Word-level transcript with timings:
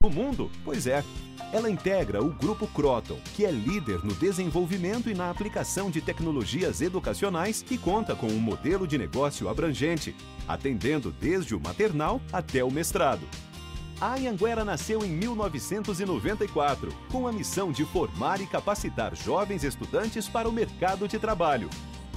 do 0.00 0.10
mundo? 0.10 0.48
Pois 0.64 0.86
é. 0.86 1.02
Ela 1.52 1.68
integra 1.68 2.22
o 2.22 2.30
Grupo 2.32 2.68
Croton, 2.68 3.18
que 3.34 3.44
é 3.44 3.50
líder 3.50 4.04
no 4.04 4.14
desenvolvimento 4.14 5.10
e 5.10 5.14
na 5.14 5.28
aplicação 5.28 5.90
de 5.90 6.00
tecnologias 6.00 6.80
educacionais 6.80 7.64
e 7.68 7.76
conta 7.76 8.14
com 8.14 8.28
um 8.28 8.38
modelo 8.38 8.86
de 8.86 8.96
negócio 8.96 9.48
abrangente, 9.48 10.14
atendendo 10.46 11.10
desde 11.10 11.52
o 11.52 11.60
maternal 11.60 12.20
até 12.32 12.62
o 12.62 12.70
mestrado. 12.70 13.26
A 14.00 14.14
Anhanguera 14.14 14.64
nasceu 14.64 15.04
em 15.04 15.10
1994, 15.10 16.94
com 17.10 17.26
a 17.26 17.32
missão 17.32 17.72
de 17.72 17.84
formar 17.84 18.40
e 18.40 18.46
capacitar 18.46 19.16
jovens 19.16 19.64
estudantes 19.64 20.28
para 20.28 20.48
o 20.48 20.52
mercado 20.52 21.08
de 21.08 21.18
trabalho. 21.18 21.68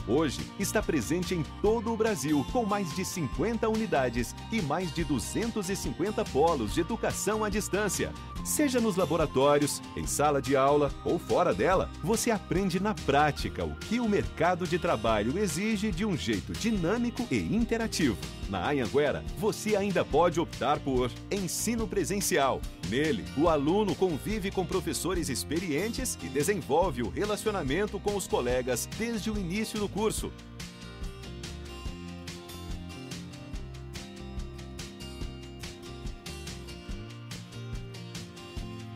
Hoje 0.07 0.41
está 0.59 0.81
presente 0.81 1.35
em 1.35 1.43
todo 1.61 1.93
o 1.93 1.97
Brasil, 1.97 2.45
com 2.51 2.65
mais 2.65 2.93
de 2.95 3.05
50 3.05 3.69
unidades 3.69 4.35
e 4.51 4.61
mais 4.61 4.91
de 4.91 5.03
250 5.03 6.25
polos 6.25 6.73
de 6.73 6.81
educação 6.81 7.43
à 7.43 7.49
distância. 7.49 8.11
Seja 8.43 8.81
nos 8.81 8.95
laboratórios, 8.95 9.81
em 9.95 10.07
sala 10.07 10.41
de 10.41 10.55
aula 10.55 10.91
ou 11.05 11.19
fora 11.19 11.53
dela, 11.53 11.89
você 12.03 12.31
aprende 12.31 12.79
na 12.79 12.95
prática 12.95 13.63
o 13.63 13.75
que 13.75 13.99
o 13.99 14.09
mercado 14.09 14.65
de 14.65 14.79
trabalho 14.79 15.37
exige 15.37 15.91
de 15.91 16.03
um 16.03 16.17
jeito 16.17 16.51
dinâmico 16.53 17.27
e 17.29 17.37
interativo. 17.55 18.17
Na 18.49 18.69
Anhanguera, 18.69 19.23
você 19.37 19.75
ainda 19.75 20.03
pode 20.03 20.39
optar 20.39 20.79
por 20.79 21.09
ensino 21.31 21.87
presencial. 21.87 22.59
Nele, 22.89 23.23
o 23.37 23.47
aluno 23.47 23.95
convive 23.95 24.51
com 24.51 24.65
professores 24.65 25.29
experientes 25.29 26.17
e 26.21 26.27
desenvolve 26.27 27.01
o 27.03 27.09
relacionamento 27.09 27.97
com 27.99 28.15
os 28.15 28.27
colegas 28.27 28.89
desde 28.97 29.31
o 29.31 29.37
início 29.37 29.79
do 29.79 29.87
curso. 29.91 30.31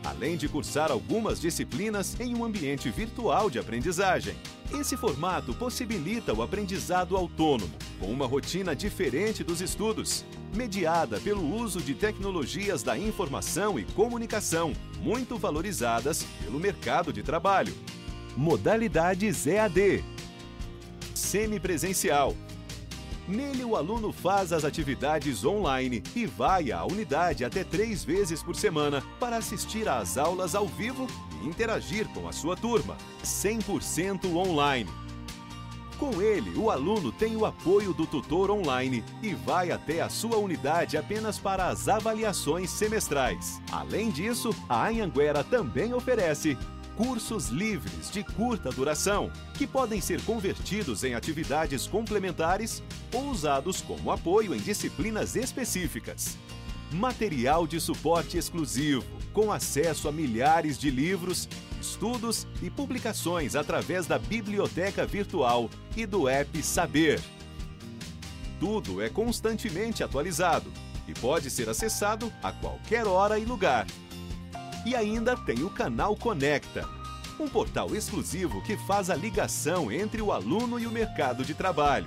além 0.06 0.36
de 0.36 0.48
cursar 0.48 0.90
algumas 0.90 1.40
disciplinas 1.40 2.18
em 2.18 2.34
um 2.34 2.44
ambiente 2.44 2.88
virtual 2.90 3.50
de 3.50 3.58
aprendizagem. 3.58 4.34
Esse 4.72 4.96
formato 4.96 5.52
possibilita 5.54 6.32
o 6.32 6.42
aprendizado 6.42 7.16
autônomo, 7.16 7.72
com 8.00 8.06
uma 8.06 8.26
rotina 8.26 8.74
diferente 8.74 9.44
dos 9.44 9.60
estudos, 9.60 10.24
mediada 10.54 11.20
pelo 11.20 11.54
uso 11.54 11.80
de 11.80 11.94
tecnologias 11.94 12.82
da 12.82 12.98
informação 12.98 13.78
e 13.78 13.84
comunicação, 13.84 14.72
muito 15.00 15.36
valorizadas 15.36 16.24
pelo 16.42 16.58
mercado 16.58 17.12
de 17.12 17.22
trabalho. 17.22 17.74
Modalidades 18.36 19.46
EAD, 19.46 20.04
semipresencial, 21.26 22.34
Nele, 23.28 23.64
o 23.64 23.74
aluno 23.74 24.12
faz 24.12 24.52
as 24.52 24.64
atividades 24.64 25.44
online 25.44 26.00
e 26.14 26.26
vai 26.26 26.70
à 26.70 26.84
unidade 26.84 27.44
até 27.44 27.64
três 27.64 28.04
vezes 28.04 28.40
por 28.40 28.54
semana 28.54 29.02
para 29.18 29.36
assistir 29.36 29.88
às 29.88 30.16
aulas 30.16 30.54
ao 30.54 30.68
vivo 30.68 31.08
e 31.42 31.48
interagir 31.48 32.06
com 32.14 32.28
a 32.28 32.32
sua 32.32 32.56
turma, 32.56 32.96
100% 33.24 34.32
online. 34.32 34.88
Com 35.98 36.22
ele, 36.22 36.56
o 36.56 36.70
aluno 36.70 37.10
tem 37.10 37.34
o 37.34 37.44
apoio 37.44 37.92
do 37.92 38.06
tutor 38.06 38.48
online 38.48 39.02
e 39.20 39.34
vai 39.34 39.72
até 39.72 40.02
a 40.02 40.08
sua 40.08 40.36
unidade 40.36 40.96
apenas 40.96 41.36
para 41.36 41.66
as 41.66 41.88
avaliações 41.88 42.70
semestrais. 42.70 43.60
Além 43.72 44.10
disso, 44.10 44.50
a 44.68 44.86
Anhanguera 44.86 45.42
também 45.42 45.92
oferece 45.92 46.56
cursos 46.96 47.48
livres 47.48 48.10
de 48.10 48.24
curta 48.24 48.70
duração, 48.70 49.30
que 49.54 49.66
podem 49.66 50.00
ser 50.00 50.20
convertidos 50.22 51.04
em 51.04 51.14
atividades 51.14 51.86
complementares 51.86 52.82
ou 53.14 53.28
usados 53.28 53.82
como 53.82 54.10
apoio 54.10 54.54
em 54.54 54.58
disciplinas 54.58 55.36
específicas. 55.36 56.36
Material 56.92 57.66
de 57.66 57.78
suporte 57.80 58.38
exclusivo, 58.38 59.04
com 59.32 59.52
acesso 59.52 60.08
a 60.08 60.12
milhares 60.12 60.78
de 60.78 60.90
livros, 60.90 61.48
estudos 61.80 62.46
e 62.62 62.70
publicações 62.70 63.54
através 63.54 64.06
da 64.06 64.18
biblioteca 64.18 65.04
virtual 65.04 65.68
e 65.96 66.06
do 66.06 66.28
app 66.28 66.62
Saber. 66.62 67.20
Tudo 68.58 69.02
é 69.02 69.10
constantemente 69.10 70.02
atualizado 70.02 70.72
e 71.06 71.12
pode 71.12 71.50
ser 71.50 71.68
acessado 71.68 72.32
a 72.42 72.50
qualquer 72.52 73.06
hora 73.06 73.38
e 73.38 73.44
lugar 73.44 73.86
e 74.86 74.94
ainda 74.94 75.36
tem 75.36 75.64
o 75.64 75.68
canal 75.68 76.14
Conecta, 76.14 76.88
um 77.40 77.48
portal 77.48 77.94
exclusivo 77.94 78.62
que 78.62 78.76
faz 78.86 79.10
a 79.10 79.16
ligação 79.16 79.90
entre 79.90 80.22
o 80.22 80.30
aluno 80.30 80.78
e 80.78 80.86
o 80.86 80.92
mercado 80.92 81.44
de 81.44 81.54
trabalho. 81.54 82.06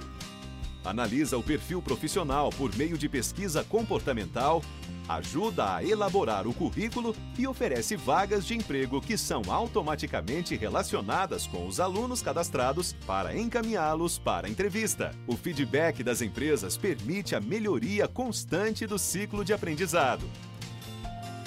Analisa 0.86 1.38
o 1.38 1.44
perfil 1.44 1.82
profissional 1.82 2.50
por 2.52 2.74
meio 2.78 2.98
de 2.98 3.10
pesquisa 3.10 3.66
comportamental, 3.66 4.64
ajuda 5.10 5.76
a 5.76 5.84
elaborar 5.84 6.48
o 6.48 6.54
currículo 6.54 7.14
e 7.38 7.46
oferece 7.46 7.98
vagas 7.98 8.46
de 8.46 8.56
emprego 8.56 9.02
que 9.02 9.18
são 9.18 9.42
automaticamente 9.50 10.56
relacionadas 10.56 11.46
com 11.46 11.68
os 11.68 11.82
alunos 11.82 12.22
cadastrados 12.22 12.94
para 13.06 13.36
encaminhá-los 13.36 14.18
para 14.18 14.48
a 14.48 14.50
entrevista. 14.50 15.14
O 15.28 15.36
feedback 15.36 16.02
das 16.02 16.22
empresas 16.22 16.78
permite 16.78 17.36
a 17.36 17.42
melhoria 17.42 18.08
constante 18.08 18.88
do 18.88 18.98
ciclo 18.98 19.44
de 19.44 19.52
aprendizado. 19.52 20.26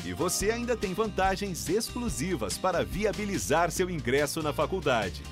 E 0.04 0.12
você 0.12 0.50
ainda 0.50 0.76
tem 0.76 0.92
vantagens 0.92 1.68
exclusivas 1.68 2.58
para 2.58 2.84
viabilizar 2.84 3.70
seu 3.70 3.88
ingresso 3.88 4.42
na 4.42 4.52
faculdade. 4.52 5.22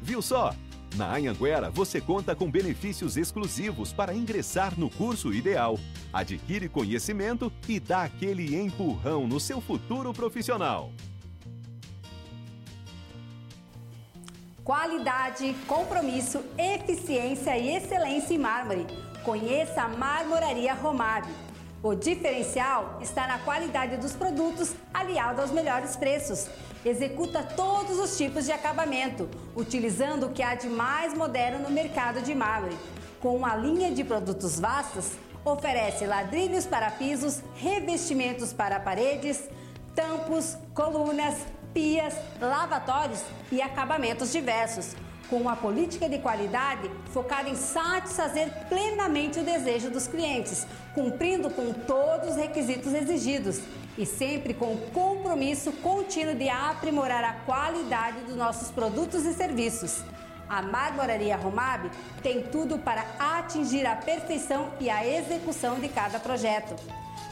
Viu 0.00 0.22
só? 0.22 0.54
Na 0.96 1.14
Anhanguera 1.14 1.68
você 1.68 2.00
conta 2.00 2.34
com 2.34 2.50
benefícios 2.50 3.18
exclusivos 3.18 3.92
para 3.92 4.14
ingressar 4.14 4.72
no 4.78 4.88
curso 4.88 5.34
ideal, 5.34 5.78
adquire 6.10 6.70
conhecimento 6.70 7.52
e 7.68 7.78
dá 7.78 8.04
aquele 8.04 8.56
empurrão 8.56 9.26
no 9.26 9.38
seu 9.38 9.60
futuro 9.60 10.14
profissional. 10.14 10.90
Qualidade, 14.64 15.54
compromisso, 15.66 16.42
eficiência 16.56 17.56
e 17.58 17.76
excelência 17.76 18.34
em 18.34 18.38
mármore. 18.38 18.86
Conheça 19.22 19.82
a 19.82 19.88
Marmoraria 19.88 20.74
Romave 20.74 21.45
o 21.86 21.94
diferencial 21.94 22.98
está 23.00 23.26
na 23.26 23.38
qualidade 23.38 23.96
dos 23.96 24.12
produtos 24.12 24.74
aliado 24.92 25.40
aos 25.40 25.50
melhores 25.50 25.94
preços. 25.94 26.48
Executa 26.84 27.42
todos 27.42 27.98
os 27.98 28.16
tipos 28.16 28.44
de 28.44 28.52
acabamento, 28.52 29.28
utilizando 29.54 30.26
o 30.26 30.32
que 30.32 30.42
há 30.42 30.54
de 30.54 30.68
mais 30.68 31.14
moderno 31.14 31.60
no 31.60 31.70
mercado 31.70 32.20
de 32.22 32.34
mármore. 32.34 32.76
Com 33.20 33.36
uma 33.36 33.54
linha 33.54 33.92
de 33.92 34.02
produtos 34.02 34.58
vastos, 34.58 35.12
oferece 35.44 36.06
ladrilhos 36.06 36.66
para 36.66 36.90
pisos, 36.90 37.40
revestimentos 37.56 38.52
para 38.52 38.80
paredes, 38.80 39.48
tampos, 39.94 40.56
colunas, 40.74 41.36
pias, 41.72 42.14
lavatórios 42.40 43.22
e 43.52 43.62
acabamentos 43.62 44.32
diversos 44.32 44.96
com 45.28 45.36
uma 45.36 45.56
política 45.56 46.08
de 46.08 46.18
qualidade 46.18 46.90
focada 47.12 47.48
em 47.48 47.54
satisfazer 47.54 48.50
plenamente 48.68 49.40
o 49.40 49.44
desejo 49.44 49.90
dos 49.90 50.06
clientes, 50.06 50.66
cumprindo 50.94 51.50
com 51.50 51.72
todos 51.72 52.30
os 52.30 52.36
requisitos 52.36 52.92
exigidos 52.94 53.60
e 53.98 54.04
sempre 54.04 54.54
com 54.54 54.74
o 54.74 54.90
compromisso 54.92 55.72
contínuo 55.72 56.34
de 56.34 56.48
aprimorar 56.48 57.24
a 57.24 57.32
qualidade 57.44 58.20
dos 58.20 58.36
nossos 58.36 58.70
produtos 58.70 59.24
e 59.24 59.32
serviços. 59.32 60.02
A 60.48 60.62
Marmoraria 60.62 61.36
Romab 61.36 61.90
tem 62.22 62.42
tudo 62.42 62.78
para 62.78 63.04
atingir 63.18 63.84
a 63.84 63.96
perfeição 63.96 64.70
e 64.78 64.88
a 64.88 65.04
execução 65.04 65.80
de 65.80 65.88
cada 65.88 66.20
projeto. 66.20 66.76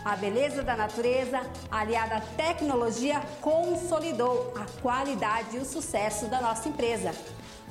A 0.04 0.16
beleza 0.16 0.62
da 0.62 0.76
natureza, 0.76 1.40
aliada 1.70 2.16
à 2.16 2.20
tecnologia, 2.20 3.22
consolidou 3.40 4.52
a 4.56 4.66
qualidade 4.82 5.56
e 5.56 5.60
o 5.60 5.64
sucesso 5.64 6.26
da 6.26 6.40
nossa 6.40 6.68
empresa 6.68 7.14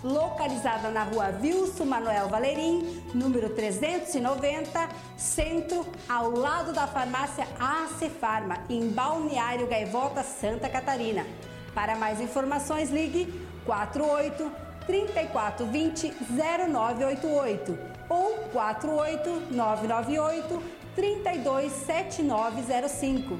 localizada 0.03 0.89
na 0.89 1.03
rua 1.03 1.33
Wilson 1.41 1.85
Manuel 1.85 2.27
Valerim, 2.27 3.01
número 3.13 3.49
390, 3.49 4.89
centro, 5.15 5.85
ao 6.09 6.31
lado 6.31 6.73
da 6.73 6.85
farmácia 6.85 7.47
AC 7.59 8.09
Farma, 8.19 8.57
em 8.69 8.89
Balneário 8.89 9.65
Gaivota, 9.67 10.21
Santa 10.23 10.67
Catarina. 10.67 11.25
Para 11.73 11.95
mais 11.95 12.19
informações, 12.19 12.91
ligue 12.91 13.33
48 13.65 14.51
3420 14.85 16.13
0988 16.29 17.79
ou 18.09 18.33
48 18.51 19.29
998 19.51 20.61
327905. 20.95 23.39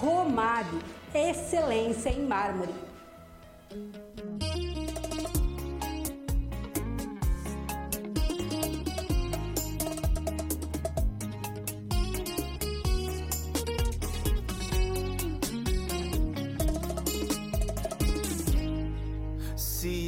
Romab, 0.00 0.66
excelência 1.14 2.10
em 2.10 2.26
mármore. 2.26 2.74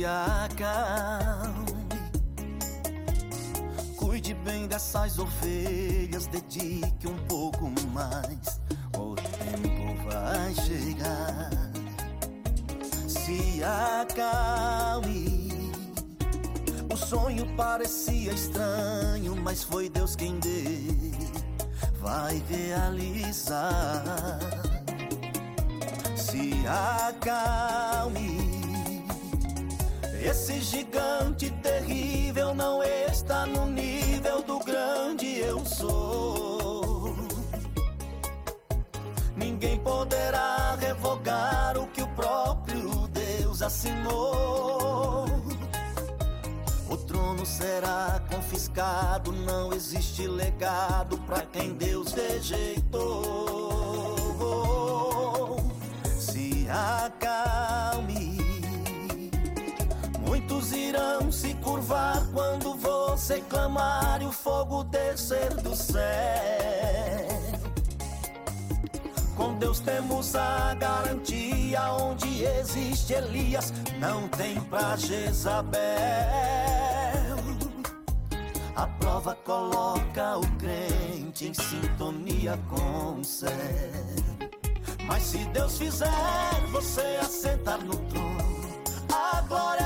Acalme. 0.05 1.65
Cuide 3.97 4.35
bem 4.35 4.67
dessas 4.67 5.19
ovelhas, 5.19 6.26
dedique 6.26 7.06
um 7.06 7.17
pouco 7.26 7.71
mais 7.93 8.65
tempo 9.35 9.94
vai 10.09 10.55
chegar. 10.55 11.50
Se 13.09 13.62
acalme. 13.62 15.73
O 16.93 16.97
sonho 16.97 17.47
parecia 17.56 18.32
estranho, 18.32 19.37
mas 19.37 19.62
foi 19.62 19.88
Deus 19.88 20.17
quem 20.17 20.38
deu. 20.38 21.12
Vai 22.00 22.43
realizar. 22.49 24.41
Se 26.17 26.53
acalme. 26.67 28.44
Esse 30.25 30.59
gigante 30.59 31.50
terrível 31.62 32.55
não 32.55 32.82
está 32.82 33.44
no 33.44 33.67
nível 33.67 34.41
do 34.41 34.59
grande 34.61 35.38
eu 35.38 35.62
sou. 35.67 37.15
Ninguém 39.37 39.79
poderá 39.81 40.76
revogar 40.81 41.76
o 41.76 41.87
que 41.88 42.00
o 42.00 42.09
próprio 42.15 43.06
Deus 43.09 43.61
assinou. 43.61 45.26
O 46.88 46.97
trono 46.97 47.44
será 47.44 48.19
confiscado, 48.31 49.31
não 49.31 49.75
existe 49.75 50.27
legado 50.27 51.19
para 51.27 51.43
quem 51.43 51.75
Deus 51.75 52.15
rejeitou. 52.15 53.05
Se 56.19 56.67
acalme 56.70 57.74
irão 60.94 61.32
se 61.32 61.55
curvar 61.55 62.23
quando 62.32 62.75
você 62.76 63.41
clamar 63.49 64.23
e 64.23 64.26
o 64.26 64.32
fogo 64.32 64.85
descer 64.85 65.52
do 65.56 65.75
céu. 65.75 66.00
Com 69.37 69.55
Deus 69.58 69.81
temos 69.81 70.37
a 70.37 70.75
garantia 70.75 71.93
onde 71.94 72.44
existe 72.44 73.12
Elias, 73.12 73.73
não 73.99 74.29
tem 74.29 74.61
pra 74.61 74.96
Jezabel. 74.96 75.75
A 78.76 78.87
prova 78.87 79.35
coloca 79.44 80.38
o 80.38 80.46
crente 80.58 81.49
em 81.49 81.55
sintonia 81.55 82.58
com 82.69 83.20
o 83.20 83.25
céu. 83.25 83.50
Mas 85.06 85.23
se 85.25 85.38
Deus 85.46 85.76
fizer 85.76 86.67
você 86.70 87.19
assentar 87.20 87.82
no 87.85 87.96
trono 87.96 88.44
a 89.12 89.41
glória 89.43 89.84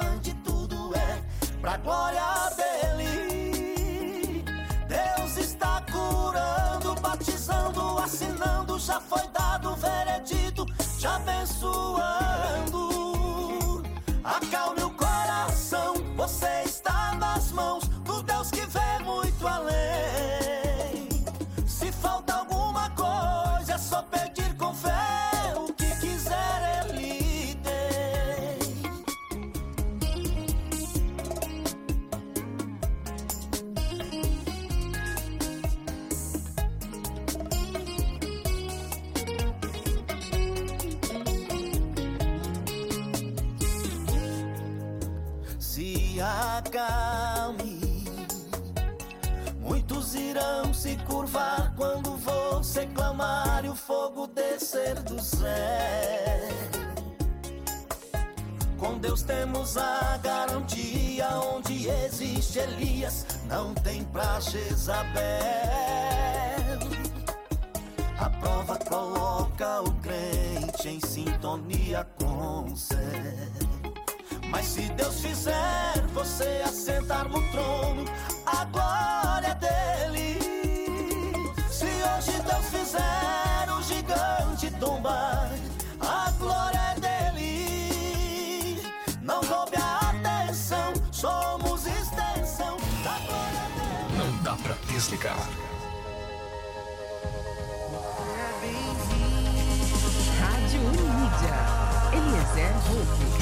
expande 0.00 0.34
tudo 0.44 0.92
é 0.96 1.22
pra 1.60 1.76
glória 1.76 2.22
dele. 2.56 4.44
Deus 4.88 5.36
está 5.36 5.84
curando, 5.90 6.94
batizando, 7.00 7.98
assinando, 7.98 8.78
já 8.78 8.98
foi 9.00 9.26
dado 9.28 9.72
o 9.72 9.76
veredito, 9.76 10.64
te 10.98 11.06
abençoando. 11.06 12.22
Acalme 14.24 14.82
o 14.82 14.90
coração, 14.90 15.94
você 16.16 16.62
está 16.64 16.99
curvar 51.30 51.72
quando 51.76 52.16
você 52.16 52.86
clamar 52.86 53.64
e 53.64 53.68
o 53.68 53.74
fogo 53.74 54.26
descer 54.26 54.96
do 55.02 55.20
céu. 55.22 55.48
Com 58.78 58.98
Deus 58.98 59.22
temos 59.22 59.76
a 59.76 60.18
garantia 60.22 61.28
onde 61.54 61.88
existe 61.88 62.58
Elias, 62.58 63.26
não 63.46 63.74
tem 63.74 64.04
pra 64.04 64.40
Jezabel. 64.40 65.10
A 68.18 68.30
prova 68.30 68.76
coloca 68.76 69.82
o 69.82 69.92
crente 70.00 70.88
em 70.88 71.00
sintonia 71.00 72.06
com 72.18 72.64
o 72.64 72.76
céu. 72.76 72.98
Mas 74.50 74.66
se 74.66 74.82
Deus 74.90 75.20
fizer 75.20 76.06
você 76.12 76.62
assentar 76.64 77.28
no 77.28 77.40
trono, 77.50 78.04
a 78.46 78.64
glória 78.64 79.54
dele. 79.54 80.19
Deus 82.50 82.66
fizer 82.66 83.68
o 83.70 83.82
gigante 83.82 84.70
tombar, 84.80 85.50
a 86.00 86.30
glória 86.32 86.80
é 86.96 87.00
dele. 87.00 88.82
Não 89.22 89.40
roube 89.40 89.76
a 89.76 90.10
atenção, 90.10 90.92
somos 91.12 91.86
extensão 91.86 92.76
da 93.04 93.18
glória 93.26 93.66
dele. 93.76 94.18
Não 94.18 94.42
dá 94.42 94.56
pra 94.56 94.74
desligar. 94.88 95.36
Rádio 100.40 100.80
Unídia. 100.80 101.54
Eliezer 102.12 102.72
Wolff. 102.88 103.39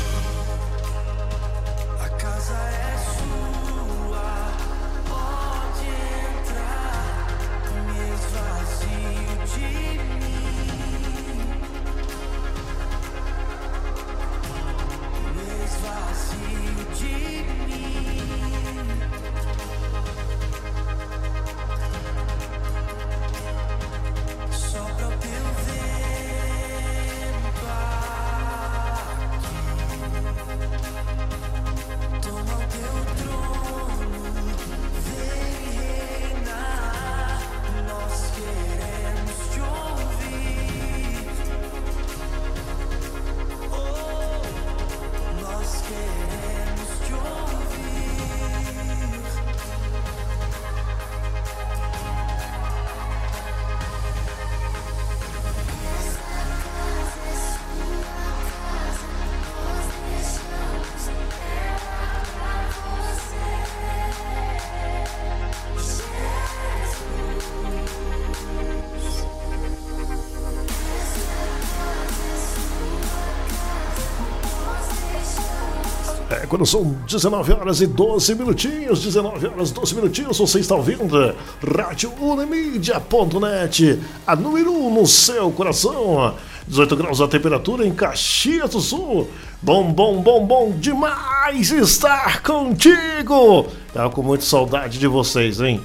Quando 76.48 76.64
são 76.64 76.96
19 77.06 77.52
horas 77.52 77.80
e 77.80 77.86
12 77.86 78.34
minutinhos, 78.34 79.02
19 79.02 79.46
horas 79.46 79.70
e 79.70 79.74
12 79.74 79.94
minutinhos, 79.94 80.38
você 80.38 80.58
está 80.60 80.74
ouvindo 80.74 81.34
Rádio 81.76 82.10
Unimídia.net, 82.18 84.00
a 84.26 84.34
número 84.34 84.72
1 84.72 84.86
um 84.86 84.94
no 84.94 85.06
seu 85.06 85.50
coração. 85.52 86.34
18 86.66 86.96
graus 86.96 87.20
a 87.20 87.28
temperatura 87.28 87.86
em 87.86 87.94
Caxias 87.94 88.70
do 88.70 88.80
Sul. 88.80 89.28
Bom, 89.60 89.92
bom, 89.92 90.20
bom, 90.20 90.46
bom 90.46 90.72
demais 90.72 91.70
estar 91.70 92.42
contigo. 92.42 93.66
Tava 93.92 94.10
com 94.10 94.22
muita 94.22 94.44
saudade 94.44 94.98
de 94.98 95.06
vocês, 95.06 95.60
hein? 95.60 95.80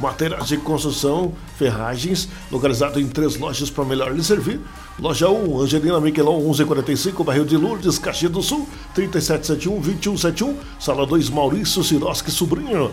Materiais 0.00 0.48
de 0.48 0.56
construção, 0.56 1.34
ferragens, 1.58 2.26
localizado 2.50 2.98
em 2.98 3.06
três 3.06 3.36
lojas 3.36 3.68
para 3.68 3.84
melhor 3.84 4.10
lhe 4.14 4.24
servir. 4.24 4.58
Loja 4.98 5.28
1, 5.28 5.60
Angelina 5.60 6.00
Miquelon, 6.00 6.38
1145, 6.38 7.22
Barril 7.22 7.44
de 7.44 7.56
Lourdes, 7.58 7.98
Caxias 7.98 8.32
do 8.32 8.42
Sul, 8.42 8.66
3771-2171. 8.96 10.56
Sala 10.78 11.06
2, 11.06 11.28
Maurício 11.28 11.84
Siroski 11.84 12.30
Sobrinho. 12.30 12.90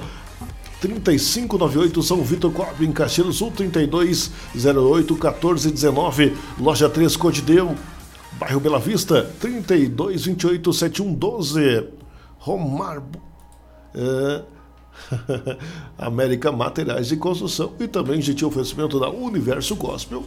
3598 0.82 2.04
São 2.04 2.22
Vitor 2.24 2.52
Cobb, 2.52 2.86
em 2.86 2.92
Caxias 2.92 3.26
do 3.26 3.34
Sul, 3.34 3.52
3208 3.52 5.14
1419. 5.14 6.36
Loja 6.60 6.90
3, 6.90 7.16
Codideu, 7.16 7.74
bairro 8.34 8.60
Bela 8.60 8.80
Vista, 8.80 9.32
3228 9.40 10.74
7112. 10.74 11.88
Romar. 12.38 13.02
É... 13.96 14.57
América 15.98 16.52
Materiais 16.52 17.08
de 17.08 17.18
Construção 17.18 17.74
e 17.80 17.88
também 17.88 18.22
gentil 18.22 18.48
oferecimento 18.48 19.00
da 19.00 19.10
Universo 19.10 19.76
Gospel 19.76 20.24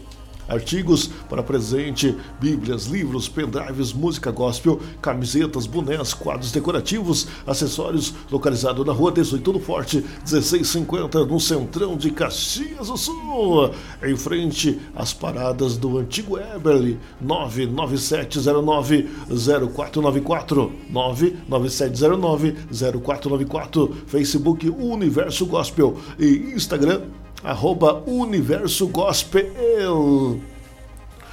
artigos 0.50 1.08
para 1.28 1.42
presente, 1.42 2.14
bíblias, 2.40 2.86
livros, 2.86 3.28
pendrives, 3.28 3.92
música 3.92 4.30
gospel, 4.30 4.80
camisetas, 5.00 5.66
bonés, 5.66 6.12
quadros 6.12 6.50
decorativos, 6.50 7.28
acessórios, 7.46 8.12
localizado 8.30 8.84
na 8.84 8.92
rua 8.92 9.12
18 9.12 9.52
do 9.52 9.60
Forte, 9.60 9.98
1650, 9.98 11.24
no 11.24 11.40
centrão 11.40 11.96
de 11.96 12.10
Caxias 12.10 12.88
do 12.88 12.96
Sul, 12.96 13.70
em 14.02 14.16
frente 14.16 14.80
às 14.94 15.14
paradas 15.14 15.76
do 15.76 15.98
antigo 15.98 16.36
Eberly, 16.36 16.98
99709 17.20 19.08
0494, 19.28 20.72
99709 20.90 22.56
0494, 23.02 23.96
Facebook 24.06 24.68
Universo 24.68 25.46
Gospel 25.46 25.96
e 26.18 26.52
Instagram 26.54 27.02
arroba 27.42 28.02
Universo 28.06 28.86
Gospel. 28.88 30.40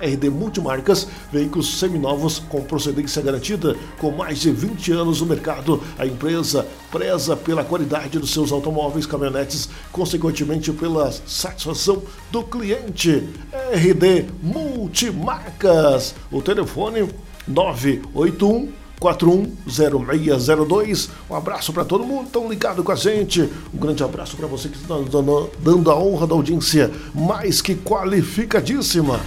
RD 0.00 0.30
Multimarcas, 0.30 1.06
veículos 1.32 1.78
seminovos 1.78 2.38
com 2.38 2.62
procedência 2.62 3.22
garantida, 3.22 3.76
com 3.98 4.10
mais 4.10 4.40
de 4.40 4.50
20 4.50 4.92
anos 4.92 5.20
no 5.20 5.26
mercado. 5.26 5.82
A 5.98 6.06
empresa 6.06 6.66
preza 6.90 7.36
pela 7.36 7.64
qualidade 7.64 8.18
dos 8.18 8.32
seus 8.32 8.52
automóveis, 8.52 9.06
caminhonetes, 9.06 9.68
consequentemente 9.92 10.72
pela 10.72 11.12
satisfação 11.26 12.02
do 12.30 12.42
cliente. 12.42 13.28
RD 13.72 14.26
Multimarcas. 14.42 16.14
O 16.30 16.42
telefone 16.42 17.08
981 17.46 18.86
410602. 18.98 21.10
Um 21.28 21.34
abraço 21.34 21.72
para 21.72 21.84
todo 21.84 22.04
mundo 22.04 22.30
tão 22.30 22.48
ligado 22.48 22.82
com 22.82 22.92
a 22.92 22.96
gente. 22.96 23.42
Um 23.72 23.78
grande 23.78 24.02
abraço 24.02 24.36
para 24.36 24.46
você 24.46 24.68
que 24.68 24.76
está 24.76 24.96
dando 24.96 25.90
a 25.90 25.98
honra 25.98 26.26
da 26.26 26.34
audiência 26.34 26.90
mais 27.14 27.60
que 27.60 27.74
qualificadíssima. 27.74 29.20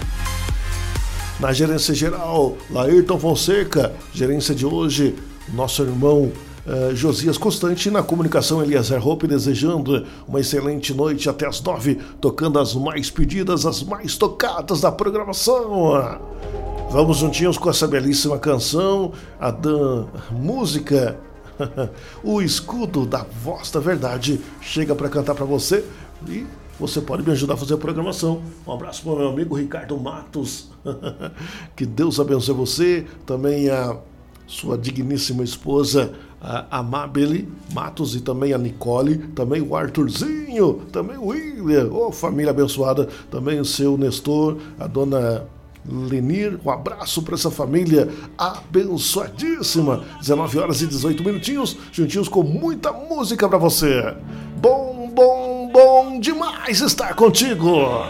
Na 1.40 1.54
gerência 1.54 1.96
geral, 1.96 2.58
Laírton 2.70 3.18
Fonseca, 3.18 3.94
gerência 4.14 4.54
de 4.54 4.66
hoje, 4.66 5.16
nosso 5.54 5.82
irmão 5.84 6.34
uh, 6.68 6.94
Josias 6.94 7.38
Constante, 7.38 7.90
na 7.90 8.04
comunicação 8.04 8.62
Eliezer 8.62 9.08
Hope, 9.08 9.26
desejando 9.26 10.06
uma 10.28 10.42
excelente 10.42 10.94
noite 10.94 11.30
até 11.30 11.48
as 11.48 11.62
nove, 11.62 11.96
tocando 12.20 12.60
as 12.60 12.76
mais 12.76 13.10
pedidas, 13.10 13.66
as 13.66 13.82
mais 13.82 14.18
tocadas 14.18 14.82
da 14.82 14.92
programação. 14.92 16.20
Vamos 16.92 17.20
juntinhos 17.20 17.58
com 17.58 17.70
essa 17.70 17.88
belíssima 17.88 18.38
canção, 18.38 19.14
a 19.40 19.50
Dan 19.50 20.08
Música. 20.32 21.18
o 22.22 22.42
escudo 22.42 23.06
da 23.06 23.26
voz 23.44 23.72
da 23.72 23.80
verdade 23.80 24.42
chega 24.60 24.94
para 24.94 25.08
cantar 25.08 25.36
para 25.36 25.46
você 25.46 25.86
e 26.28 26.46
você 26.80 27.02
pode 27.02 27.24
me 27.24 27.32
ajudar 27.32 27.56
a 27.56 27.58
fazer 27.58 27.74
a 27.74 27.78
programação. 27.78 28.42
Um 28.66 28.72
abraço 28.72 29.04
para 29.04 29.12
o 29.14 29.18
meu 29.18 29.30
amigo 29.30 29.56
Ricardo 29.56 29.98
Matos. 29.98 30.70
que 31.76 31.86
Deus 31.86 32.20
abençoe 32.20 32.56
você, 32.56 33.06
também 33.26 33.70
a 33.70 33.98
sua 34.48 34.78
digníssima 34.78 35.44
esposa 35.44 36.14
a 36.42 36.80
Amabile 36.80 37.48
Matos 37.74 38.16
e 38.16 38.22
também 38.22 38.54
a 38.54 38.58
Nicole, 38.58 39.18
também 39.36 39.62
o 39.62 39.76
Arthurzinho, 39.76 40.82
também 40.92 41.18
o 41.18 41.28
William, 41.28 41.90
oh, 41.92 42.12
família 42.12 42.52
abençoada, 42.52 43.08
também 43.30 43.60
o 43.60 43.66
seu 43.66 43.98
Nestor, 43.98 44.58
a 44.80 44.88
dona 44.88 45.46
Lenir, 45.86 46.60
um 46.64 46.70
abraço 46.70 47.22
para 47.22 47.36
essa 47.36 47.50
família 47.50 48.10
abençoadíssima. 48.38 50.04
19 50.20 50.60
horas 50.60 50.82
e 50.82 50.88
18 50.88 51.24
minutinhos, 51.24 51.78
juntinhos 51.92 52.28
com 52.28 52.44
muita 52.44 52.92
música 52.92 53.48
para 53.48 53.58
você. 53.58 54.14
Bom, 54.62 54.89
demais 56.20 56.82
estar 56.82 57.14
contigo. 57.16 58.06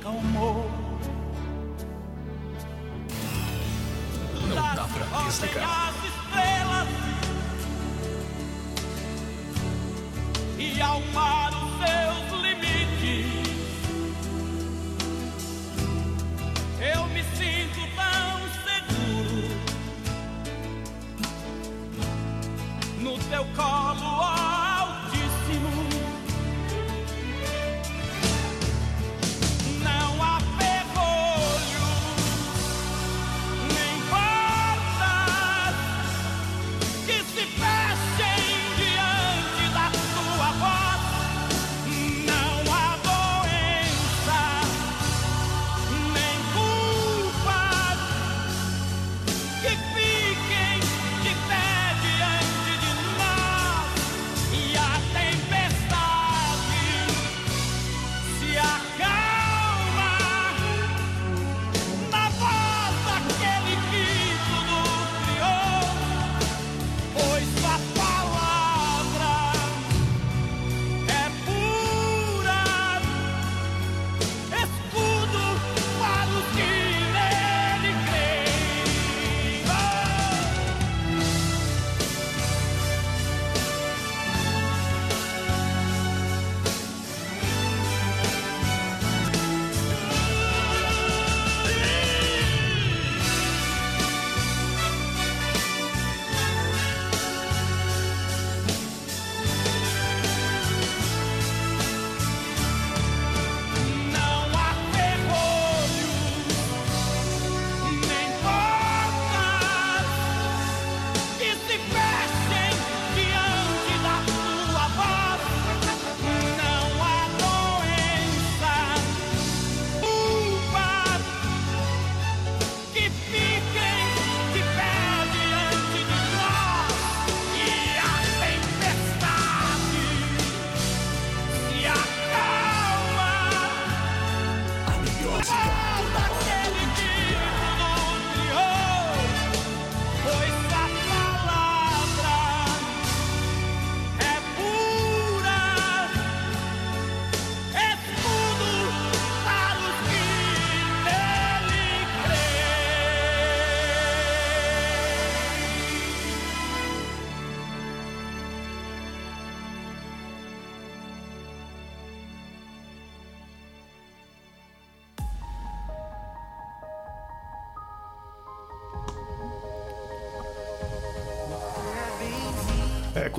Acalmou. 0.00 0.79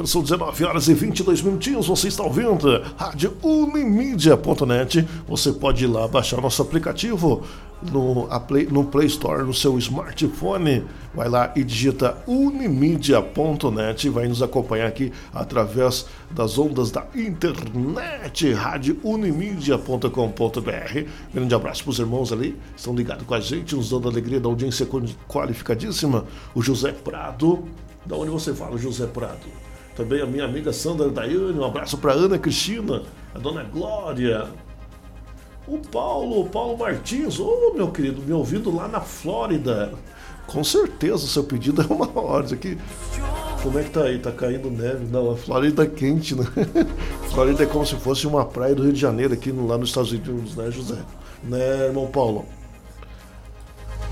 Quando 0.01 0.07
são 0.07 0.23
19 0.23 0.65
horas 0.65 0.87
e 0.87 0.95
22 0.95 1.43
minutinhos, 1.43 1.85
você 1.85 2.07
está 2.07 2.23
ouvindo 2.23 2.81
Rádio 2.97 3.37
Unimídia.net. 3.43 5.07
Você 5.27 5.51
pode 5.51 5.83
ir 5.83 5.87
lá 5.87 6.07
baixar 6.07 6.41
nosso 6.41 6.59
aplicativo 6.59 7.43
no, 7.83 8.27
Play, 8.47 8.65
no 8.65 8.85
Play 8.85 9.05
Store, 9.05 9.43
no 9.43 9.53
seu 9.53 9.77
smartphone. 9.77 10.85
Vai 11.13 11.29
lá 11.29 11.53
e 11.55 11.63
digita 11.63 12.17
unimídia.net. 12.25 14.09
Vai 14.09 14.27
nos 14.27 14.41
acompanhar 14.41 14.87
aqui 14.87 15.13
através 15.31 16.07
das 16.31 16.57
ondas 16.57 16.89
da 16.89 17.05
internet, 17.13 18.51
Rádio 18.53 18.99
Unimídia.com.br. 19.03 21.05
Grande 21.31 21.53
abraço 21.53 21.83
para 21.83 21.91
os 21.91 21.99
irmãos 21.99 22.33
ali, 22.33 22.57
estão 22.75 22.95
ligados 22.95 23.27
com 23.27 23.35
a 23.35 23.39
gente, 23.39 23.75
nos 23.75 23.91
dando 23.91 24.09
alegria 24.09 24.39
da 24.39 24.49
audiência 24.49 24.87
qualificadíssima. 25.27 26.25
O 26.55 26.61
José 26.63 26.91
Prado. 26.91 27.65
Da 28.03 28.15
onde 28.15 28.31
você 28.31 28.51
fala, 28.51 28.79
José 28.79 29.05
Prado? 29.05 29.70
Também 29.95 30.21
a 30.21 30.25
minha 30.25 30.45
amiga 30.45 30.71
Sandra 30.71 31.09
Daiane, 31.09 31.59
um 31.59 31.65
abraço 31.65 31.97
para 31.97 32.13
Ana 32.13 32.37
Cristina, 32.37 33.03
a 33.35 33.39
dona 33.39 33.63
Glória. 33.63 34.47
O 35.67 35.77
Paulo, 35.77 36.41
o 36.41 36.49
Paulo 36.49 36.77
Martins, 36.77 37.39
ô 37.39 37.73
meu 37.75 37.91
querido, 37.91 38.21
me 38.21 38.33
ouvindo 38.33 38.75
lá 38.75 38.87
na 38.87 39.01
Flórida. 39.01 39.93
Com 40.47 40.63
certeza 40.63 41.15
o 41.15 41.19
seu 41.27 41.43
pedido 41.43 41.81
é 41.81 41.85
uma 41.85 42.09
ordem 42.19 42.55
aqui. 42.55 42.77
Como 43.61 43.77
é 43.77 43.83
que 43.83 43.91
tá 43.91 44.03
aí? 44.03 44.17
Tá 44.17 44.31
caindo 44.31 44.71
neve? 44.71 45.05
Não, 45.05 45.31
a 45.31 45.37
Flórida 45.37 45.83
é 45.83 45.87
quente, 45.87 46.35
né? 46.35 46.45
Flórida 47.29 47.63
é 47.63 47.65
como 47.67 47.85
se 47.85 47.95
fosse 47.95 48.25
uma 48.25 48.43
praia 48.43 48.73
do 48.73 48.83
Rio 48.83 48.93
de 48.93 48.99
Janeiro 48.99 49.33
aqui 49.33 49.51
lá 49.51 49.77
nos 49.77 49.89
Estados 49.89 50.11
Unidos, 50.11 50.55
né, 50.55 50.71
José? 50.71 50.97
Né, 51.43 51.87
irmão 51.87 52.07
Paulo? 52.07 52.45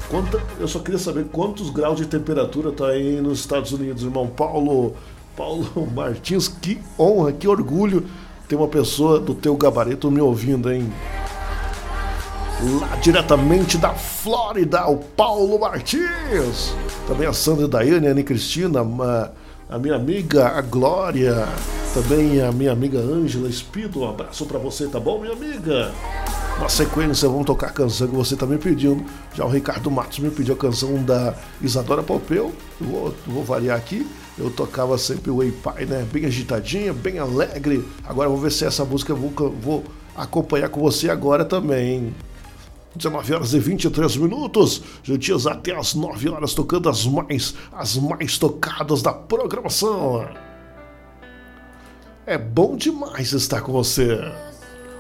Quanta, 0.10 0.42
eu 0.60 0.68
só 0.68 0.80
queria 0.80 1.00
saber 1.00 1.26
quantos 1.26 1.70
graus 1.70 1.98
de 1.98 2.06
temperatura 2.06 2.72
tá 2.72 2.88
aí 2.88 3.22
nos 3.22 3.40
Estados 3.40 3.72
Unidos, 3.72 4.04
irmão 4.04 4.28
Paulo. 4.28 4.96
Paulo 5.36 5.70
Martins, 5.94 6.48
que 6.48 6.80
honra, 6.98 7.32
que 7.32 7.48
orgulho 7.48 8.06
ter 8.48 8.56
uma 8.56 8.68
pessoa 8.68 9.20
do 9.20 9.36
teu 9.36 9.56
gabarito 9.56 10.10
me 10.10 10.20
ouvindo, 10.20 10.72
hein? 10.72 10.92
Lá 12.82 12.96
diretamente 12.98 13.78
da 13.78 13.94
Flórida, 13.94 14.88
o 14.90 14.98
Paulo 14.98 15.60
Martins. 15.60 16.74
Também 17.08 17.28
a 17.28 17.32
Sandra 17.32 17.68
Daiane, 17.68 18.08
a 18.08 18.12
Anne 18.12 18.24
Cristina, 18.24 18.82
a, 18.82 19.32
a 19.70 19.80
minha 19.80 19.96
amiga, 19.96 20.48
a 20.50 20.62
Glória. 20.62 21.48
Também 21.94 22.42
a 22.42 22.52
minha 22.52 22.72
amiga 22.72 23.00
Ângela 23.00 23.48
Espido. 23.48 24.02
Um 24.02 24.10
abraço 24.10 24.46
para 24.46 24.60
você, 24.60 24.88
tá 24.88 25.00
bom, 25.00 25.20
minha 25.20 25.34
amiga? 25.34 25.92
Na 26.60 26.68
sequência, 26.68 27.30
vamos 27.30 27.46
tocar 27.46 27.68
a 27.68 27.72
canção 27.72 28.08
que 28.08 28.16
você 28.16 28.36
tá 28.36 28.46
me 28.46 28.58
pedindo. 28.58 29.06
Já 29.34 29.46
o 29.46 29.50
Ricardo 29.50 29.90
Matos 29.90 30.20
me 30.20 30.30
pediu 30.30 30.54
a 30.54 30.58
canção 30.58 31.02
da 31.04 31.34
Isadora 31.62 32.04
Popeu. 32.04 32.54
Vou, 32.82 33.14
vou 33.26 33.44
variar 33.46 33.78
aqui. 33.78 34.06
Eu 34.40 34.50
tocava 34.50 34.98
sempre 34.98 35.30
o 35.30 35.52
Pai, 35.62 35.86
né? 35.86 36.08
Bem 36.10 36.26
agitadinha, 36.26 36.94
bem 36.94 37.20
alegre. 37.20 37.86
Agora 38.06 38.30
vou 38.30 38.38
ver 38.38 38.52
se 38.54 38.64
essa 38.64 38.86
música 38.86 39.12
eu 39.12 39.18
vou, 39.18 39.52
vou 39.52 39.84
acompanhar 40.16 40.70
com 40.70 40.80
você 40.80 41.10
agora 41.10 41.44
também, 41.44 41.94
hein? 41.94 42.16
19 42.96 43.34
horas 43.34 43.54
e 43.54 43.60
23 43.60 44.16
minutos, 44.16 44.82
juntinhos 45.04 45.46
até 45.46 45.76
as 45.76 45.94
9 45.94 46.30
horas, 46.30 46.54
tocando 46.54 46.90
as 46.90 47.06
mais, 47.06 47.54
as 47.74 47.98
mais 47.98 48.38
tocadas 48.38 49.02
da 49.02 49.12
programação. 49.12 50.28
É 52.26 52.38
bom 52.38 52.78
demais 52.78 53.34
estar 53.34 53.62
com 53.62 53.74
você, 53.74 54.20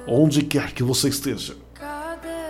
onde 0.05 0.43
quer 0.43 0.73
que 0.73 0.83
você 0.83 1.07
esteja. 1.07 1.55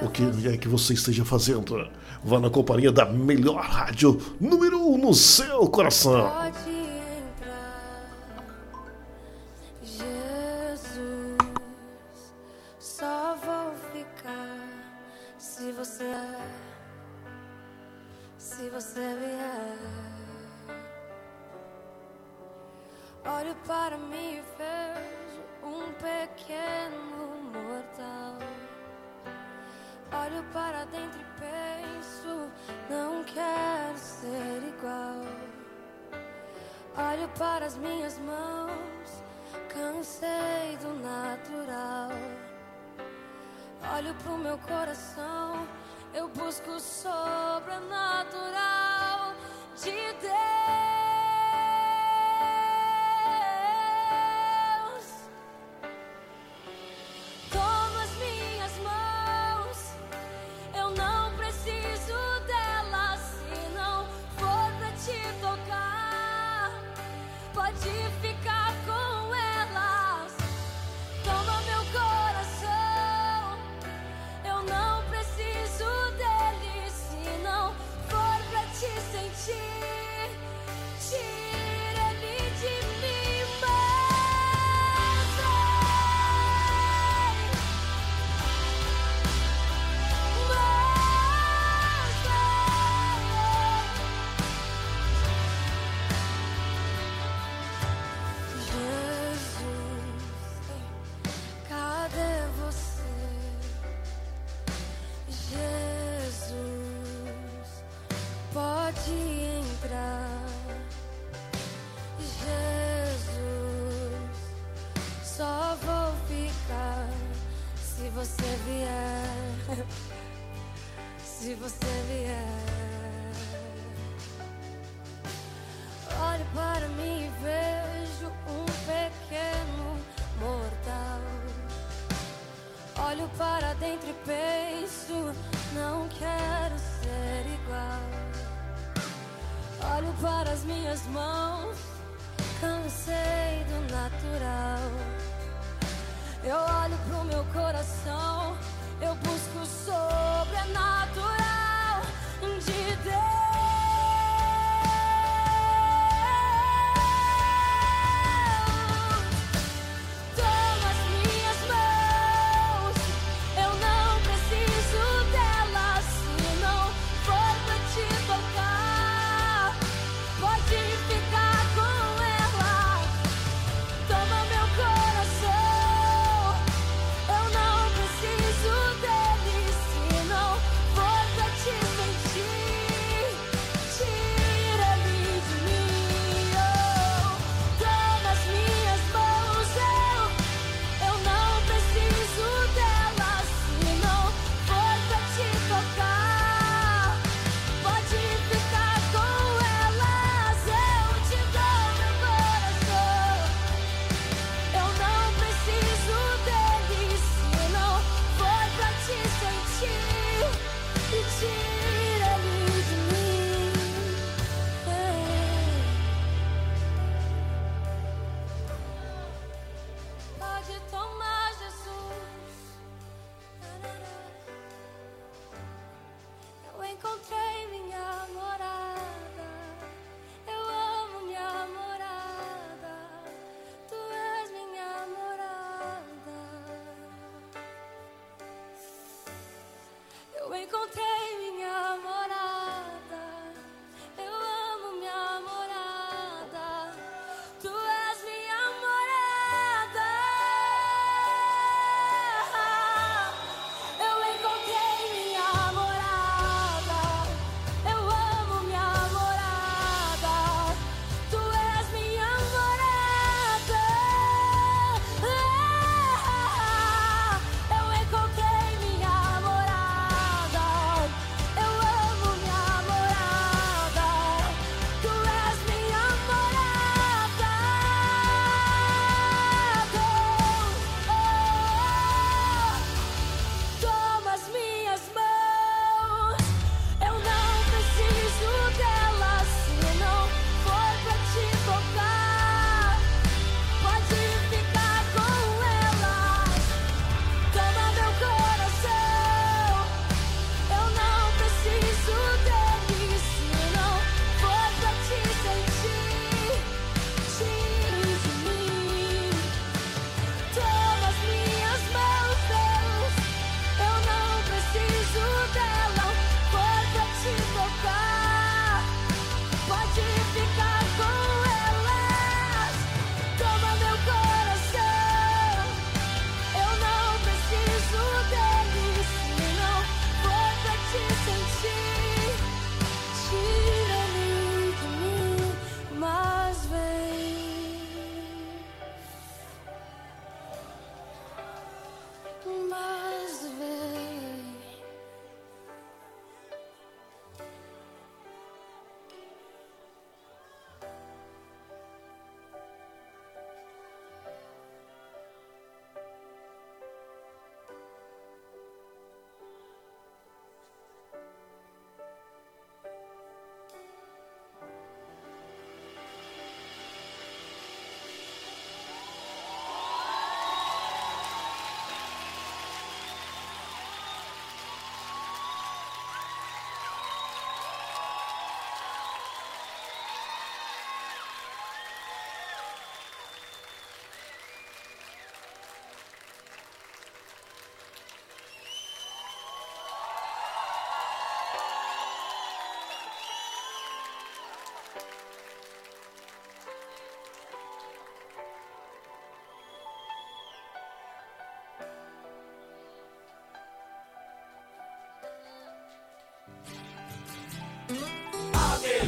O 0.01 0.09
que 0.09 0.23
é 0.47 0.57
que 0.57 0.67
você 0.67 0.93
esteja 0.93 1.23
fazendo? 1.23 1.87
Vá 2.23 2.39
na 2.39 2.49
companhia 2.49 2.91
da 2.91 3.05
melhor 3.05 3.61
rádio, 3.61 4.19
número 4.39 4.79
1 4.79 4.93
um 4.93 4.97
no 4.97 5.13
seu 5.13 5.67
coração. 5.67 6.31
Olho 23.39 23.55
para 23.65 23.97
mim 23.97 24.35
e 24.35 24.43
vejo 24.57 25.41
um 25.63 25.93
pequeno 25.93 27.41
mortal. 27.53 28.37
Olho 30.11 30.43
para 30.51 30.83
dentro 30.85 31.21
e 31.21 31.25
penso, 31.39 32.51
não 32.89 33.23
quero 33.23 33.97
ser 33.97 34.63
igual. 34.67 35.21
Olho 36.97 37.29
para 37.37 37.65
as 37.67 37.77
minhas 37.77 38.19
mãos, 38.19 39.23
cansei 39.69 40.77
do 40.81 40.93
natural. 41.01 42.09
Olho 43.95 44.13
pro 44.15 44.37
meu 44.37 44.57
coração, 44.57 45.65
eu 46.13 46.27
busco 46.29 46.71
o 46.71 46.79
sobrenatural 46.79 49.35
de 49.75 49.91
Deus. 49.91 50.98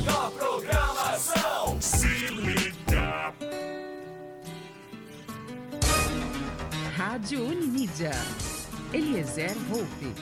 Melhor 0.02 0.32
programação. 0.32 1.78
Se 1.80 2.08
liga. 2.30 3.34
Rádio 6.96 7.46
Unimídia. 7.46 8.12
Eliezer 8.94 9.56
Wolff. 9.70 10.14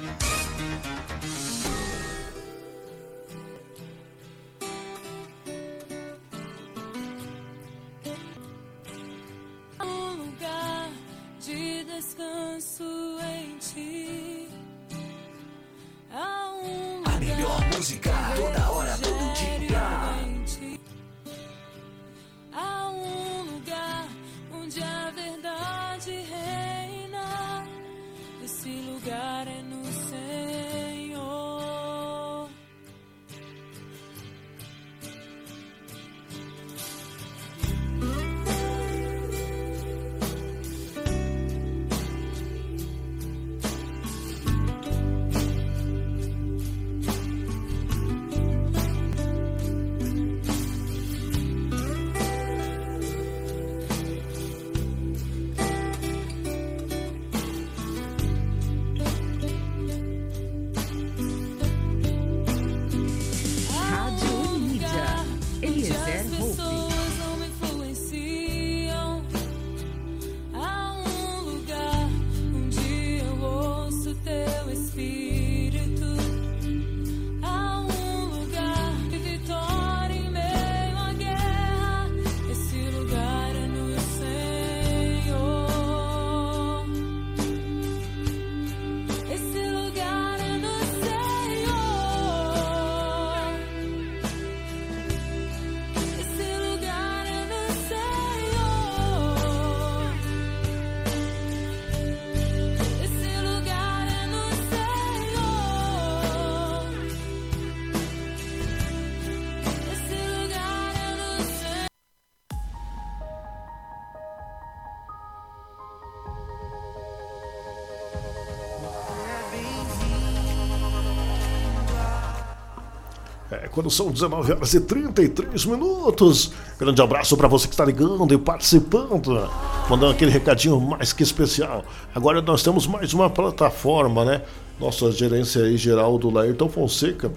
Quando 123.72 123.90
são 123.90 124.12
19 124.12 124.54
horas 124.54 124.74
e 124.74 124.82
33 124.82 125.66
minutos. 125.66 126.52
Grande 126.80 127.02
abraço 127.02 127.36
para 127.38 127.48
você 127.48 127.68
que 127.68 127.74
está 127.74 127.86
ligando 127.86 128.34
e 128.34 128.38
participando. 128.38 129.50
Mandando 129.90 130.12
aquele 130.12 130.32
recadinho 130.32 130.80
mais 130.80 131.14
que 131.14 131.24
especial. 131.24 131.84
Agora 132.14 132.42
nós 132.42 132.64
temos 132.64 132.88
mais 132.88 133.14
uma 133.14 133.30
plataforma, 133.30 134.26
né? 134.26 134.42
Nossa 134.80 135.12
gerência 135.12 135.64
aí 135.64 135.78
geral 135.78 136.18
do 136.18 136.30
Laerton 136.30 136.70
Fonseca. 136.70 137.32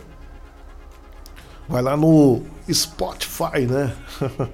Vai 1.69 1.81
lá 1.81 1.97
no 1.97 2.43
Spotify, 2.71 3.67
né? 3.69 3.95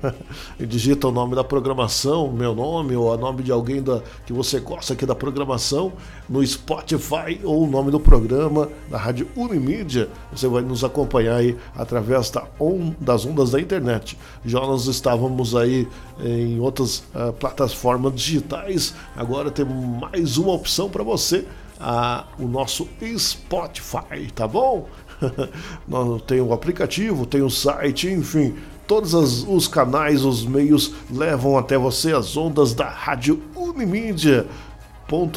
e 0.61 0.67
digita 0.67 1.09
o 1.09 1.11
nome 1.11 1.35
da 1.35 1.43
programação, 1.43 2.31
meu 2.31 2.55
nome 2.55 2.95
ou 2.95 3.13
o 3.13 3.17
nome 3.17 3.43
de 3.43 3.51
alguém 3.51 3.83
da, 3.83 4.03
que 4.27 4.33
você 4.33 4.61
gosta 4.61 4.93
aqui 4.93 5.07
da 5.07 5.15
programação 5.15 5.93
no 6.29 6.47
Spotify 6.47 7.41
ou 7.43 7.65
o 7.65 7.67
nome 7.67 7.91
do 7.91 7.99
programa 7.99 8.69
da 8.91 8.99
Rádio 8.99 9.27
Unimídia. 9.35 10.09
Você 10.31 10.47
vai 10.49 10.63
nos 10.63 10.85
acompanhar 10.85 11.37
aí 11.37 11.57
através 11.75 12.31
da 12.31 12.47
on, 12.61 12.93
das 13.01 13.25
ondas 13.25 13.51
da 13.51 13.61
internet. 13.61 14.19
Já 14.45 14.61
nós 14.61 14.87
estávamos 14.87 15.57
aí 15.57 15.89
em 16.21 16.61
outras 16.61 16.99
uh, 17.15 17.33
plataformas 17.33 18.15
digitais, 18.15 18.95
agora 19.17 19.51
tem 19.51 19.65
mais 19.65 20.37
uma 20.37 20.53
opção 20.53 20.89
para 20.91 21.03
você. 21.03 21.47
Uh, 21.79 22.43
o 22.43 22.49
nosso 22.49 22.89
Spotify, 23.17 24.33
tá 24.35 24.49
bom? 24.49 24.89
tem 26.27 26.41
o 26.41 26.53
aplicativo, 26.53 27.27
tem 27.27 27.43
o 27.43 27.51
site, 27.51 28.09
enfim, 28.09 28.55
todos 28.87 29.15
os 29.47 29.69
canais, 29.69 30.25
os 30.25 30.45
meios 30.45 30.95
levam 31.11 31.59
até 31.59 31.77
você 31.77 32.13
as 32.13 32.37
ondas 32.37 32.75
da 32.75 32.89
Rádio 32.89 33.43
Unimídia. 33.55 34.47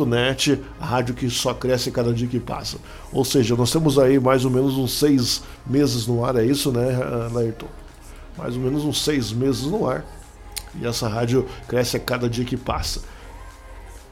.net, 0.05 0.61
a 0.81 0.85
rádio 0.85 1.15
que 1.15 1.29
só 1.29 1.53
cresce 1.53 1.91
cada 1.91 2.13
dia 2.13 2.27
que 2.27 2.41
passa. 2.41 2.77
Ou 3.09 3.23
seja, 3.23 3.55
nós 3.55 3.71
temos 3.71 3.97
aí 3.97 4.19
mais 4.19 4.43
ou 4.43 4.51
menos 4.51 4.77
uns 4.77 4.99
seis 4.99 5.41
meses 5.65 6.05
no 6.05 6.25
ar, 6.25 6.35
é 6.35 6.43
isso, 6.43 6.73
né, 6.73 6.99
Laerton? 7.31 7.67
Mais 8.37 8.55
ou 8.55 8.61
menos 8.61 8.83
uns 8.83 9.01
seis 9.01 9.31
meses 9.31 9.63
no 9.63 9.87
ar. 9.87 10.05
E 10.79 10.85
essa 10.85 11.07
rádio 11.07 11.45
cresce 11.69 11.95
a 11.95 11.99
cada 12.01 12.29
dia 12.29 12.43
que 12.43 12.57
passa. 12.57 13.01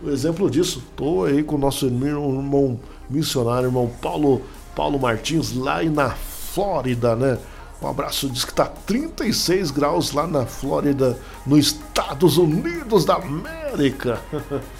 O 0.01 0.09
exemplo 0.09 0.49
disso, 0.49 0.81
estou 0.89 1.25
aí 1.25 1.43
com 1.43 1.55
o 1.55 1.59
nosso 1.59 1.85
irmão 1.85 2.79
missionário, 3.09 3.67
irmão 3.67 3.91
Paulo 4.01 4.41
Paulo 4.79 4.97
Martins, 4.97 5.53
lá 5.53 5.83
na 5.83 6.11
Flórida, 6.11 7.13
né? 7.13 7.37
Um 7.81 7.87
abraço, 7.89 8.29
diz 8.29 8.45
que 8.45 8.53
tá 8.53 8.65
36 8.65 9.71
graus 9.71 10.13
lá 10.13 10.25
na 10.25 10.45
Flórida, 10.45 11.19
nos 11.45 11.65
Estados 11.65 12.37
Unidos 12.37 13.03
da 13.03 13.15
América. 13.15 14.21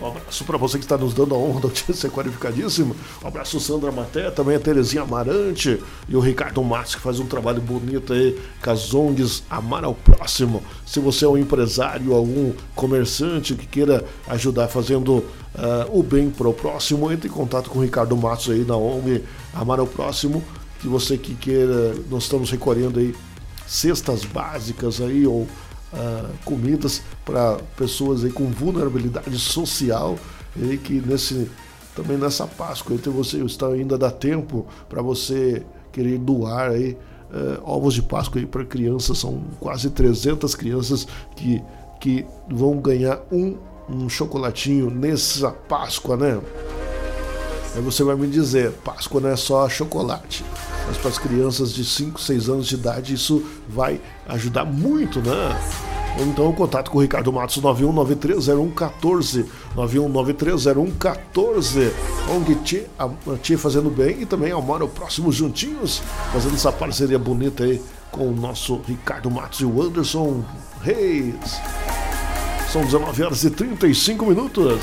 Um 0.00 0.06
abraço 0.06 0.44
para 0.44 0.56
você 0.56 0.78
que 0.78 0.84
está 0.84 0.96
nos 0.96 1.12
dando 1.12 1.34
a 1.34 1.38
honra 1.38 1.68
de 1.68 1.92
ser 1.94 2.10
qualificadíssimo. 2.10 2.96
Um 3.22 3.28
abraço, 3.28 3.60
Sandra 3.60 3.92
Maté, 3.92 4.30
também 4.30 4.56
a 4.56 4.60
Terezinha 4.60 5.02
Amarante 5.02 5.78
e 6.08 6.16
o 6.16 6.20
Ricardo 6.20 6.62
Matos, 6.64 6.94
que 6.94 7.02
faz 7.02 7.20
um 7.20 7.26
trabalho 7.26 7.60
bonito 7.60 8.14
aí 8.14 8.40
com 8.62 8.70
as 8.70 8.94
ONGs 8.94 9.42
Amar 9.50 9.84
ao 9.84 9.94
Próximo. 9.94 10.62
Se 10.86 11.00
você 11.00 11.26
é 11.26 11.28
um 11.28 11.36
empresário, 11.36 12.14
algum 12.14 12.54
comerciante 12.74 13.54
que 13.54 13.66
queira 13.66 14.02
ajudar 14.28 14.68
fazendo 14.68 15.18
uh, 15.18 15.26
o 15.92 16.02
bem 16.02 16.30
para 16.30 16.48
o 16.48 16.54
próximo, 16.54 17.12
entre 17.12 17.28
em 17.28 17.32
contato 17.32 17.68
com 17.68 17.78
o 17.78 17.82
Ricardo 17.82 18.16
Matos 18.16 18.48
aí 18.48 18.64
na 18.64 18.76
ONG 18.76 19.22
Amar 19.52 19.80
ao 19.80 19.86
Próximo. 19.86 20.42
Que 20.80 20.88
você 20.88 21.18
que 21.18 21.34
queira, 21.34 21.94
nós 22.08 22.22
estamos 22.22 22.50
recolhendo 22.50 22.98
aí 22.98 23.14
cestas 23.66 24.24
básicas 24.24 24.98
aí 24.98 25.26
ou 25.26 25.46
uh, 25.92 26.28
comidas 26.44 27.02
para 27.24 27.58
pessoas 27.76 28.24
aí 28.24 28.30
com 28.30 28.46
vulnerabilidade 28.46 29.38
social 29.38 30.18
e 30.56 30.76
que 30.76 31.00
nesse 31.00 31.50
também 31.94 32.16
nessa 32.16 32.46
Páscoa 32.46 32.94
entre 32.94 33.10
você 33.10 33.38
está 33.38 33.66
ainda 33.68 33.98
dá 33.98 34.10
tempo 34.10 34.66
para 34.88 35.02
você 35.02 35.64
querer 35.92 36.18
doar 36.18 36.70
aí 36.70 36.96
uh, 37.32 37.60
ovos 37.62 37.94
de 37.94 38.02
Páscoa 38.02 38.40
para 38.46 38.64
crianças 38.64 39.18
são 39.18 39.42
quase 39.58 39.90
300 39.90 40.54
crianças 40.54 41.06
que 41.36 41.62
que 42.00 42.24
vão 42.48 42.78
ganhar 42.78 43.20
um, 43.30 43.58
um 43.88 44.08
chocolatinho 44.08 44.90
nessa 44.90 45.50
Páscoa, 45.50 46.16
né? 46.16 46.40
Aí 47.76 47.82
você 47.82 48.02
vai 48.02 48.16
me 48.16 48.26
dizer, 48.26 48.72
Páscoa 48.84 49.20
não 49.20 49.28
é 49.28 49.36
só 49.36 49.68
chocolate. 49.68 50.44
Mas 50.88 50.96
para 50.96 51.10
as 51.10 51.18
crianças 51.18 51.72
de 51.72 51.84
5, 51.84 52.20
6 52.20 52.48
anos 52.48 52.66
de 52.66 52.74
idade 52.74 53.14
isso 53.14 53.44
vai 53.68 54.00
ajudar 54.26 54.64
muito, 54.64 55.20
né? 55.20 55.89
Ou 56.18 56.26
então 56.26 56.52
contato 56.52 56.90
com 56.90 56.98
o 56.98 57.00
Ricardo 57.00 57.32
Matos 57.32 57.62
91930114 57.62 59.46
91930114 59.76 61.92
ONG 62.28 62.86
a 62.98 63.08
Tchê 63.42 63.56
fazendo 63.56 63.88
bem 63.90 64.22
e 64.22 64.26
também 64.26 64.52
Amor 64.52 64.82
ao 64.82 64.88
Próximo 64.88 65.32
juntinhos, 65.32 66.02
fazendo 66.32 66.54
essa 66.54 66.72
parceria 66.72 67.18
bonita 67.18 67.64
aí 67.64 67.80
com 68.10 68.28
o 68.28 68.32
nosso 68.32 68.80
Ricardo 68.86 69.30
Matos 69.30 69.60
e 69.60 69.64
o 69.64 69.82
Anderson 69.82 70.44
Reis. 70.82 71.60
São 72.72 72.82
19 72.82 73.22
horas 73.22 73.44
e 73.44 73.50
35 73.50 74.26
minutos. 74.26 74.80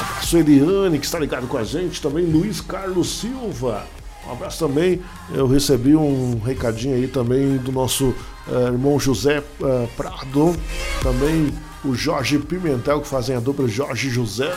Abraço 0.00 0.38
Eliane, 0.38 0.98
que 0.98 1.04
está 1.04 1.18
ligado 1.18 1.46
com 1.46 1.58
a 1.58 1.64
gente, 1.64 2.00
também 2.00 2.24
Luiz 2.24 2.60
Carlos 2.60 3.20
Silva. 3.20 3.84
Um 4.26 4.32
abraço 4.32 4.66
também. 4.66 5.00
Eu 5.32 5.46
recebi 5.46 5.96
um 5.96 6.38
recadinho 6.38 6.94
aí 6.94 7.08
também 7.08 7.56
do 7.56 7.72
nosso 7.72 8.14
uh, 8.46 8.66
irmão 8.68 8.98
José 8.98 9.40
uh, 9.40 9.88
Prado, 9.96 10.56
também 11.02 11.52
o 11.84 11.94
Jorge 11.94 12.38
Pimentel, 12.38 13.00
que 13.00 13.08
fazem 13.08 13.34
a 13.34 13.40
dupla 13.40 13.66
Jorge 13.66 14.08
José. 14.08 14.54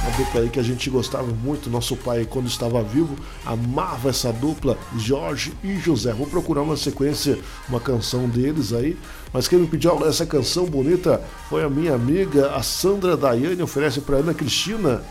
Uma 0.00 0.16
dupla 0.16 0.40
aí 0.40 0.48
que 0.48 0.60
a 0.60 0.62
gente 0.62 0.88
gostava 0.88 1.26
muito, 1.26 1.68
nosso 1.68 1.96
pai, 1.96 2.24
quando 2.24 2.46
estava 2.46 2.82
vivo, 2.82 3.16
amava 3.44 4.08
essa 4.08 4.32
dupla, 4.32 4.78
Jorge 4.96 5.52
e 5.62 5.76
José. 5.78 6.12
Vou 6.12 6.26
procurar 6.26 6.62
uma 6.62 6.76
sequência, 6.76 7.38
uma 7.68 7.80
canção 7.80 8.28
deles 8.28 8.72
aí. 8.72 8.96
Mas 9.32 9.48
quem 9.48 9.58
me 9.58 9.66
pediu 9.66 10.06
essa 10.06 10.24
canção 10.24 10.64
bonita 10.66 11.20
foi 11.50 11.64
a 11.64 11.68
minha 11.68 11.94
amiga, 11.94 12.54
a 12.54 12.62
Sandra 12.62 13.16
Daiane, 13.16 13.60
oferece 13.60 14.00
para 14.00 14.18
Ana 14.18 14.32
Cristina. 14.32 15.02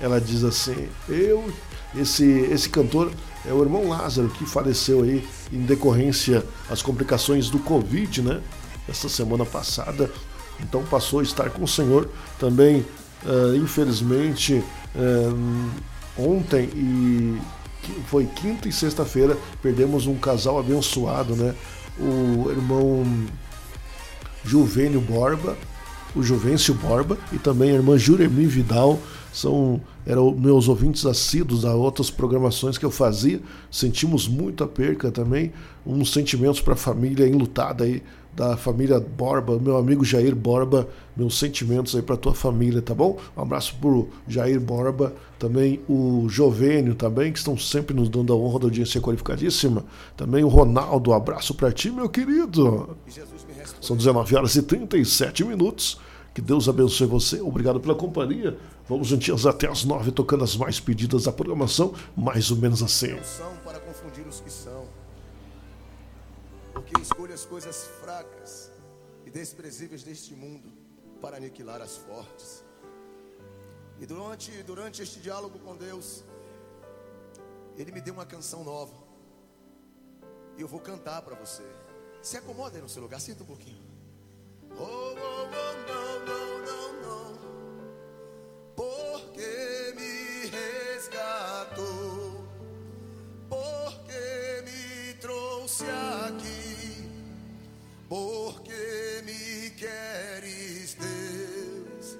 Ela 0.00 0.20
diz 0.20 0.44
assim: 0.44 0.88
Eu, 1.08 1.44
esse, 1.94 2.24
esse 2.24 2.68
cantor 2.68 3.10
é 3.48 3.52
o 3.52 3.62
irmão 3.62 3.88
Lázaro, 3.88 4.28
que 4.28 4.44
faleceu 4.46 5.02
aí 5.02 5.26
em 5.52 5.62
decorrência 5.62 6.44
das 6.68 6.82
complicações 6.82 7.48
do 7.48 7.58
Covid, 7.58 8.22
né? 8.22 8.40
Essa 8.88 9.08
semana 9.08 9.44
passada. 9.44 10.10
Então 10.60 10.82
passou 10.84 11.20
a 11.20 11.22
estar 11.22 11.50
com 11.50 11.64
o 11.64 11.68
Senhor 11.68 12.08
também 12.38 12.84
Uh, 13.24 13.56
infelizmente, 13.56 14.62
uh, 14.94 15.70
ontem 16.16 16.68
e 16.74 17.40
foi 18.06 18.26
quinta 18.26 18.68
e 18.68 18.72
sexta-feira 18.72 19.36
perdemos 19.62 20.06
um 20.06 20.16
casal 20.16 20.58
abençoado, 20.58 21.34
né? 21.34 21.54
O 21.98 22.50
irmão 22.50 23.26
Juvênio 24.44 25.00
Borba, 25.00 25.56
o 26.14 26.22
Juvencio 26.22 26.74
Borba 26.74 27.16
e 27.32 27.38
também 27.38 27.70
a 27.70 27.74
irmã 27.74 27.98
Juremi 27.98 28.46
Vidal 28.46 29.00
são 29.36 29.82
eram 30.06 30.34
meus 30.34 30.66
ouvintes 30.66 31.04
assíduos 31.04 31.66
a 31.66 31.74
outras 31.74 32.10
programações 32.10 32.78
que 32.78 32.86
eu 32.86 32.90
fazia. 32.90 33.38
Sentimos 33.70 34.26
muito 34.26 34.64
a 34.64 34.66
perca 34.66 35.10
também, 35.10 35.52
uns 35.84 36.10
sentimentos 36.10 36.58
para 36.58 36.72
a 36.72 36.76
família 36.76 37.28
enlutada 37.28 37.84
aí 37.84 38.02
da 38.34 38.56
família 38.56 38.98
Borba, 38.98 39.58
meu 39.58 39.76
amigo 39.76 40.06
Jair 40.06 40.34
Borba, 40.34 40.88
meus 41.14 41.38
sentimentos 41.38 41.94
aí 41.94 42.00
para 42.00 42.16
tua 42.16 42.34
família, 42.34 42.80
tá 42.80 42.94
bom? 42.94 43.18
Um 43.36 43.42
abraço 43.42 43.76
pro 43.78 44.08
Jair 44.26 44.58
Borba, 44.58 45.14
também 45.38 45.80
o 45.86 46.26
Jovênio 46.30 46.94
também, 46.94 47.30
que 47.30 47.38
estão 47.38 47.58
sempre 47.58 47.94
nos 47.94 48.08
dando 48.08 48.32
a 48.32 48.36
honra 48.36 48.60
da 48.60 48.66
audiência 48.66 49.02
qualificadíssima. 49.02 49.84
Também 50.16 50.44
o 50.44 50.48
Ronaldo, 50.48 51.10
um 51.10 51.14
abraço 51.14 51.54
para 51.54 51.70
ti, 51.70 51.90
meu 51.90 52.08
querido. 52.08 52.96
São 53.82 53.96
19 53.96 54.34
horas 54.34 54.56
e 54.56 54.62
37 54.62 55.44
minutos. 55.44 55.98
Que 56.36 56.42
Deus 56.42 56.68
abençoe 56.68 57.06
você. 57.06 57.40
Obrigado 57.40 57.80
pela 57.80 57.94
companhia. 57.94 58.58
Vamos 58.88 59.08
juntinhos 59.08 59.46
até 59.46 59.68
as 59.68 59.84
9, 59.84 60.12
tocando 60.12 60.44
as 60.44 60.54
mais 60.54 60.78
pedidas 60.78 61.24
da 61.24 61.32
programação, 61.32 61.92
mais 62.16 62.52
ou 62.52 62.56
menos 62.56 62.82
assim. 62.84 63.20
São 63.24 63.56
para 63.58 63.80
confundir 63.80 64.24
os 64.26 64.40
que 64.40 64.50
são. 64.50 64.86
Porque 66.72 67.00
escolhe 67.00 67.32
as 67.32 67.44
coisas 67.44 67.88
fracas 68.00 68.70
e 69.24 69.30
desprezíveis 69.30 70.04
deste 70.04 70.34
mundo 70.34 70.72
para 71.20 71.36
aniquilar 71.36 71.82
as 71.82 71.96
fortes. 71.96 72.64
E 73.98 74.06
durante, 74.06 74.62
durante 74.62 75.02
este 75.02 75.18
diálogo 75.18 75.58
com 75.58 75.76
Deus, 75.76 76.22
Ele 77.76 77.90
me 77.90 78.00
deu 78.00 78.14
uma 78.14 78.26
canção 78.26 78.62
nova. 78.62 78.94
E 80.56 80.60
eu 80.60 80.68
vou 80.68 80.78
cantar 80.78 81.22
para 81.22 81.34
você. 81.34 81.64
Se 82.22 82.36
acomoda 82.36 82.76
aí 82.76 82.82
no 82.82 82.88
seu 82.88 83.02
lugar, 83.02 83.20
sinta 83.20 83.42
um 83.42 83.46
pouquinho. 83.46 83.82
Oh, 84.78 84.82
oh, 84.82 84.84
oh, 84.84 85.46
não, 85.50 86.26
não, 86.26 86.58
não, 86.64 87.40
não 87.40 87.45
porque 88.76 89.94
me 89.96 90.50
resgatou, 90.50 92.46
porque 93.48 94.62
me 94.66 95.14
trouxe 95.14 95.84
aqui, 96.26 97.10
porque 98.06 99.22
me 99.24 99.70
queres, 99.70 100.94
Deus, 100.94 102.18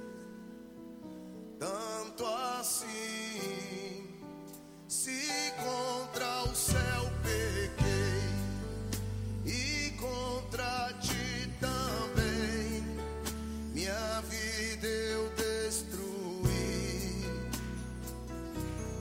tanto 1.59 2.25
assim, 2.25 4.09
se 4.89 5.53
contra 5.63 6.45
o 6.45 6.55
céu 6.55 7.13
pequei 7.23 8.33
e 9.45 9.91
contra 9.99 10.95
ti 11.03 11.53
também, 11.61 12.83
minha 13.75 14.23
vida 14.23 14.87
eu 14.87 15.29
dei. 15.37 15.46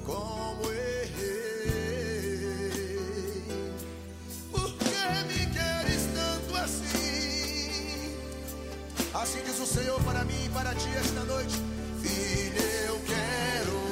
como 0.05 0.71
errei. 0.71 1.11
Por 4.51 4.71
que 4.77 5.23
me 5.27 5.45
queres 5.51 6.07
tanto 6.13 6.55
assim? 6.57 8.15
Assim 9.13 9.41
diz 9.43 9.59
o 9.59 9.65
Senhor 9.65 10.01
para 10.03 10.23
mim 10.23 10.45
e 10.45 10.49
para 10.49 10.75
ti 10.75 10.89
esta 10.95 11.23
noite, 11.25 11.55
filho, 12.01 12.61
eu 12.87 12.99
quero. 13.05 13.84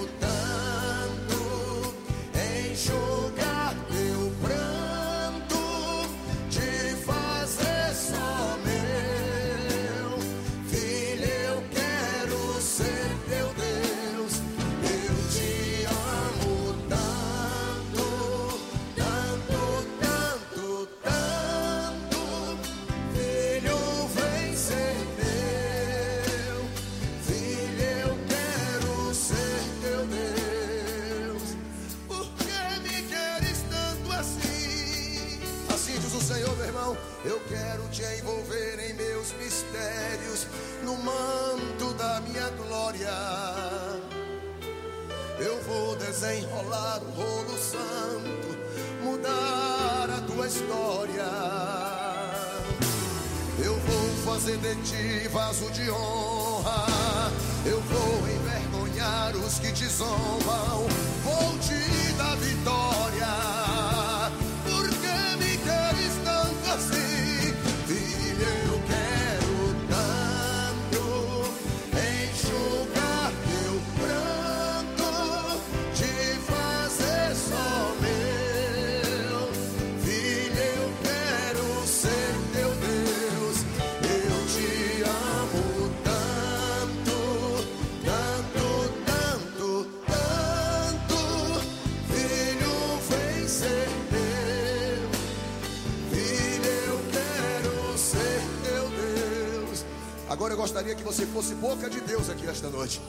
Que 101.04 101.08
você 101.08 101.26
fosse 101.26 101.54
boca 101.56 101.90
de 101.90 102.00
Deus 102.00 102.30
aqui 102.30 102.48
esta 102.48 102.70
noite 102.70 103.02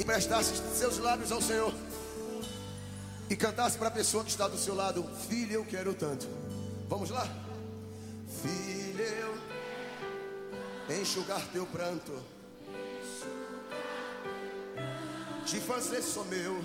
e 0.00 0.04
prestasse 0.04 0.52
seus 0.74 0.98
lábios 0.98 1.30
ao 1.30 1.40
Senhor 1.40 1.72
e 3.30 3.36
cantasse 3.36 3.78
para 3.78 3.86
a 3.86 3.90
pessoa 3.90 4.24
que 4.24 4.30
está 4.30 4.48
do 4.48 4.58
seu 4.58 4.74
lado: 4.74 5.08
Filho, 5.28 5.52
eu 5.52 5.64
quero 5.64 5.94
tanto. 5.94 6.26
Vamos 6.88 7.10
lá? 7.10 7.24
Filho, 8.42 9.00
eu 10.88 11.00
enxugar 11.00 11.40
teu 11.52 11.64
pranto, 11.66 12.12
te 15.44 15.60
fazer 15.60 16.02
só 16.02 16.24
meu. 16.24 16.60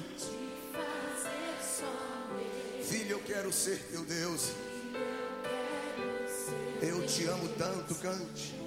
Filho, 2.84 3.12
eu 3.12 3.20
quero 3.20 3.54
ser 3.54 3.78
teu 3.92 4.04
Deus. 4.04 4.50
Eu 6.82 7.06
te 7.06 7.26
amo 7.26 7.48
tanto, 7.50 7.94
cante. 7.96 8.62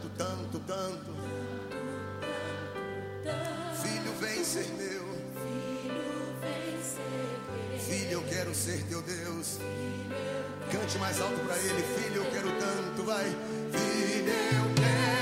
Tanto, 0.00 0.08
tanto, 0.16 0.58
tanto. 0.60 1.12
Filho, 3.82 4.12
vem 4.18 4.42
ser 4.42 4.66
meu. 4.78 5.10
Filho, 7.78 8.12
eu 8.12 8.22
quero 8.22 8.54
ser 8.54 8.82
teu 8.84 9.02
Deus. 9.02 9.58
Cante 10.72 10.98
mais 10.98 11.20
alto 11.20 11.38
pra 11.40 11.54
ele. 11.58 11.82
Filho, 11.82 12.22
eu 12.22 12.30
quero 12.30 12.48
tanto, 12.58 13.02
vai. 13.04 13.24
Filho, 13.26 14.32
eu 14.32 14.74
quero 14.74 15.19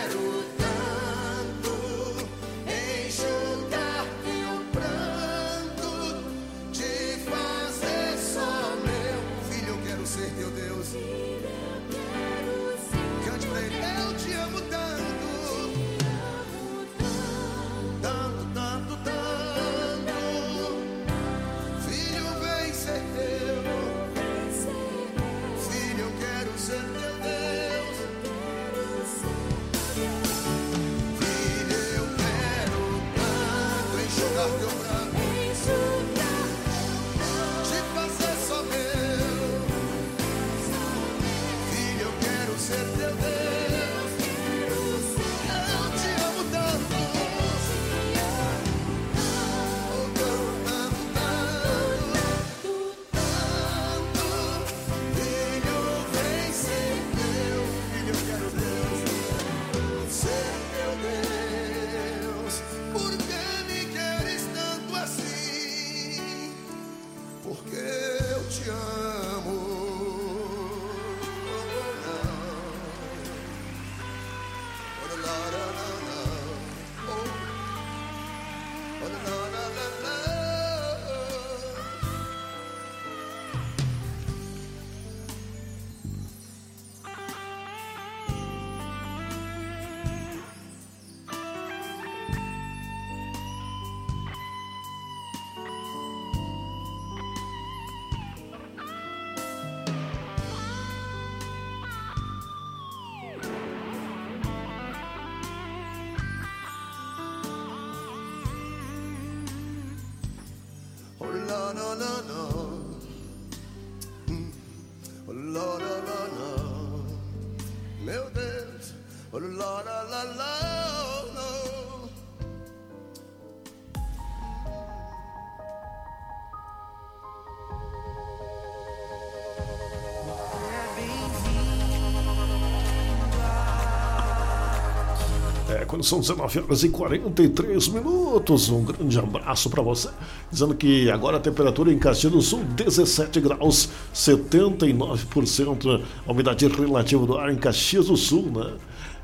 são 136.08 136.20
19 136.20 136.60
horas 136.60 136.82
e 136.82 136.88
43 136.88 137.88
minutos, 137.88 138.70
um 138.70 138.82
grande 138.82 139.18
abraço 139.18 139.68
para 139.68 139.82
você. 139.82 140.08
Dizendo 140.50 140.74
que 140.74 141.10
agora 141.10 141.36
a 141.36 141.40
temperatura 141.40 141.92
em 141.92 141.98
Caxias 141.98 142.32
do 142.32 142.40
Sul, 142.40 142.64
17 142.64 143.40
graus, 143.40 143.90
79%. 144.14 146.02
A 146.26 146.32
umidade 146.32 146.66
relativa 146.66 147.26
do 147.26 147.36
ar 147.36 147.52
em 147.52 147.56
Caxias 147.56 148.06
do 148.06 148.16
Sul, 148.16 148.50
né? 148.50 148.72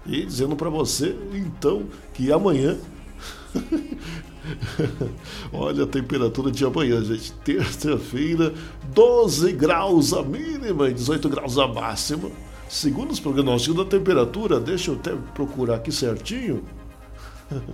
E 0.07 0.26
dizendo 0.26 0.55
para 0.55 0.68
você, 0.68 1.16
então, 1.32 1.85
que 2.12 2.30
amanhã. 2.30 2.76
Olha 5.51 5.85
a 5.85 5.87
temperatura 5.87 6.51
de 6.51 6.66
amanhã, 6.66 7.03
gente. 7.03 7.32
Terça-feira, 7.32 8.53
12 8.93 9.53
graus 9.53 10.12
a 10.12 10.22
mínima 10.22 10.91
e 10.91 10.95
18 10.95 11.30
graus 11.30 11.57
a 11.57 11.66
máxima. 11.66 12.30
Segundo 12.68 13.10
os 13.10 13.20
prognósticos 13.20 13.76
da 13.76 13.84
temperatura, 13.84 14.58
deixa 14.58 14.90
eu 14.90 14.96
até 14.96 15.14
procurar 15.34 15.76
aqui 15.76 15.92
certinho. 15.92 16.64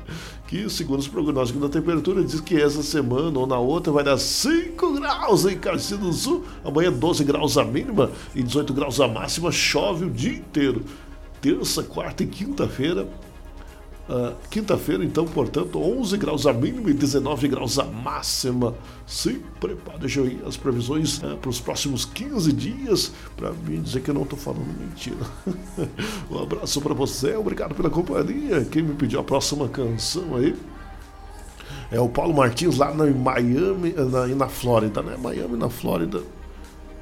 Que 0.46 0.68
segundo 0.68 0.98
os 0.98 1.06
prognósticos 1.06 1.62
da 1.62 1.68
temperatura, 1.68 2.24
diz 2.24 2.40
que 2.40 2.60
essa 2.60 2.82
semana 2.82 3.38
ou 3.38 3.46
na 3.46 3.56
outra 3.56 3.92
vai 3.92 4.02
dar 4.02 4.18
5 4.18 4.94
graus 4.94 5.46
em 5.46 5.56
Caxias 5.56 6.00
do 6.00 6.12
Sul. 6.12 6.44
Amanhã 6.64 6.90
12 6.90 7.22
graus 7.22 7.56
a 7.56 7.64
mínima 7.64 8.10
e 8.34 8.42
18 8.42 8.74
graus 8.74 9.00
a 9.00 9.06
máxima. 9.06 9.52
Chove 9.52 10.06
o 10.06 10.10
dia 10.10 10.32
inteiro. 10.32 10.82
Terça, 11.40 11.84
quarta 11.84 12.24
e 12.24 12.26
quinta-feira 12.26 13.08
Uh, 14.08 14.34
Quinta-feira, 14.50 15.04
então, 15.04 15.24
portanto, 15.24 15.78
11 15.78 16.16
graus 16.16 16.46
a 16.46 16.52
mínima 16.52 16.90
e 16.90 16.94
19 16.94 17.46
graus 17.46 17.78
a 17.78 17.84
máxima. 17.84 18.74
Se 19.06 19.40
prepara, 19.60 19.98
deixa 19.98 20.20
eu 20.20 20.26
ir 20.26 20.42
as 20.44 20.56
previsões 20.56 21.18
uh, 21.18 21.36
para 21.36 21.48
os 21.48 21.60
próximos 21.60 22.04
15 22.04 22.52
dias, 22.52 23.12
para 23.36 23.52
mim 23.52 23.80
dizer 23.80 24.00
que 24.00 24.10
eu 24.10 24.14
não 24.14 24.22
estou 24.22 24.38
falando 24.38 24.66
mentira. 24.80 25.24
um 26.28 26.38
abraço 26.38 26.80
para 26.80 26.92
você, 26.92 27.36
obrigado 27.36 27.74
pela 27.74 27.88
companhia. 27.88 28.64
Quem 28.64 28.82
me 28.82 28.94
pediu 28.94 29.20
a 29.20 29.24
próxima 29.24 29.68
canção 29.68 30.34
aí 30.36 30.56
é 31.90 31.98
o 32.00 32.08
Paulo 32.08 32.32
Martins, 32.32 32.76
lá 32.76 32.94
na 32.94 33.04
Miami, 33.06 33.92
na, 33.92 34.26
na 34.28 34.48
Flórida, 34.48 35.02
né? 35.02 35.16
Miami, 35.16 35.56
na 35.56 35.68
Flórida. 35.68 36.22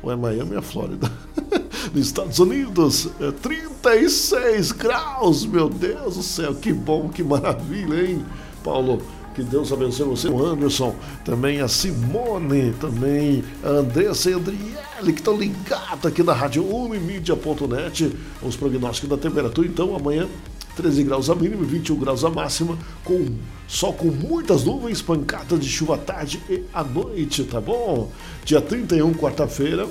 Ou 0.03 0.11
é 0.11 0.17
Miami, 0.17 0.57
a 0.57 0.63
Flórida? 0.63 1.11
nos 1.95 2.07
Estados 2.07 2.39
Unidos, 2.39 3.09
é 3.21 3.31
36 3.31 4.73
graus, 4.73 5.47
meu 5.47 5.69
Deus 5.69 6.17
do 6.17 6.23
céu, 6.23 6.55
que 6.55 6.73
bom, 6.73 7.09
que 7.09 7.23
maravilha, 7.23 8.09
hein, 8.09 8.25
Paulo? 8.63 9.03
Que 9.35 9.43
Deus 9.43 9.73
abençoe 9.73 10.09
você, 10.09 10.29
o 10.29 10.45
Anderson, 10.45 10.97
também 11.25 11.61
a 11.61 11.69
Simone, 11.69 12.73
também 12.81 13.45
a 13.63 13.69
Andressa 13.69 14.31
e 14.31 14.35
a 14.35 14.37
Andriele, 14.37 15.13
que 15.13 15.21
estão 15.21 15.37
ligados 15.37 16.05
aqui 16.05 16.25
na 16.25 16.33
rádio 16.33 16.65
unimídia.net, 16.65 18.17
os 18.43 18.57
prognósticos 18.57 19.09
da 19.09 19.17
temperatura. 19.17 19.69
Então, 19.69 19.95
amanhã, 19.95 20.27
13 20.75 21.05
graus 21.05 21.31
a 21.31 21.35
mínima 21.37 21.63
e 21.63 21.67
21 21.67 21.97
graus 21.97 22.25
a 22.25 22.31
máxima, 22.31 22.77
com 23.05 23.27
só 23.69 23.93
com 23.93 24.09
muitas 24.09 24.65
nuvens, 24.65 25.03
pancadas 25.03 25.61
de 25.61 25.69
chuva 25.69 25.95
à 25.95 25.99
tarde 25.99 26.41
e 26.51 26.65
à 26.73 26.83
noite, 26.83 27.45
tá 27.45 27.61
bom? 27.61 28.11
Dia 28.45 28.61
31, 28.61 29.13
quarta-feira, 29.15 29.87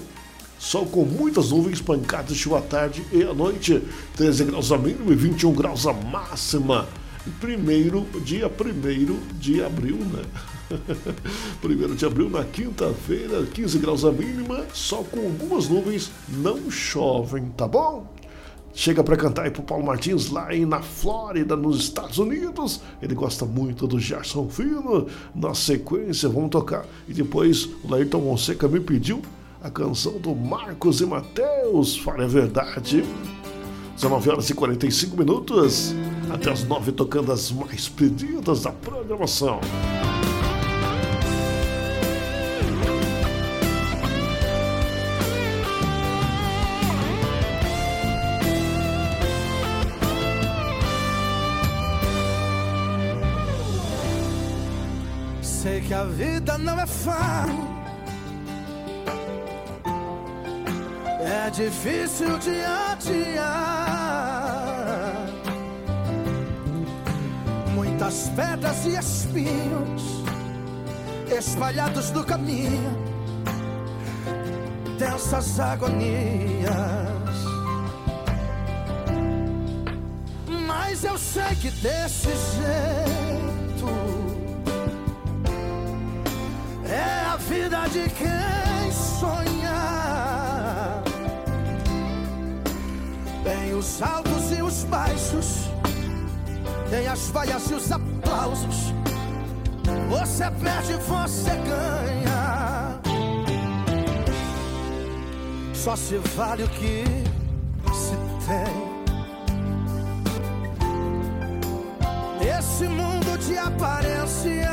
Sol 0.60 0.86
com 0.86 1.05
muitas 1.05 1.51
nuvens, 1.51 1.82
pancadas 1.82 2.30
de 2.30 2.36
chuva 2.36 2.60
à 2.60 2.62
tarde 2.62 3.03
e 3.12 3.24
à 3.24 3.34
noite. 3.34 3.82
13 4.16 4.45
graus 4.45 4.72
a 4.72 4.78
mínima 4.78 5.12
e 5.12 5.16
21 5.16 5.53
graus 5.53 5.86
a 5.86 5.93
máxima. 5.93 6.88
Primeiro, 7.39 8.08
dia 8.24 8.47
1 8.47 9.38
de 9.38 9.64
abril, 9.64 9.97
né? 9.97 10.24
1 11.64 11.95
de 11.95 12.05
abril, 12.05 12.30
na 12.30 12.43
quinta-feira, 12.43 13.45
15 13.45 13.78
graus 13.80 14.03
a 14.05 14.12
mínima, 14.12 14.66
só 14.74 15.03
com 15.03 15.20
algumas 15.20 15.68
nuvens, 15.68 16.12
não 16.30 16.72
chovem, 16.72 17.45
tá 17.55 17.68
bom? 17.68 18.08
Chega 18.74 19.03
para 19.03 19.18
cantar 19.18 19.45
aí 19.45 19.51
pro 19.51 19.64
Paulo 19.64 19.86
Martins 19.86 20.30
lá 20.30 20.47
aí 20.47 20.66
na 20.66 20.82
Flórida, 20.82 21.55
nos 21.55 21.80
Estados 21.80 22.20
Unidos. 22.20 22.80
Ele 23.01 23.16
gosta 23.16 23.43
muito 23.43 23.88
do 23.88 23.99
Gerson 23.99 24.47
Fino. 24.49 25.08
Na 25.34 25.55
sequência, 25.55 26.30
vamos 26.30 26.51
tocar. 26.51 26.86
E 27.08 27.14
depois 27.14 27.66
o 27.84 27.89
Laírton 27.89 28.22
Monseca 28.22 28.68
me 28.68 28.80
pediu 28.80 29.20
a 29.62 29.70
canção 29.70 30.20
do 30.20 30.36
Marcos 30.36 31.01
e 31.01 31.05
Mateus, 31.05 31.97
fale 31.97 32.24
a 32.24 32.28
verdade. 32.28 33.03
19 33.95 34.30
horas 34.30 34.49
e 34.49 34.53
45 34.53 35.18
minutos, 35.18 35.95
até 36.30 36.51
as 36.51 36.64
9 36.64 36.91
tocando 36.91 37.32
as 37.32 37.51
mais 37.51 37.89
pedidas 37.89 38.62
da 38.62 38.72
programação. 38.72 39.60
Sei 55.41 55.82
que 55.82 55.93
a 55.93 56.03
vida 56.03 56.58
não 56.60 56.80
é 56.80 56.86
fácil 56.86 57.76
é 61.47 61.49
difícil 61.49 62.37
de 62.39 62.61
adiar. 62.61 63.47
Muitas 67.73 68.29
pedras 68.35 68.85
e 68.85 68.97
espinhos 68.97 70.23
espalhados 71.31 72.11
no 72.11 72.23
caminho, 72.23 72.91
densas 74.97 75.59
agonias. 75.59 76.67
Mas 80.67 81.03
eu 81.03 81.17
sei 81.17 81.55
que 81.61 81.71
desse 81.71 82.27
jeito 82.57 83.87
é 86.89 87.25
a 87.31 87.37
vida 87.37 87.87
de 87.87 88.09
quem 88.09 88.91
sonha. 88.91 89.46
Tem 93.47 93.73
os 93.73 94.01
altos 94.01 94.51
e 94.51 94.61
os 94.61 94.83
baixos, 94.83 95.69
tem 96.89 97.07
as 97.07 97.29
vaias 97.29 97.71
e 97.71 97.75
os 97.75 97.89
aplausos. 97.89 98.93
Você 100.09 100.51
perde, 100.61 100.95
você 101.07 101.51
ganha. 101.51 102.99
Só 105.73 105.95
se 105.95 106.17
vale 106.35 106.63
o 106.63 106.67
que 106.67 107.05
se 107.93 108.17
tem. 108.45 108.97
Esse 112.59 112.85
mundo 112.89 113.37
de 113.37 113.57
aparências. 113.57 114.67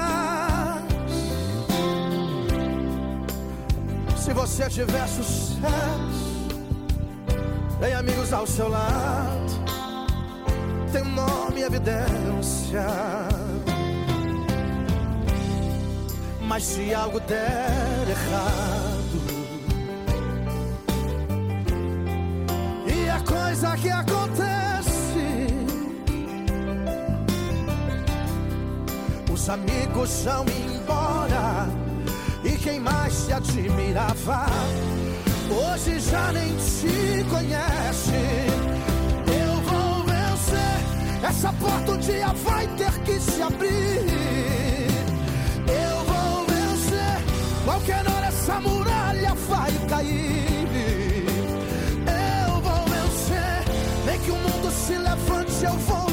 Se 4.16 4.32
você 4.32 4.68
tiver 4.68 5.06
sucesso 5.06 6.13
tem 7.85 7.93
amigos 7.93 8.32
ao 8.32 8.47
seu 8.47 8.66
lado, 8.66 9.53
tem 10.91 11.05
nome 11.05 11.61
e 11.61 11.64
evidência. 11.64 12.87
Mas 16.41 16.62
se 16.62 16.95
algo 16.95 17.20
der 17.20 18.07
errado, 18.09 19.20
e 22.87 23.11
a 23.11 23.20
coisa 23.20 23.76
que 23.76 23.91
acontece, 23.91 25.47
os 29.30 29.49
amigos 29.51 30.24
vão 30.24 30.47
embora, 30.72 31.68
e 32.45 32.57
quem 32.57 32.80
mais 32.80 33.12
se 33.12 33.32
admirava 33.35 34.47
hoje 35.55 36.00
já 36.00 36.32
nem 36.32 36.57
te 36.57 37.24
conhece. 37.30 38.22
Eu 39.26 39.55
vou 39.62 40.05
vencer, 40.05 41.28
essa 41.28 41.52
porta 41.52 41.92
um 41.92 41.98
dia 41.98 42.28
vai 42.28 42.66
ter 42.76 42.92
que 43.05 43.20
se 43.20 43.42
abrir. 43.42 44.86
Eu 45.68 46.05
vou 46.05 46.46
vencer, 46.46 47.16
qualquer 47.64 48.07
hora 48.09 48.26
essa 48.26 48.61
muralha 48.61 49.34
vai 49.48 49.72
cair. 49.88 50.68
Eu 52.46 52.61
vou 52.61 52.84
vencer, 52.84 53.64
nem 54.07 54.18
que 54.20 54.30
o 54.30 54.36
mundo 54.36 54.70
se 54.72 54.94
levante, 54.96 55.64
eu 55.64 55.72
vou 55.72 56.03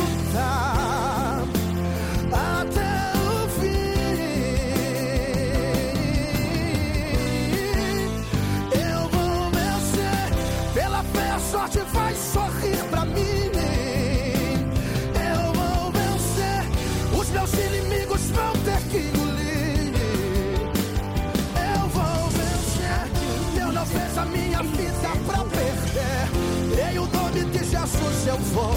eu 28.31 28.37
vou 28.37 28.73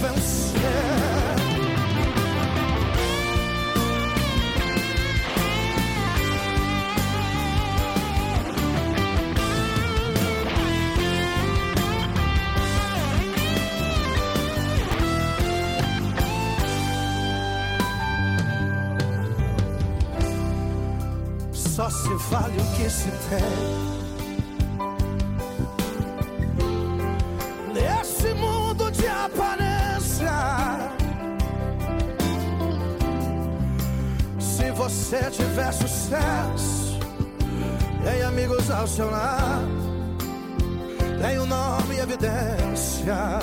vencer. 0.00 0.60
Só 21.52 21.90
se 21.90 22.08
vale 22.30 22.56
o 22.60 22.76
que 22.76 22.88
se 22.88 23.10
tem. 23.10 23.93
Você 34.74 35.30
tiver 35.30 35.72
sucesso, 35.72 36.98
tem 38.02 38.22
amigos 38.22 38.70
ao 38.70 38.86
seu 38.86 39.10
lado, 39.10 39.68
tem 41.22 41.38
o 41.38 41.46
nome 41.46 41.94
e 41.94 42.00
evidência. 42.00 43.38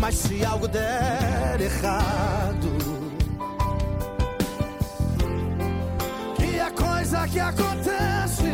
Mas 0.00 0.14
se 0.16 0.44
algo 0.44 0.68
der 0.68 1.60
errado, 1.60 2.68
que 6.36 6.58
é 6.58 6.70
coisa 6.70 7.26
que 7.28 7.40
acontece. 7.40 8.44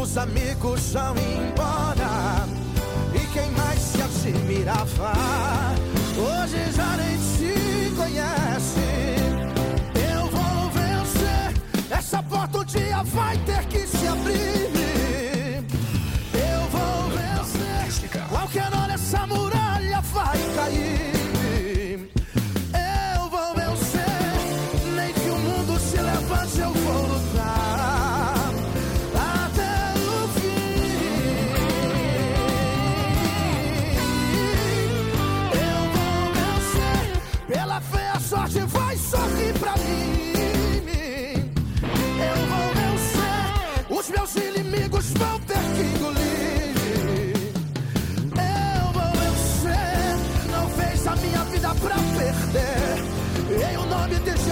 Os 0.00 0.16
amigos 0.16 0.92
vão 0.92 1.14
embora 1.16 1.89
se 4.20 4.28
admirava 4.28 5.12
hoje 6.18 6.72
já 6.76 6.96
nem 6.96 7.16
te 7.16 7.90
conhece. 7.96 8.80
Eu 10.12 10.26
vou 10.26 10.70
vencer, 10.70 11.54
essa 11.90 12.22
porta 12.22 12.58
um 12.58 12.64
dia 12.64 13.02
vai 13.02 13.38
ter 13.38 13.64
que 13.66 13.86
se 13.86 14.06
abrir. 14.06 15.64
Eu 16.34 16.60
vou 16.68 17.08
vencer, 17.16 18.28
qualquer 18.28 18.74
hora 18.74 18.92
essa 18.92 19.26
muralha 19.26 20.00
vai 20.02 20.38
cair. 20.54 21.19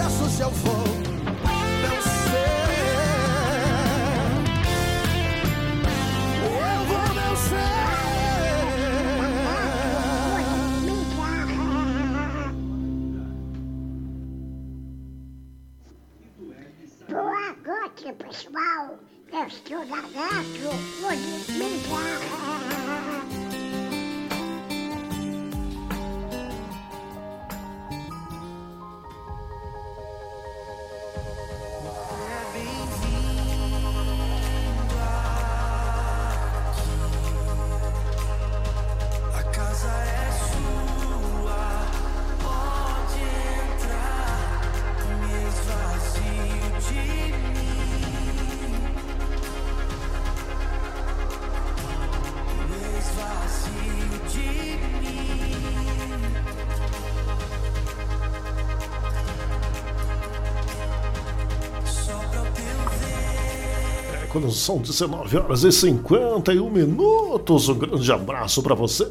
Jesus 0.01 0.39
eu 0.39 0.49
vou 0.49 0.83
vencer. 1.81 2.39
Eu 6.45 6.79
vou 6.85 7.05
vencer. 7.19 7.69
Boa 17.09 17.49
noite, 17.65 18.07
pessoal. 18.13 18.85
Eu 19.33 19.47
estou 19.47 19.85
na 19.85 19.97
rádio 19.97 20.69
Olimpíada. 21.05 22.39
São 64.51 64.77
19 64.77 65.37
horas 65.37 65.63
e 65.63 65.71
51 65.71 66.69
minutos, 66.69 67.69
um 67.69 67.75
grande 67.75 68.11
abraço 68.11 68.61
para 68.61 68.75
você. 68.75 69.09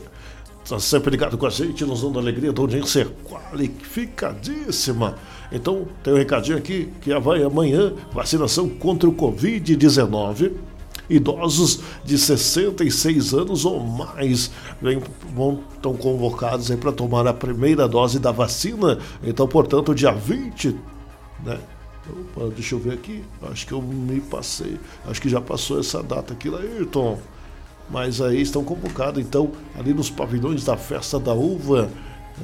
Está 0.64 0.78
sempre 0.78 1.10
ligado 1.10 1.38
com 1.38 1.46
a 1.46 1.50
gente, 1.50 1.84
nos 1.84 2.02
dando 2.02 2.18
alegria 2.18 2.52
da 2.52 2.60
audiência 2.60 3.10
qualificadíssima. 3.24 5.14
Então, 5.50 5.88
tem 6.02 6.12
um 6.12 6.16
recadinho 6.16 6.58
aqui 6.58 6.92
que 7.00 7.18
vai 7.18 7.42
amanhã, 7.42 7.94
vacinação 8.12 8.68
contra 8.68 9.08
o 9.08 9.14
Covid-19. 9.14 10.52
Idosos 11.08 11.80
de 12.04 12.18
66 12.18 13.32
anos 13.32 13.64
ou 13.64 13.80
mais 13.80 14.50
vem, 14.82 15.02
vão, 15.34 15.60
estão 15.74 15.94
convocados 15.94 16.68
para 16.76 16.92
tomar 16.92 17.26
a 17.26 17.32
primeira 17.32 17.88
dose 17.88 18.18
da 18.18 18.30
vacina. 18.30 18.98
Então, 19.22 19.48
portanto, 19.48 19.94
dia 19.94 20.12
20, 20.12 20.76
né? 21.46 21.58
Opa, 22.08 22.52
deixa 22.54 22.74
eu 22.74 22.78
ver 22.78 22.94
aqui. 22.94 23.22
Acho 23.42 23.66
que 23.66 23.72
eu 23.72 23.82
me 23.82 24.20
passei. 24.20 24.78
Acho 25.06 25.20
que 25.20 25.28
já 25.28 25.40
passou 25.40 25.78
essa 25.80 26.02
data 26.02 26.32
aqui, 26.32 26.48
Laírton. 26.48 27.18
Mas 27.90 28.20
aí 28.20 28.42
estão 28.42 28.62
convocados, 28.62 29.22
então, 29.22 29.50
ali 29.78 29.94
nos 29.94 30.10
pavilhões 30.10 30.64
da 30.64 30.76
Festa 30.76 31.18
da 31.18 31.32
Uva, 31.32 31.90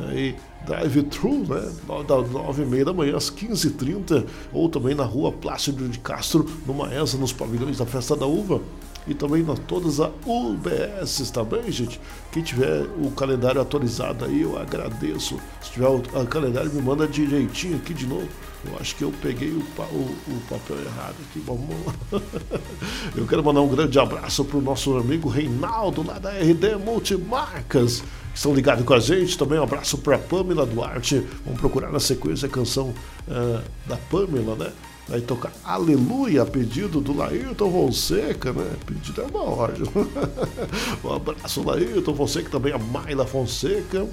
aí, 0.08 0.34
drive-thru, 0.66 1.40
né? 1.40 1.70
Das 2.08 2.30
9h30 2.30 2.84
da 2.84 2.92
manhã 2.94 3.16
às 3.16 3.30
15h30, 3.30 4.24
ou 4.54 4.70
também 4.70 4.94
na 4.94 5.04
rua 5.04 5.30
Plácido 5.30 5.86
de 5.86 5.98
Castro, 5.98 6.46
no 6.66 6.72
Maesa, 6.72 7.18
nos 7.18 7.32
pavilhões 7.32 7.76
da 7.76 7.84
Festa 7.84 8.16
da 8.16 8.26
Uva. 8.26 8.60
E 9.06 9.12
também 9.12 9.42
na 9.42 9.54
todas 9.54 10.00
as 10.00 10.10
UBS 10.24 11.30
também, 11.30 11.70
gente. 11.70 12.00
Quem 12.32 12.42
tiver 12.42 12.86
o 12.98 13.10
calendário 13.10 13.60
atualizado 13.60 14.24
aí, 14.24 14.40
eu 14.40 14.58
agradeço. 14.58 15.38
Se 15.60 15.72
tiver 15.72 15.88
o 15.88 16.00
calendário, 16.26 16.72
me 16.72 16.80
manda 16.80 17.06
direitinho 17.06 17.76
aqui 17.76 17.92
de 17.92 18.06
novo. 18.06 18.26
Eu 18.66 18.78
acho 18.80 18.96
que 18.96 19.02
eu 19.02 19.12
peguei 19.22 19.50
o, 19.50 19.58
o- 19.60 20.16
o 20.28 20.40
papel 20.48 20.76
errado 20.84 21.14
aqui. 21.28 21.40
Vamos 21.46 21.68
lá. 21.86 22.20
Eu 23.16 23.26
quero 23.26 23.44
mandar 23.44 23.60
um 23.60 23.68
grande 23.68 23.98
abraço 23.98 24.44
para 24.44 24.56
o 24.58 24.62
nosso 24.62 24.96
amigo 24.96 25.28
Reinaldo, 25.28 26.02
lá 26.06 26.18
da 26.18 26.30
RD 26.30 26.76
Multimarcas, 26.84 28.00
que 28.00 28.36
estão 28.36 28.54
ligados 28.54 28.84
com 28.84 28.94
a 28.94 29.00
gente. 29.00 29.36
Também 29.38 29.58
um 29.58 29.62
abraço 29.62 29.98
para 29.98 30.18
Pamela 30.18 30.64
Duarte. 30.66 31.24
Vamos 31.44 31.60
procurar 31.60 31.90
na 31.92 32.00
sequência 32.00 32.46
a 32.46 32.50
canção 32.50 32.94
ah, 33.28 33.62
da 33.86 33.96
Pamela, 33.96 34.56
né? 34.56 34.72
Vai 35.06 35.20
tocar 35.20 35.52
Aleluia, 35.62 36.40
a 36.42 36.46
pedido 36.46 36.98
do 36.98 37.14
Laírton 37.14 37.70
Fonseca, 37.70 38.54
né? 38.54 38.70
Pedido 38.86 39.20
é 39.20 39.24
uma 39.26 39.42
ordem. 39.42 39.82
um 41.04 41.12
abraço, 41.12 41.62
Laírton 41.62 42.14
Fonseca, 42.14 42.48
também 42.48 42.72
a 42.72 42.78
Mayla 42.78 43.26
Fonseca. 43.26 44.06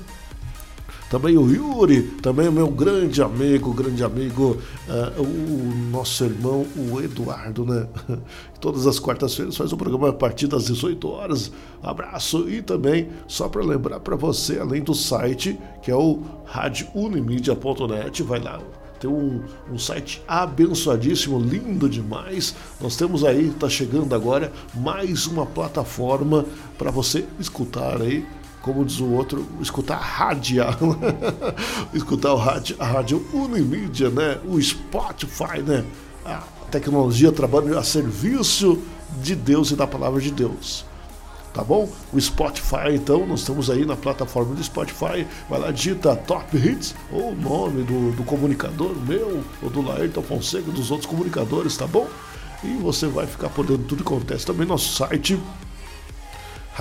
Também 1.12 1.38
o 1.38 1.45
Yuri, 1.51 2.03
também 2.22 2.47
o 2.47 2.53
meu 2.53 2.70
grande 2.70 3.22
amigo, 3.22 3.74
grande 3.74 4.01
amigo, 4.01 4.57
ah, 4.88 5.12
o 5.20 5.91
nosso 5.91 6.24
irmão, 6.24 6.66
o 6.74 7.01
Eduardo, 7.01 7.66
né? 7.66 7.86
Todas 8.62 8.88
as 8.88 8.97
quartas-feiras 8.97 9.57
faz 9.57 9.74
o 9.74 9.78
programa 9.78 10.07
a 10.07 10.14
partir 10.14 10.47
das 10.47 10.68
18 10.68 11.05
horas. 11.09 11.51
Abraço 11.84 12.49
e 12.49 12.62
também, 12.62 13.09
só 13.28 13.49
para 13.49 13.62
lembrar 13.62 13.99
para 13.99 14.16
você, 14.16 14.57
além 14.57 14.82
do 14.82 14.95
site, 14.95 15.59
que 15.82 15.91
é 15.91 15.95
o 15.95 16.22
radiounimidia.net, 16.45 18.24
vai 18.24 18.39
lá, 18.39 18.62
tem 18.97 19.09
um, 19.09 19.43
um 19.70 19.78
site 19.78 20.24
abençoadíssimo, 20.26 21.38
lindo 21.41 21.89
demais. 21.89 22.55
Nós 22.80 22.95
temos 22.95 23.26
aí, 23.26 23.49
está 23.49 23.68
chegando 23.68 24.16
agora, 24.16 24.53
mais 24.74 25.28
uma 25.28 25.45
plataforma 25.45 26.45
para 26.78 26.89
você 26.89 27.26
escutar 27.38 28.01
aí 28.01 28.26
como 28.62 28.86
diz 28.86 28.99
o 28.99 29.09
outro, 29.12 29.45
escutar 29.59 29.95
a 29.95 30.01
rádio, 30.01 30.64
escutar 31.93 32.34
o 32.34 32.38
rádio, 32.38 32.76
a 32.80 32.86
rádio 32.86 33.26
Unimídia, 33.34 34.09
né? 34.09 34.39
O 34.45 34.62
Spotify, 34.62 35.62
né? 35.66 35.84
A 36.26 36.43
tecnologia 36.70 37.32
trabalha 37.32 37.80
a 37.80 37.84
serviço 37.84 38.80
de 39.22 39.36
Deus 39.36 39.72
e 39.72 39.76
da 39.76 39.88
palavra 39.88 40.22
de 40.22 40.32
Deus. 40.32 40.86
Tá 41.53 41.64
bom? 41.64 41.89
O 42.14 42.22
Spotify, 42.22 42.93
então, 42.93 43.26
nós 43.26 43.41
estamos 43.41 43.70
aí 43.70 43.86
na 43.86 43.97
plataforma 43.97 44.55
do 44.55 44.64
Spotify. 44.64 45.28
Vai 45.49 45.59
lá, 45.59 45.72
digita 45.72 46.16
Top 46.16 46.55
Hits, 46.55 46.95
ou 47.12 47.32
o 47.32 47.36
nome 47.36 47.84
do, 47.84 48.12
do 48.14 48.24
comunicador 48.24 48.95
meu, 49.05 49.43
ou 49.62 49.70
do 49.70 49.82
Laerton 49.82 50.22
Fonseca, 50.22 50.72
dos 50.72 50.91
outros 50.91 51.09
comunicadores, 51.09 51.76
tá 51.76 51.86
bom? 51.86 52.07
E 52.64 52.78
você 52.78 53.07
vai 53.07 53.28
ficar 53.28 53.49
podendo 53.49 53.84
tudo 53.84 54.03
que 54.03 54.14
acontece. 54.14 54.45
Também 54.45 54.66
nosso 54.66 54.93
site 54.93 55.38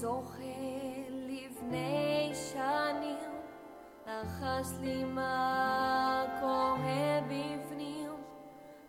זוכה 0.00 1.08
לפני 1.10 2.32
שנים, 2.34 3.30
לחש 4.06 4.78
לי 4.80 5.04
מה 5.04 6.24
קורה 6.40 7.20
בפנים, 7.26 8.10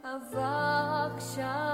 אבל 0.03 1.16
עכשיו 1.16 1.68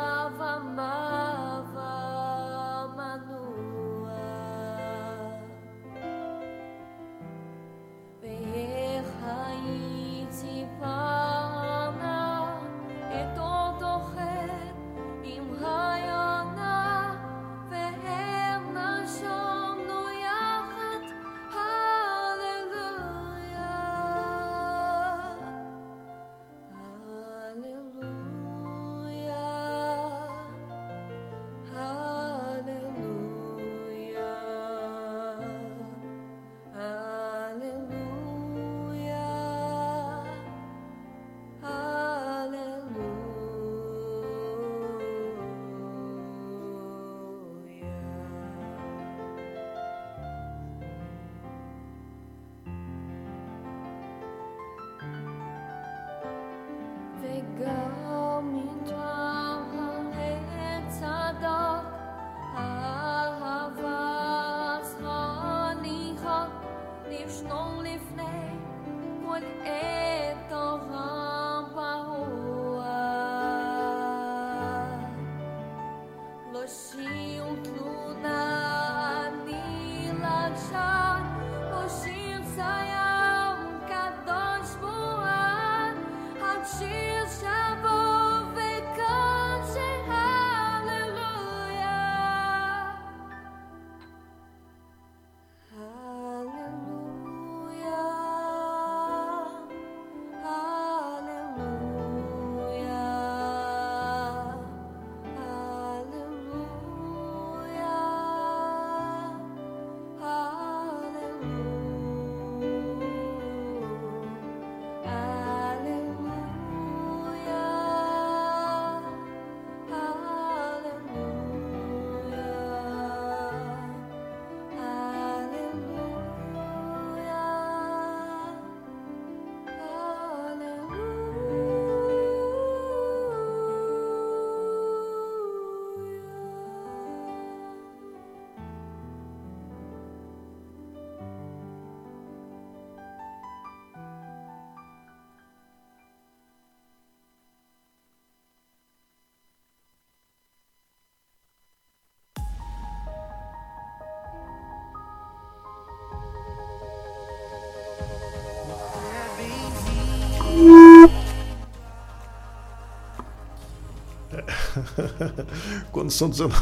Quando 165.91 166.11
são 166.11 166.29
19. 166.29 166.55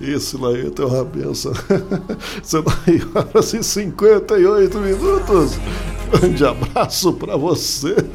Esse 0.00 0.36
Laeta 0.36 0.82
é 0.82 0.86
uma 0.86 1.04
benção. 1.04 1.52
19 2.42 3.10
horas 3.14 3.54
e 3.54 3.62
58 3.62 4.78
minutos. 4.78 5.58
Grande 6.10 6.44
abraço 6.44 7.12
para 7.14 7.36
você. 7.36 7.94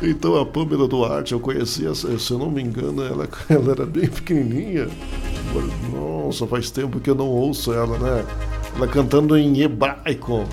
Então 0.00 0.40
a 0.40 0.46
Pamela 0.46 0.86
Duarte, 0.86 1.32
eu 1.32 1.40
conhecia, 1.40 1.92
se 1.94 2.06
eu 2.30 2.38
não 2.38 2.50
me 2.50 2.62
engano, 2.62 3.02
ela, 3.02 3.28
ela 3.48 3.72
era 3.72 3.84
bem 3.84 4.06
pequenininha. 4.06 4.88
Nossa, 5.92 6.46
faz 6.46 6.70
tempo 6.70 7.00
que 7.00 7.10
eu 7.10 7.16
não 7.16 7.26
ouço 7.26 7.72
ela, 7.72 7.98
né? 7.98 8.24
Ela 8.76 8.86
cantando 8.86 9.36
em 9.36 9.60
hebraico. 9.60 10.46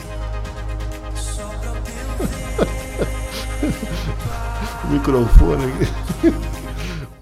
microfone 4.92 5.66
aqui. 5.66 6.61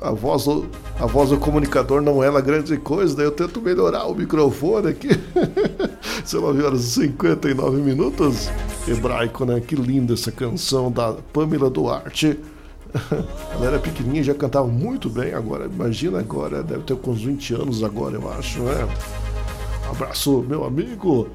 A 0.01 0.11
voz, 0.11 0.45
do, 0.45 0.65
a 0.97 1.05
voz 1.05 1.29
do 1.29 1.37
comunicador 1.37 2.01
não 2.01 2.23
é 2.23 2.29
lá 2.29 2.39
grande 2.39 2.77
coisa, 2.77 3.17
daí 3.17 3.25
eu 3.25 3.31
tento 3.31 3.61
melhorar 3.61 4.05
o 4.05 4.15
microfone 4.15 4.87
aqui. 4.87 5.09
São 6.23 6.39
9 6.39 6.63
horas 6.63 6.81
e 6.81 7.07
59 7.07 7.81
minutos. 7.81 8.49
Hebraico, 8.87 9.43
né? 9.43 9.59
Que 9.59 9.75
linda 9.75 10.13
essa 10.13 10.31
canção 10.31 10.89
da 10.89 11.13
Pamela 11.33 11.69
Duarte. 11.69 12.39
Ela 13.53 13.65
era 13.65 13.79
pequenininha, 13.79 14.23
já 14.23 14.33
cantava 14.33 14.67
muito 14.67 15.09
bem. 15.09 15.33
Agora, 15.33 15.65
imagina 15.65 16.19
agora, 16.19 16.63
deve 16.63 16.83
ter 16.83 16.95
com 16.95 17.11
uns 17.11 17.21
20 17.21 17.53
anos 17.55 17.83
agora, 17.83 18.15
eu 18.15 18.31
acho, 18.31 18.61
né? 18.61 18.87
Abraço, 19.89 20.45
meu 20.47 20.63
amigo. 20.63 21.27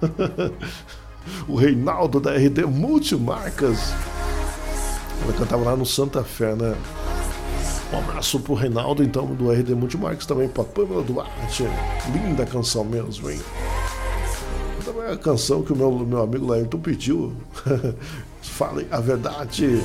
o 1.48 1.56
Reinaldo 1.56 2.20
da 2.20 2.32
RD 2.36 2.64
Multimarcas. 2.64 3.92
Ela 5.24 5.32
cantava 5.32 5.64
lá 5.64 5.76
no 5.76 5.84
Santa 5.84 6.22
Fé, 6.22 6.54
né? 6.54 6.76
Um 7.92 7.98
abraço 7.98 8.38
pro 8.40 8.54
Reinaldo, 8.54 9.02
então, 9.02 9.26
do 9.34 9.50
RD 9.50 9.74
Multimarcas, 9.74 10.26
também 10.26 10.48
pra 10.48 10.62
Pamela 10.62 11.02
Duarte. 11.02 11.64
Linda 12.12 12.44
canção 12.44 12.84
mesmo, 12.84 13.30
hein? 13.30 13.40
Também 14.84 15.10
a 15.10 15.16
canção 15.16 15.62
que 15.62 15.72
o 15.72 15.76
meu, 15.76 15.90
meu 15.90 16.22
amigo 16.22 16.46
Laerton 16.46 16.78
pediu. 16.78 17.32
Falem 18.42 18.86
a 18.90 19.00
verdade 19.00 19.80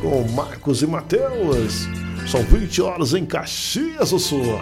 com 0.00 0.22
Marcos 0.32 0.82
e 0.82 0.86
Mateus. 0.86 1.88
São 2.28 2.42
20 2.42 2.82
horas 2.82 3.14
em 3.14 3.26
Caxias 3.26 4.10
do 4.10 4.18
Sul. 4.18 4.60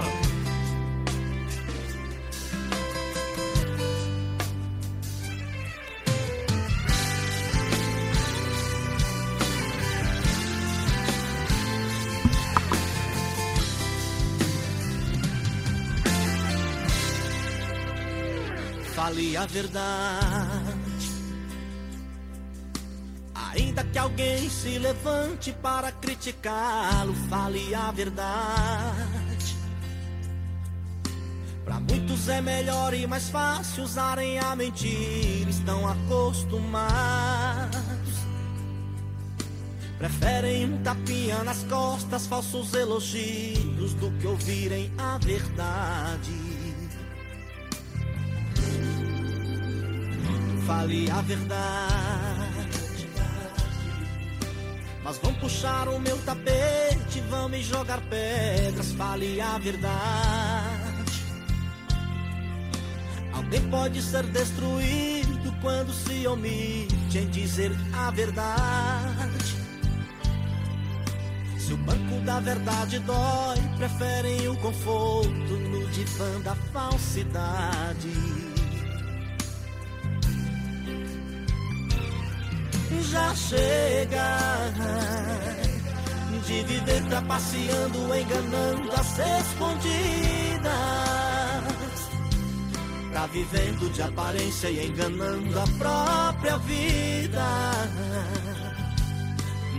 A 19.36 19.44
verdade. 19.44 20.96
Ainda 23.34 23.84
que 23.84 23.98
alguém 23.98 24.48
se 24.48 24.78
levante 24.78 25.52
para 25.52 25.92
criticá-lo, 25.92 27.14
fale 27.28 27.74
a 27.74 27.90
verdade. 27.90 29.56
Para 31.64 31.80
muitos 31.80 32.28
é 32.28 32.40
melhor 32.40 32.94
e 32.94 33.06
mais 33.06 33.28
fácil 33.28 33.84
usarem 33.84 34.38
a 34.38 34.56
mentira, 34.56 35.50
estão 35.50 35.86
acostumados. 35.86 37.76
Preferem 39.98 40.72
um 40.72 40.82
tapinha 40.82 41.42
nas 41.44 41.62
costas, 41.64 42.26
falsos 42.26 42.72
elogios, 42.72 43.94
do 43.94 44.10
que 44.18 44.26
ouvirem 44.26 44.92
a 44.96 45.18
verdade. 45.18 46.45
Fale 50.66 51.08
a 51.10 51.20
verdade. 51.22 53.08
Mas 55.04 55.18
vão 55.18 55.32
puxar 55.34 55.88
o 55.88 56.00
meu 56.00 56.18
tapete, 56.18 57.20
vão 57.30 57.48
me 57.48 57.62
jogar 57.62 58.00
pedras. 58.10 58.90
Fale 58.92 59.40
a 59.40 59.58
verdade. 59.58 61.24
Alguém 63.32 63.62
pode 63.70 64.02
ser 64.02 64.24
destruído 64.24 65.54
quando 65.62 65.92
se 65.92 66.26
omite 66.26 67.18
em 67.18 67.28
dizer 67.28 67.70
a 67.94 68.10
verdade. 68.10 69.56
Se 71.58 71.72
o 71.72 71.76
banco 71.76 72.20
da 72.24 72.40
verdade 72.40 72.98
dói, 73.00 73.58
preferem 73.76 74.48
o 74.48 74.56
conforto 74.56 75.30
no 75.30 75.86
divã 75.90 76.40
da 76.40 76.56
falsidade. 76.72 78.45
Já 83.02 83.34
chega 83.34 84.38
de 86.46 86.62
viver 86.62 87.02
trapaceando, 87.08 87.98
enganando 88.14 88.92
as 88.92 89.18
escondidas. 89.18 90.66
Tá 93.12 93.26
vivendo 93.26 93.92
de 93.92 94.02
aparência 94.02 94.70
e 94.70 94.86
enganando 94.86 95.58
a 95.58 95.66
própria 95.78 96.58
vida. 96.58 97.42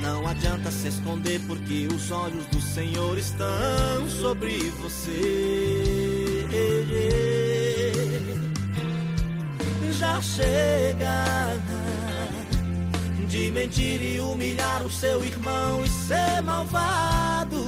Não 0.02 0.28
adianta 0.28 0.70
se 0.72 0.90
esconder 0.90 1.40
porque 1.48 1.88
os 1.88 2.12
olhos 2.12 2.46
do 2.48 2.62
Senhor 2.62 3.18
estão 3.18 4.10
sobre 4.10 4.58
você. 4.82 6.48
Já 9.92 10.22
chega 10.22 11.58
de 13.28 13.52
mentir 13.52 14.02
e 14.02 14.20
humilhar 14.20 14.84
o 14.86 14.90
seu 14.90 15.24
irmão 15.24 15.84
e 15.84 15.90
ser 15.90 16.42
malvado, 16.44 17.62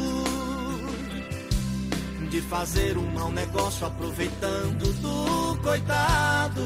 de 2.30 2.42
fazer 2.42 2.98
um 2.98 3.06
mau 3.12 3.32
negócio 3.32 3.86
aproveitando 3.86 4.94
do 5.02 5.58
coitado. 5.62 6.62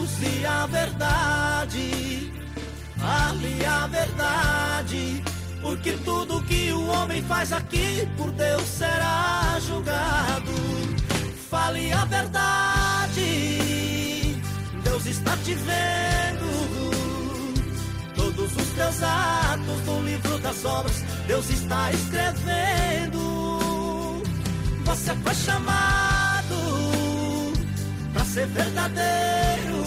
Use 0.00 0.46
a 0.46 0.66
verdade, 0.66 2.32
fale 2.96 3.66
a 3.66 3.86
verdade, 3.88 5.22
porque 5.60 5.92
tudo 6.04 6.42
que 6.44 6.72
o 6.72 6.86
homem 6.86 7.22
faz 7.24 7.52
aqui 7.52 8.08
por 8.16 8.30
Deus 8.32 8.62
será 8.62 9.58
julgado. 9.66 10.52
Fale 11.50 11.92
a 11.92 12.04
verdade, 12.04 13.20
Deus 14.84 15.06
está 15.06 15.36
te 15.38 15.54
vendo 15.54 16.55
teus 18.76 19.02
atos 19.02 19.84
no 19.86 20.02
livro 20.02 20.38
das 20.38 20.64
obras, 20.64 21.02
Deus 21.26 21.48
está 21.50 21.90
escrevendo. 21.90 23.22
Você 24.84 25.14
foi 25.16 25.34
chamado 25.34 26.56
para 28.12 28.24
ser 28.24 28.46
verdadeiro. 28.48 29.84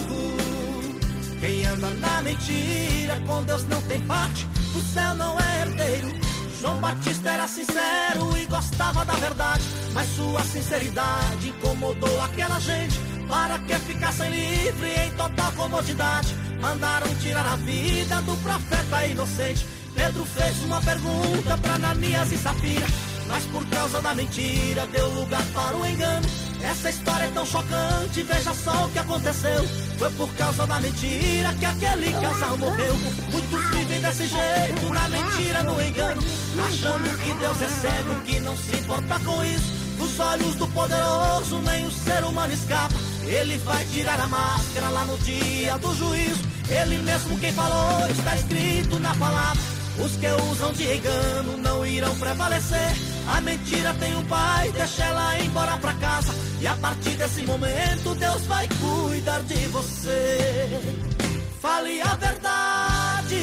Quem 1.39 1.65
anda 1.67 1.89
na 1.91 2.21
mentira 2.21 3.21
com 3.25 3.43
Deus 3.43 3.65
não 3.67 3.81
tem 3.83 4.01
parte, 4.01 4.45
o 4.75 4.81
céu 4.81 5.15
não 5.15 5.39
é 5.39 5.61
herdeiro. 5.61 6.09
João 6.59 6.77
Batista 6.79 7.29
era 7.29 7.47
sincero 7.47 8.37
e 8.37 8.45
gostava 8.47 9.05
da 9.05 9.13
verdade, 9.13 9.63
mas 9.93 10.09
sua 10.15 10.41
sinceridade 10.41 11.49
incomodou 11.49 12.21
aquela 12.21 12.59
gente. 12.59 12.99
Para 13.29 13.59
que 13.59 13.75
ficassem 13.75 14.31
livre 14.31 14.89
em 15.05 15.11
total 15.11 15.51
comodidade, 15.51 16.35
mandaram 16.59 17.13
tirar 17.15 17.45
a 17.45 17.55
vida 17.57 18.21
do 18.21 18.35
profeta 18.37 19.05
inocente. 19.05 19.65
Pedro 19.95 20.25
fez 20.25 20.63
uma 20.63 20.81
pergunta 20.81 21.57
para 21.57 21.73
Ananias 21.75 22.31
e 22.31 22.37
Safira, 22.37 22.85
mas 23.27 23.43
por 23.45 23.65
causa 23.67 24.01
da 24.01 24.13
mentira 24.13 24.87
deu 24.87 25.09
lugar 25.09 25.43
para 25.53 25.75
o 25.75 25.85
engano. 25.85 26.27
Essa 26.61 26.89
história 26.89 27.25
é 27.25 27.31
tão 27.31 27.45
chocante, 27.45 28.23
veja 28.23 28.53
só 28.53 28.85
o 28.85 28.89
que 28.91 28.99
aconteceu. 28.99 29.65
Foi 29.97 30.09
por 30.11 30.29
causa 30.35 30.67
da 30.67 30.79
mentira 30.79 31.53
que 31.53 31.65
aquele 31.65 32.11
casal 32.13 32.57
morreu. 32.57 32.95
Muitos 33.31 33.65
vivem 33.71 34.01
desse 34.01 34.27
jeito, 34.27 34.93
na 34.93 35.09
mentira, 35.09 35.63
no 35.63 35.81
engano, 35.81 36.21
achando 36.67 37.17
que 37.19 37.33
Deus 37.33 37.61
é 37.61 37.67
cego, 37.67 38.21
que 38.25 38.39
não 38.41 38.55
se 38.57 38.75
importa 38.77 39.19
com 39.19 39.43
isso. 39.43 39.79
Os 39.99 40.19
olhos 40.19 40.55
do 40.55 40.67
poderoso, 40.67 41.59
nem 41.59 41.85
o 41.85 41.91
ser 41.91 42.23
humano 42.23 42.53
escapa. 42.53 42.95
Ele 43.29 43.57
vai 43.59 43.85
tirar 43.85 44.19
a 44.19 44.27
máscara 44.27 44.89
lá 44.89 45.05
no 45.05 45.17
dia 45.19 45.77
do 45.77 45.95
juízo. 45.95 46.43
Ele 46.67 46.97
mesmo 46.97 47.37
quem 47.39 47.53
falou, 47.53 48.09
está 48.09 48.35
escrito 48.35 48.99
na 48.99 49.15
palavra. 49.15 49.61
Os 50.03 50.15
que 50.15 50.27
usam 50.51 50.73
de 50.73 50.95
engano 50.95 51.57
não 51.57 51.85
irão 51.85 52.15
prevalecer. 52.17 52.91
A 53.27 53.39
mentira 53.39 53.93
tem 53.93 54.15
um 54.15 54.25
pai, 54.25 54.71
deixa 54.71 55.03
ela 55.03 55.39
embora 55.39 55.77
pra 55.77 55.93
casa. 55.93 56.33
E 56.59 56.65
a 56.65 56.75
partir 56.75 57.11
desse 57.11 57.43
momento, 57.43 58.15
Deus 58.15 58.41
vai 58.47 58.67
cuidar 58.67 59.41
de 59.43 59.67
você. 59.67 60.81
Fale 61.61 62.01
a 62.01 62.15
verdade, 62.15 63.35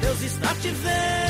Deus 0.00 0.20
está 0.22 0.54
te 0.56 0.68
vendo. 0.70 1.24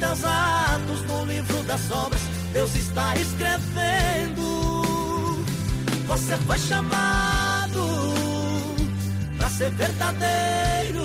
teus 0.00 0.24
atos 0.24 1.02
no 1.02 1.24
livro 1.26 1.62
das 1.64 1.90
obras, 1.90 2.20
Deus 2.52 2.74
está 2.74 3.14
escrevendo. 3.16 4.44
Você 6.06 6.36
foi 6.38 6.58
chamado 6.58 8.14
para 9.38 9.48
ser 9.48 9.70
verdadeiro. 9.70 11.04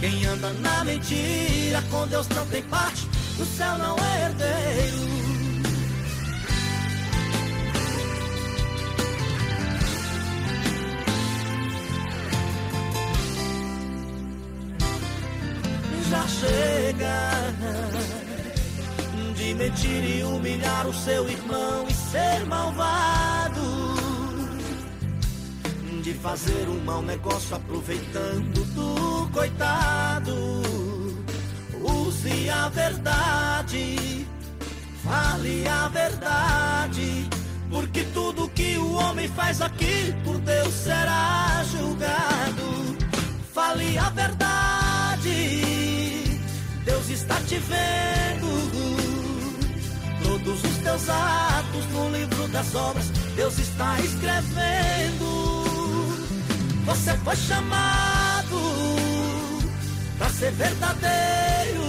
Quem 0.00 0.24
anda 0.26 0.52
na 0.52 0.84
mentira 0.84 1.82
com 1.90 2.06
Deus 2.06 2.28
não 2.28 2.46
tem 2.46 2.62
parte, 2.62 3.08
no 3.36 3.44
céu 3.44 3.76
não 3.78 3.96
é 3.96 4.24
herdeiro. 4.26 5.08
Já 16.08 16.26
chega 16.26 18.17
de 19.48 19.54
mentir 19.54 20.04
e 20.04 20.22
humilhar 20.24 20.86
o 20.86 20.92
seu 20.92 21.26
irmão 21.26 21.86
e 21.88 21.94
ser 21.94 22.44
malvado 22.46 23.96
de 26.02 26.12
fazer 26.14 26.68
um 26.68 26.84
mau 26.84 27.00
negócio 27.00 27.56
aproveitando 27.56 28.64
do 28.74 29.28
coitado. 29.30 30.34
Use 31.82 32.50
a 32.50 32.68
verdade, 32.68 34.26
fale 35.02 35.66
a 35.66 35.88
verdade, 35.88 37.28
porque 37.70 38.04
tudo 38.14 38.48
que 38.50 38.76
o 38.76 38.92
homem 38.94 39.28
faz 39.28 39.62
aqui 39.62 40.14
por 40.24 40.38
Deus 40.38 40.74
será 40.74 41.62
julgado. 41.70 42.98
Fale 43.52 43.98
a 43.98 44.10
verdade, 44.10 45.30
Deus 46.84 47.08
está 47.08 47.36
te 47.42 47.56
vendo. 47.56 49.07
Teus 50.88 51.06
atos 51.10 51.84
no 51.92 52.08
livro 52.08 52.48
das 52.48 52.74
obras, 52.74 53.10
Deus 53.36 53.58
está 53.58 54.00
escrevendo. 54.00 55.26
Você 56.86 57.14
foi 57.18 57.36
chamado 57.36 58.56
para 60.16 60.30
ser 60.30 60.50
verdadeiro. 60.52 61.82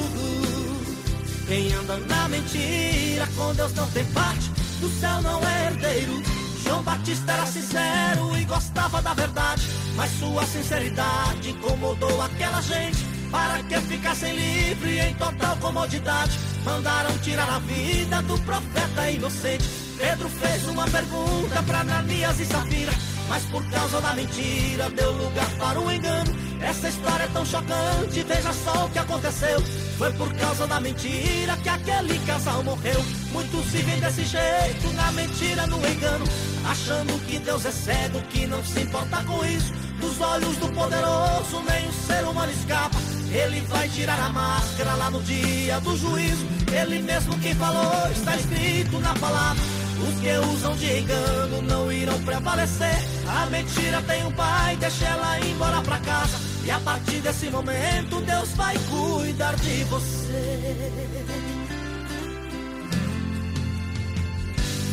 Quem 1.47 1.71
anda 1.75 1.95
na 1.95 2.27
mentira 2.27 3.25
com 3.37 3.53
Deus 3.55 3.73
não 3.73 3.89
tem 3.91 4.03
parte, 4.07 4.51
do 4.81 4.89
céu 4.99 5.21
não 5.21 5.39
é 5.47 5.67
herdeiro. 5.67 6.21
João 6.61 6.83
Batista 6.83 7.31
era 7.31 7.45
sincero 7.45 8.37
e 8.37 8.43
gostava 8.43 9.01
da 9.01 9.13
verdade, 9.13 9.63
mas 9.95 10.11
sua 10.19 10.45
sinceridade 10.45 11.51
incomodou 11.51 12.21
aquela 12.21 12.61
gente. 12.61 13.18
Para 13.31 13.61
que 13.63 13.79
ficassem 13.81 14.35
livres 14.35 15.05
em 15.05 15.13
total 15.13 15.55
comodidade, 15.57 16.39
mandaram 16.63 17.17
tirar 17.19 17.49
a 17.49 17.59
vida 17.59 18.21
do 18.23 18.37
profeta 18.39 19.09
inocente. 19.09 19.65
Pedro 19.97 20.29
fez 20.29 20.67
uma 20.67 20.87
pergunta 20.87 21.61
para 21.63 21.81
Ananias 21.81 22.39
e 22.39 22.45
Safira, 22.45 22.91
mas 23.29 23.43
por 23.45 23.63
causa 23.69 24.01
da 24.01 24.13
mentira 24.13 24.89
deu 24.89 25.11
lugar 25.11 25.49
para 25.57 25.79
o 25.79 25.91
engano. 25.91 26.35
Essa 26.59 26.89
história 26.89 27.23
é 27.23 27.27
tão 27.27 27.45
chocante, 27.45 28.23
veja 28.23 28.51
só 28.51 28.85
o 28.85 28.89
que 28.89 28.99
aconteceu. 28.99 29.61
Foi 29.97 30.11
por 30.13 30.33
causa 30.33 30.67
da 30.67 30.79
mentira 30.79 31.55
que 31.57 31.69
aquele 31.69 32.19
casal 32.25 32.63
morreu. 32.63 33.01
Muitos 33.31 33.65
vivem 33.67 33.99
desse 33.99 34.25
jeito, 34.25 34.91
na 34.95 35.11
mentira, 35.11 35.67
no 35.67 35.77
engano, 35.77 36.25
achando 36.65 37.19
que 37.25 37.39
Deus 37.39 37.65
é 37.65 37.71
cego, 37.71 38.19
que 38.29 38.47
não 38.47 38.63
se 38.63 38.81
importa 38.81 39.23
com 39.23 39.45
isso. 39.45 39.71
Dos 40.01 40.19
olhos 40.19 40.57
do 40.57 40.69
poderoso, 40.69 41.61
nem 41.69 41.87
o 41.87 41.93
ser 41.93 42.23
humano 42.25 42.51
escapa. 42.51 42.97
Ele 43.31 43.61
vai 43.67 43.87
tirar 43.89 44.19
a 44.19 44.29
máscara 44.29 44.95
lá 44.95 45.11
no 45.11 45.21
dia 45.21 45.79
do 45.81 45.95
juízo. 45.95 46.45
Ele 46.71 47.01
mesmo 47.01 47.37
quem 47.39 47.53
falou, 47.55 48.09
está 48.11 48.35
escrito 48.35 48.99
na 48.99 49.13
palavra. 49.15 49.78
Os 50.07 50.19
que 50.19 50.37
usam 50.53 50.75
de 50.75 50.99
engano 50.99 51.61
não 51.63 51.91
irão 51.91 52.19
prevalecer. 52.23 52.97
A 53.27 53.45
mentira 53.47 54.01
tem 54.03 54.25
um 54.25 54.31
pai, 54.31 54.75
deixa 54.77 55.05
ela 55.05 55.39
ir 55.39 55.51
embora 55.51 55.81
pra 55.81 55.99
casa. 55.99 56.37
E 56.63 56.71
a 56.71 56.79
partir 56.79 57.19
desse 57.21 57.49
momento, 57.49 58.21
Deus 58.21 58.49
vai 58.53 58.77
cuidar 58.89 59.55
de 59.55 59.83
você. 59.85 60.77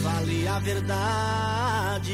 Fale 0.03 0.49
a 0.49 0.59
verdade. 0.61 2.07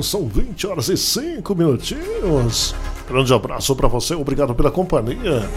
Quando 0.00 0.02
são 0.02 0.26
20 0.26 0.66
horas 0.66 0.88
e 0.88 0.96
5 0.96 1.54
minutinhos. 1.54 2.74
Grande 3.06 3.34
abraço 3.34 3.76
pra 3.76 3.86
você, 3.86 4.14
obrigado 4.14 4.54
pela 4.54 4.70
companhia. 4.70 5.48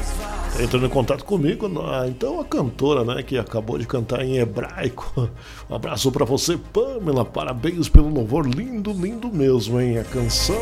Entrando 0.59 0.85
em 0.85 0.89
contato 0.89 1.23
comigo, 1.23 1.71
então 2.07 2.39
a 2.41 2.45
cantora, 2.45 3.03
né, 3.03 3.23
que 3.23 3.37
acabou 3.37 3.77
de 3.77 3.87
cantar 3.87 4.23
em 4.23 4.37
hebraico. 4.37 5.29
Um 5.69 5.75
abraço 5.75 6.11
pra 6.11 6.25
você, 6.25 6.57
Pamela. 6.57 7.23
Parabéns 7.23 7.87
pelo 7.87 8.09
louvor 8.09 8.45
lindo, 8.45 8.91
lindo 8.91 9.33
mesmo, 9.33 9.79
hein? 9.79 9.97
A 9.97 10.03
canção 10.03 10.61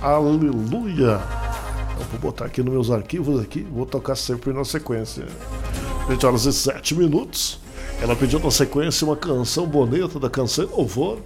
Aleluia. 0.00 1.20
Eu 1.98 2.04
vou 2.10 2.20
botar 2.20 2.46
aqui 2.46 2.62
nos 2.62 2.72
meus 2.72 2.90
arquivos 2.90 3.40
aqui, 3.40 3.60
vou 3.60 3.86
tocar 3.86 4.16
sempre 4.16 4.52
na 4.52 4.64
sequência. 4.64 5.26
20 6.08 6.26
horas 6.26 6.44
e 6.46 6.52
7 6.52 6.94
minutos. 6.94 7.60
Ela 8.02 8.16
pediu 8.16 8.40
na 8.40 8.50
sequência 8.50 9.06
uma 9.06 9.16
canção 9.16 9.66
bonita 9.66 10.18
da 10.18 10.30
canção 10.30 10.68
Louvor. 10.74 11.18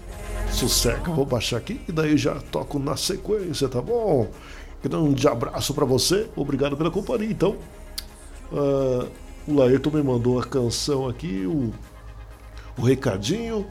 Sossega, 0.52 1.12
vou 1.12 1.24
baixar 1.24 1.58
aqui 1.58 1.80
e 1.88 1.92
daí 1.92 2.16
já 2.16 2.34
toco 2.34 2.78
na 2.78 2.96
sequência, 2.96 3.68
tá 3.68 3.80
bom? 3.80 4.28
Grande 4.82 5.26
abraço 5.28 5.72
pra 5.74 5.84
você, 5.84 6.28
obrigado 6.36 6.76
pela 6.76 6.90
companhia. 6.90 7.30
Então, 7.30 7.56
ah, 8.52 9.06
o 9.46 9.54
Laerto 9.54 9.90
me 9.90 10.02
mandou 10.02 10.38
a 10.38 10.44
canção 10.44 11.08
aqui, 11.08 11.46
o, 11.46 11.72
o 12.76 12.82
recadinho. 12.82 13.66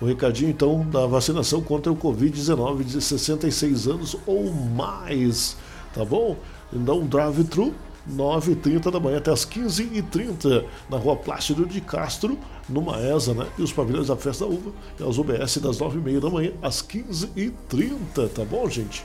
O 0.00 0.06
recadinho 0.06 0.50
então 0.50 0.88
da 0.88 1.06
vacinação 1.06 1.60
contra 1.60 1.90
o 1.90 1.96
Covid-19 1.96 2.84
de 2.84 3.02
66 3.02 3.88
anos 3.88 4.16
ou 4.26 4.52
mais, 4.52 5.56
tá 5.92 6.04
bom? 6.04 6.36
Então, 6.72 7.04
drive-thru 7.04 7.74
9h30 8.10 8.90
da 8.90 9.00
manhã 9.00 9.18
até 9.18 9.30
as 9.30 9.44
15h30 9.44 10.64
na 10.88 10.96
rua 10.96 11.16
Plácido 11.16 11.66
de 11.66 11.80
Castro, 11.80 12.38
no 12.68 12.82
Maesa, 12.82 13.34
né? 13.34 13.46
E 13.58 13.62
os 13.62 13.72
pavilhões 13.72 14.08
da 14.08 14.16
Festa 14.16 14.44
da 14.44 14.50
Uva, 14.50 14.72
e 14.98 15.02
as 15.02 15.18
UBS 15.18 15.58
das 15.58 15.78
9h30 15.78 16.20
da 16.20 16.30
manhã 16.30 16.52
às 16.62 16.82
15h30, 16.82 18.28
tá 18.34 18.44
bom, 18.44 18.68
gente? 18.68 19.04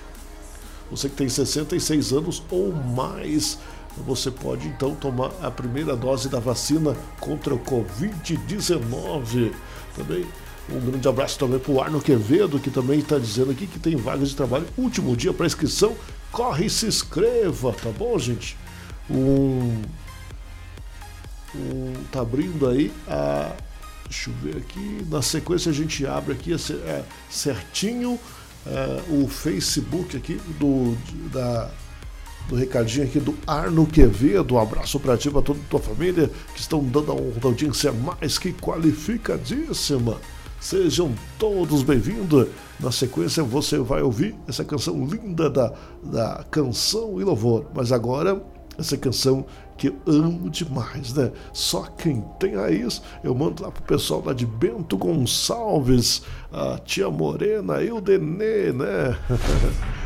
Você 0.92 1.10
que 1.10 1.16
tem 1.16 1.30
66 1.30 2.14
anos 2.14 2.44
ou 2.52 2.72
mais, 2.72 3.58
você 4.06 4.30
pode 4.30 4.68
então 4.68 4.96
tomar 4.96 5.32
a 5.42 5.50
primeira 5.50 5.96
dose 5.96 6.30
da 6.30 6.40
vacina 6.40 6.96
contra 7.20 7.54
o 7.54 7.60
Covid-19. 7.60 9.52
Também 9.96 10.26
um 10.72 10.80
grande 10.80 11.08
abraço 11.08 11.38
também 11.38 11.60
para 11.60 11.72
o 11.72 11.82
Arno 11.82 12.00
Quevedo, 12.00 12.60
que 12.60 12.70
também 12.70 13.00
está 13.00 13.18
dizendo 13.18 13.52
aqui 13.52 13.68
que 13.68 13.80
tem 13.80 13.96
vagas 13.96 14.30
de 14.30 14.36
trabalho. 14.36 14.66
Último 14.78 15.16
dia 15.16 15.34
para 15.34 15.46
inscrição, 15.46 15.96
corre 16.32 16.68
e 16.68 16.70
se 16.70 16.86
inscreva, 16.86 17.74
tá 17.74 17.90
bom, 17.90 18.18
gente? 18.18 18.58
Um, 19.10 19.82
um, 21.56 21.94
tá 22.12 22.22
abrindo 22.22 22.68
aí 22.68 22.92
a. 23.08 23.52
Deixa 24.06 24.30
eu 24.30 24.34
ver 24.36 24.58
aqui. 24.58 25.06
Na 25.10 25.22
sequência 25.22 25.72
a 25.72 25.74
gente 25.74 26.06
abre 26.06 26.34
aqui 26.34 26.54
é, 26.54 27.04
certinho 27.30 28.20
é, 28.66 29.02
o 29.10 29.28
Facebook 29.28 30.16
aqui 30.16 30.40
do, 30.60 30.96
da, 31.32 31.70
do 32.48 32.56
recadinho 32.56 33.06
aqui 33.06 33.20
do 33.20 33.36
Arno 33.48 33.86
Quevedo. 33.86 34.56
Um 34.56 34.60
abraço 34.60 35.00
para 35.00 35.18
ti, 35.18 35.30
para 35.32 35.42
toda 35.42 35.60
a 35.60 35.70
tua 35.70 35.80
família 35.80 36.30
que 36.54 36.60
estão 36.60 36.84
dando 36.84 37.12
a 37.12 37.16
honra 37.16 37.40
da 37.40 37.48
audiência 37.48 37.92
mais 37.92 38.38
que 38.38 38.54
qualificadíssima. 38.54 40.18
Sejam 40.60 41.14
todos 41.38 41.84
bem-vindos. 41.84 42.48
Na 42.80 42.92
sequência 42.92 43.44
você 43.44 43.78
vai 43.80 44.02
ouvir 44.02 44.34
essa 44.48 44.64
canção 44.64 45.06
linda 45.06 45.50
da, 45.50 45.74
da 46.04 46.46
Canção 46.50 47.20
e 47.20 47.24
Louvor. 47.24 47.66
Mas 47.74 47.92
agora, 47.92 48.42
essa 48.78 48.98
canção 48.98 49.46
que 49.78 49.88
eu 49.88 49.96
amo 50.08 50.50
demais, 50.50 51.14
né? 51.14 51.32
Só 51.52 51.84
quem 51.84 52.22
tem 52.40 52.56
raiz, 52.56 53.02
eu 53.24 53.34
mando 53.34 53.64
lá 53.64 53.72
pro 53.72 53.84
pessoal 53.84 54.24
lá 54.26 54.34
de 54.34 54.46
Bento 54.46 54.98
Gonçalves, 54.98 56.24
a 56.52 56.78
tia 56.80 57.10
Morena 57.10 57.82
e 57.82 57.92
o 57.92 58.00
Denê, 58.00 58.72
né? 58.72 59.18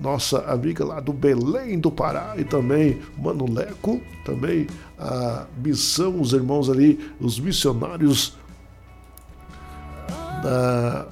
nossa 0.00 0.38
amiga 0.44 0.84
lá 0.84 1.00
do 1.00 1.12
Belém 1.12 1.78
do 1.78 1.90
Pará 1.90 2.34
e 2.38 2.44
também 2.44 3.00
Mano 3.18 3.50
Leco, 3.50 4.00
também 4.24 4.66
a 4.98 5.46
missão, 5.58 6.20
os 6.20 6.32
irmãos 6.32 6.70
ali, 6.70 7.12
os 7.20 7.38
missionários 7.38 8.36
da 10.42 11.06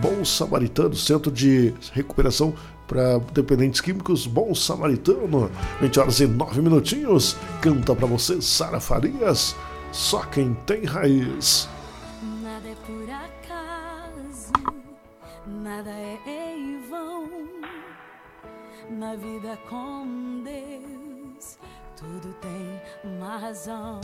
Bom 0.00 0.24
Samaritano, 0.24 0.94
Centro 0.94 1.30
de 1.30 1.72
Recuperação 1.92 2.54
para 2.86 3.18
Dependentes 3.32 3.80
Químicos, 3.80 4.26
Bom 4.26 4.54
Samaritano, 4.54 5.50
20 5.80 6.00
horas 6.00 6.20
e 6.20 6.26
9 6.26 6.60
minutinhos. 6.60 7.36
Canta 7.60 7.94
para 7.94 8.06
você, 8.06 8.40
Sara 8.40 8.80
Farias, 8.80 9.56
só 9.92 10.20
quem 10.24 10.54
tem 10.66 10.84
raiz. 10.84 11.68
Nada 12.42 12.68
é 12.68 12.74
por 12.86 13.10
acaso, 13.10 14.52
nada 15.46 15.90
é 15.90 16.18
em 16.26 16.80
vão. 16.88 17.28
Na 18.90 19.16
vida 19.16 19.58
com 19.68 20.42
Deus, 20.44 21.58
tudo 21.96 22.34
tem 22.40 22.80
uma 23.04 23.38
razão. 23.38 24.00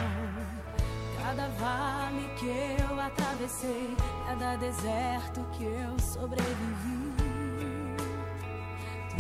Cada 1.23 1.49
vale 1.49 2.29
que 2.39 2.47
eu 2.47 2.99
atravessei, 2.99 3.95
cada 4.27 4.57
deserto 4.57 5.45
que 5.53 5.65
eu 5.65 5.99
sobrevivi, 5.99 7.10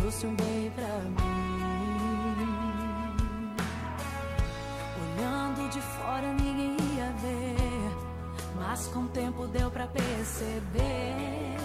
trouxe 0.00 0.26
um 0.26 0.34
bem 0.34 0.70
pra 0.74 0.86
mim. 0.86 1.14
Olhando 5.02 5.68
de 5.68 5.80
fora 5.80 6.32
ninguém 6.32 6.76
ia 6.96 7.12
ver, 7.20 7.92
mas 8.56 8.86
com 8.88 9.00
o 9.00 9.08
tempo 9.08 9.46
deu 9.48 9.70
pra 9.70 9.86
perceber. 9.86 11.56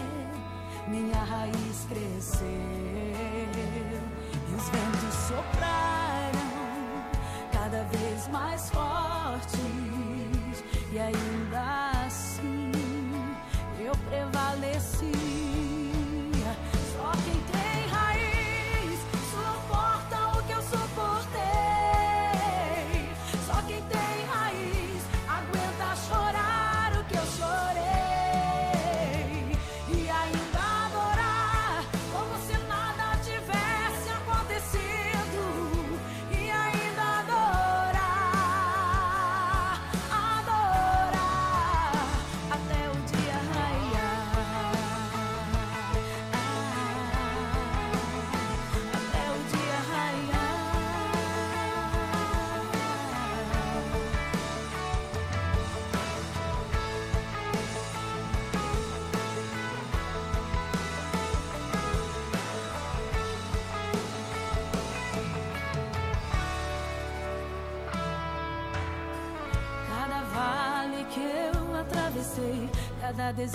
Minha 0.87 1.23
raiz 1.23 1.87
cresceu 1.87 2.47
e 4.49 4.55
os 4.55 4.69
ventos 4.69 5.15
sopraram 5.27 6.51
cada 7.53 7.83
vez 7.85 8.27
mais 8.27 8.69
fortes 8.69 9.54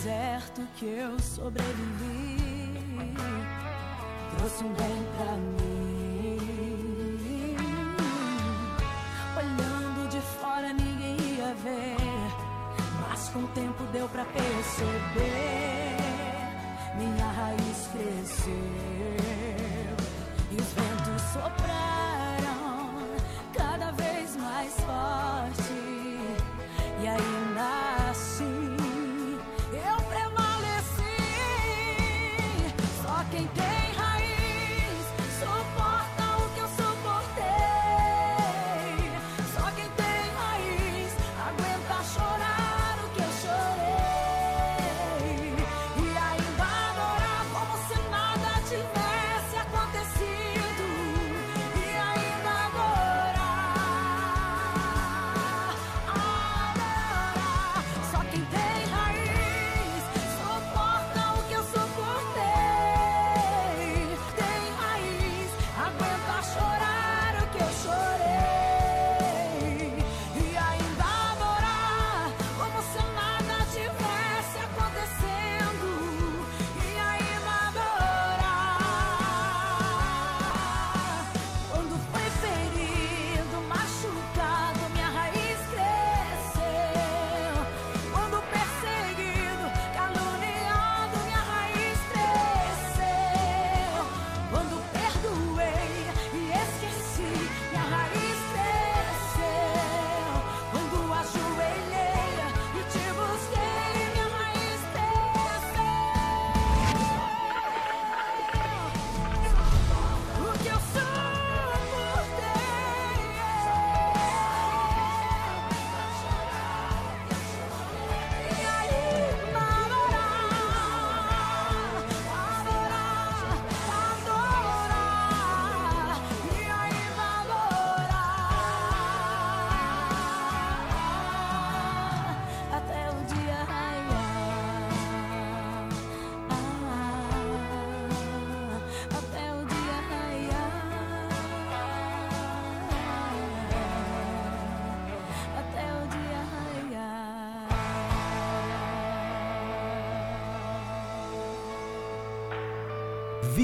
deserto 0.01 0.66
que 0.78 0.86
eu 0.86 1.18
sobrevivi, 1.20 2.72
trouxe 4.35 4.64
um 4.64 4.72
bem 4.72 5.06
pra 5.18 5.32
mim. 5.36 5.49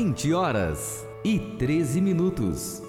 20 0.07 0.33
horas 0.35 1.05
e 1.25 1.37
13 1.37 2.01
minutos. 2.01 2.81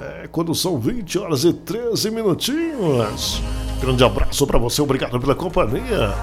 É, 0.00 0.26
quando 0.32 0.54
são 0.54 0.78
20 0.78 1.18
horas 1.18 1.44
e 1.44 1.52
13 1.52 2.10
minutinhos. 2.10 3.42
Grande 3.78 4.02
abraço 4.02 4.46
para 4.46 4.58
você, 4.58 4.80
obrigado 4.80 5.20
pela 5.20 5.34
companhia. 5.34 6.14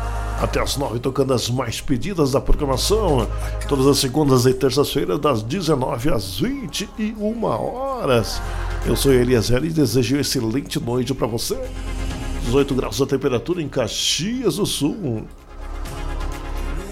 Até 0.41 0.59
as 0.59 0.75
9 0.75 0.99
tocando 0.99 1.35
as 1.35 1.51
mais 1.51 1.79
pedidas 1.81 2.31
da 2.31 2.41
programação. 2.41 3.27
Todas 3.69 3.85
as 3.85 3.99
segundas 3.99 4.47
e 4.47 4.55
terças-feiras, 4.55 5.19
das 5.19 5.43
19 5.43 6.09
às 6.09 6.39
21 6.39 7.43
horas. 7.43 8.41
Eu 8.87 8.95
sou 8.95 9.13
Eliezer 9.13 9.63
e 9.63 9.69
desejo 9.69 10.17
excelente 10.17 10.79
noite 10.79 11.13
para 11.13 11.27
você. 11.27 11.59
18 12.47 12.75
graus 12.75 13.01
a 13.01 13.05
temperatura 13.05 13.61
em 13.61 13.67
Caxias 13.67 14.55
do 14.55 14.65
Sul. 14.65 15.27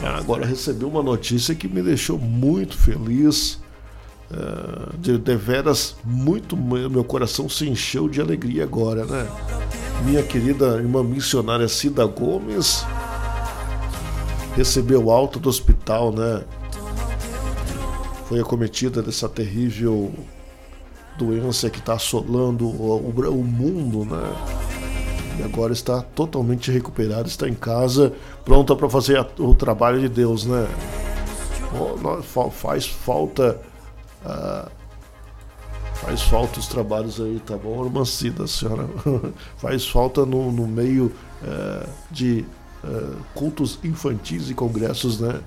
Agora 0.03 0.45
recebi 0.45 0.83
uma 0.83 1.01
notícia 1.01 1.55
que 1.55 1.65
me 1.67 1.81
deixou 1.81 2.19
muito 2.19 2.77
feliz. 2.77 3.63
Uh, 4.29 4.97
de, 4.97 5.19
de 5.19 5.35
veras, 5.35 5.95
muito 6.03 6.57
meu 6.57 7.03
coração 7.03 7.47
se 7.47 7.69
encheu 7.69 8.09
de 8.09 8.19
alegria 8.19 8.63
agora, 8.63 9.05
né? 9.05 9.27
Minha 10.03 10.23
querida 10.23 10.77
irmã 10.77 11.03
missionária 11.03 11.67
Cida 11.67 12.05
Gomes 12.05 12.83
recebeu 14.55 15.11
alta 15.11 15.39
do 15.39 15.47
hospital, 15.47 16.11
né? 16.11 16.43
Foi 18.27 18.41
acometida 18.41 19.01
dessa 19.01 19.29
terrível 19.29 20.11
doença 21.17 21.69
que 21.69 21.79
está 21.79 21.93
assolando 21.93 22.65
o, 22.65 23.13
o, 23.15 23.29
o 23.29 23.43
mundo, 23.43 24.03
né? 24.05 24.64
E 25.37 25.43
agora 25.43 25.73
está 25.73 26.01
totalmente 26.01 26.71
recuperada, 26.71 27.27
está 27.27 27.47
em 27.47 27.53
casa, 27.53 28.13
pronta 28.43 28.75
para 28.75 28.89
fazer 28.89 29.17
a, 29.17 29.27
o 29.39 29.53
trabalho 29.53 29.99
de 29.99 30.09
Deus, 30.09 30.45
né? 30.45 30.67
Faz 32.51 32.85
falta. 32.85 33.59
Uh, 34.25 34.69
faz 35.95 36.21
falta 36.21 36.59
os 36.59 36.67
trabalhos 36.67 37.19
aí, 37.19 37.41
tá 37.45 37.57
bom, 37.57 37.83
Romancida, 37.83 38.47
senhora? 38.47 38.87
faz 39.57 39.87
falta 39.87 40.25
no, 40.25 40.51
no 40.51 40.67
meio 40.67 41.11
uh, 41.41 41.89
de 42.09 42.45
uh, 42.83 43.17
cultos 43.33 43.79
infantis 43.83 44.49
e 44.49 44.53
congressos, 44.53 45.19
né? 45.19 45.41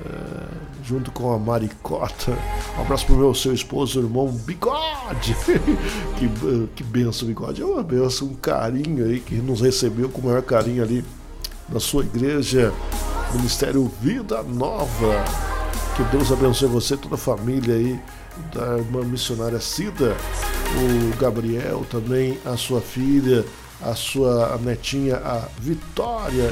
Uh, 0.00 0.64
junto 0.82 1.12
com 1.12 1.32
a 1.32 1.38
Maricota. 1.38 2.36
Um 2.76 2.82
abraço 2.82 3.06
pro 3.06 3.16
meu 3.16 3.32
seu 3.32 3.54
esposo, 3.54 4.00
irmão 4.00 4.26
Bigode. 4.28 5.36
que, 6.18 6.26
uh, 6.26 6.68
que 6.74 6.82
benção, 6.82 7.28
Bigode. 7.28 7.62
É 7.62 7.64
uma 7.64 7.82
benção, 7.82 8.28
um 8.28 8.34
carinho 8.34 9.04
aí 9.04 9.20
que 9.20 9.36
nos 9.36 9.60
recebeu 9.60 10.08
com 10.08 10.20
o 10.20 10.24
maior 10.24 10.42
carinho 10.42 10.82
ali 10.82 11.04
na 11.68 11.78
sua 11.80 12.04
igreja, 12.04 12.72
Ministério 13.32 13.90
Vida 14.00 14.42
Nova. 14.42 15.24
Que 15.96 16.02
Deus 16.04 16.32
abençoe 16.32 16.68
você, 16.68 16.96
toda 16.96 17.14
a 17.14 17.18
família 17.18 17.76
aí 17.76 18.00
da 18.52 18.78
irmã 18.78 19.04
missionária 19.04 19.60
Cida, 19.60 20.16
o 20.76 21.16
Gabriel 21.16 21.86
também, 21.88 22.38
a 22.44 22.56
sua 22.56 22.80
filha, 22.80 23.44
a 23.80 23.94
sua 23.94 24.58
netinha, 24.58 25.16
a 25.16 25.46
Vitória, 25.60 26.50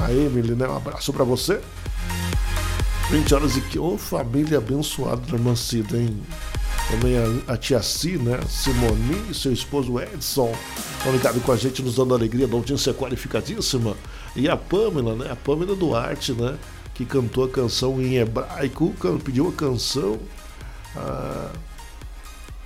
a 0.00 0.12
Emily, 0.12 0.54
né? 0.54 0.68
Um 0.68 0.76
abraço 0.76 1.12
para 1.12 1.24
você. 1.24 1.60
20 3.10 3.34
horas 3.34 3.56
e 3.56 3.60
que, 3.60 3.78
ô 3.78 3.94
oh, 3.94 3.98
família 3.98 4.58
abençoada 4.58 5.20
da 5.26 5.34
irmã 5.34 5.54
Cida, 5.54 5.98
hein? 5.98 6.16
Também 6.90 7.16
a, 7.16 7.52
a 7.52 7.56
tia 7.56 7.82
Si, 7.82 8.16
né? 8.16 8.40
Simone 8.48 9.30
e 9.30 9.34
seu 9.34 9.52
esposo 9.52 10.00
Edson 10.00 10.52
estão 10.96 11.12
ligados 11.12 11.42
com 11.42 11.52
a 11.52 11.56
gente, 11.56 11.82
nos 11.82 11.96
dando 11.96 12.14
alegria 12.14 12.46
da 12.46 12.56
audiência 12.56 12.92
qualificadíssima. 12.94 13.96
E 14.34 14.48
a 14.48 14.56
Pamela, 14.56 15.14
né? 15.14 15.30
A 15.30 15.36
Pamela 15.36 15.76
Duarte, 15.76 16.32
né? 16.32 16.56
Que 16.94 17.04
cantou 17.04 17.44
a 17.44 17.48
canção 17.48 18.00
em 18.00 18.16
hebraico, 18.16 18.94
pediu 19.22 19.48
a 19.48 19.52
canção. 19.52 20.18
Ah, 20.96 21.50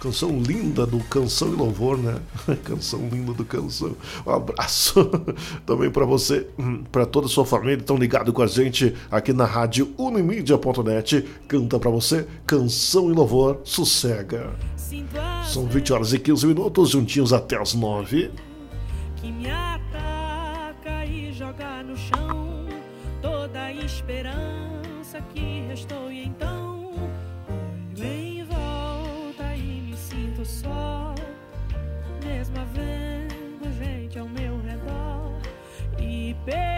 Canção 0.00 0.38
linda 0.38 0.86
do 0.86 1.00
Canção 1.00 1.48
e 1.48 1.56
Louvor, 1.56 1.98
né? 1.98 2.20
Canção 2.62 3.08
linda 3.08 3.32
do 3.32 3.44
Canção. 3.44 3.96
Um 4.24 4.30
abraço 4.30 5.04
também 5.66 5.90
para 5.90 6.04
você, 6.04 6.46
para 6.92 7.04
toda 7.04 7.26
a 7.26 7.28
sua 7.28 7.44
família, 7.44 7.76
estão 7.76 7.96
ligados 7.96 8.32
com 8.32 8.42
a 8.42 8.46
gente 8.46 8.94
aqui 9.10 9.32
na 9.32 9.44
rádio 9.44 9.92
unimídia.net. 9.98 11.28
Canta 11.48 11.78
para 11.80 11.90
você 11.90 12.26
Canção 12.46 13.10
e 13.10 13.12
Louvor, 13.12 13.60
sossega. 13.64 14.52
São 15.46 15.66
20 15.66 15.92
horas 15.92 16.12
e 16.12 16.18
15 16.18 16.46
minutos, 16.46 16.90
juntinhos 16.90 17.32
até 17.32 17.60
as 17.60 17.74
9. 17.74 18.30
Que 19.16 19.32
me 19.32 19.50
ataca 19.50 21.04
e 21.06 21.32
joga 21.32 21.82
no 21.82 21.96
chão 21.96 22.66
toda 23.20 23.60
a 23.60 23.72
esperança 23.72 24.57
e 36.48 36.77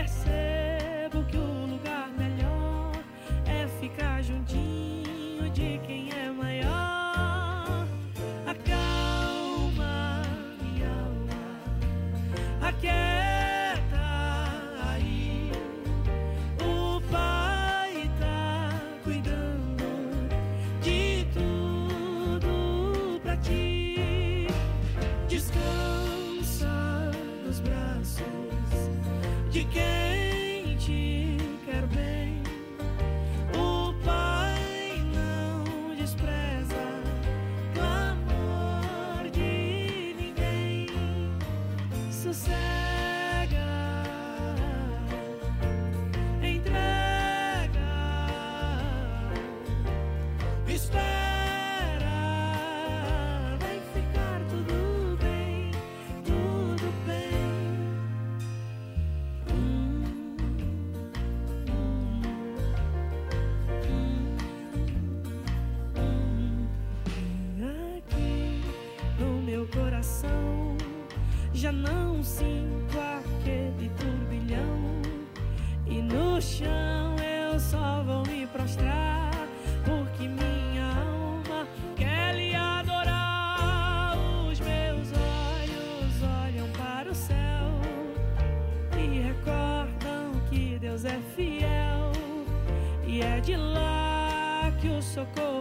socorro 95.14 95.59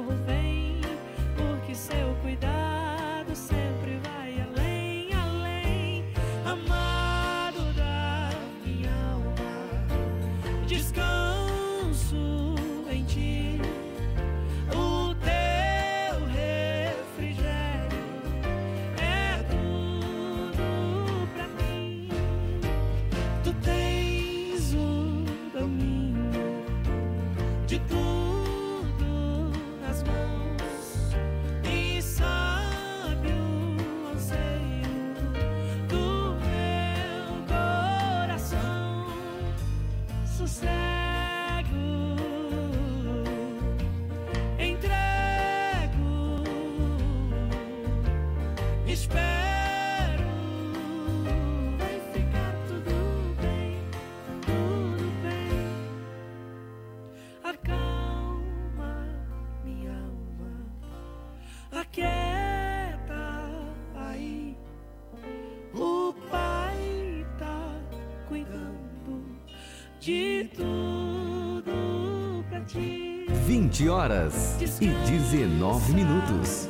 20 73.79 73.89
horas 73.89 74.57
e 74.81 74.89
19 74.89 75.93
minutos. 75.93 76.68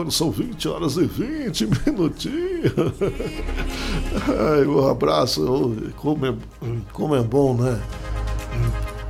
Quando 0.00 0.12
são 0.12 0.30
20 0.30 0.66
horas 0.66 0.96
e 0.96 1.04
20 1.04 1.66
minutinhos. 1.84 2.72
Ai, 4.56 4.64
um 4.64 4.88
abraço. 4.88 5.76
Como 5.98 6.24
é, 6.24 6.34
como 6.90 7.14
é 7.14 7.22
bom, 7.22 7.54
né? 7.54 7.78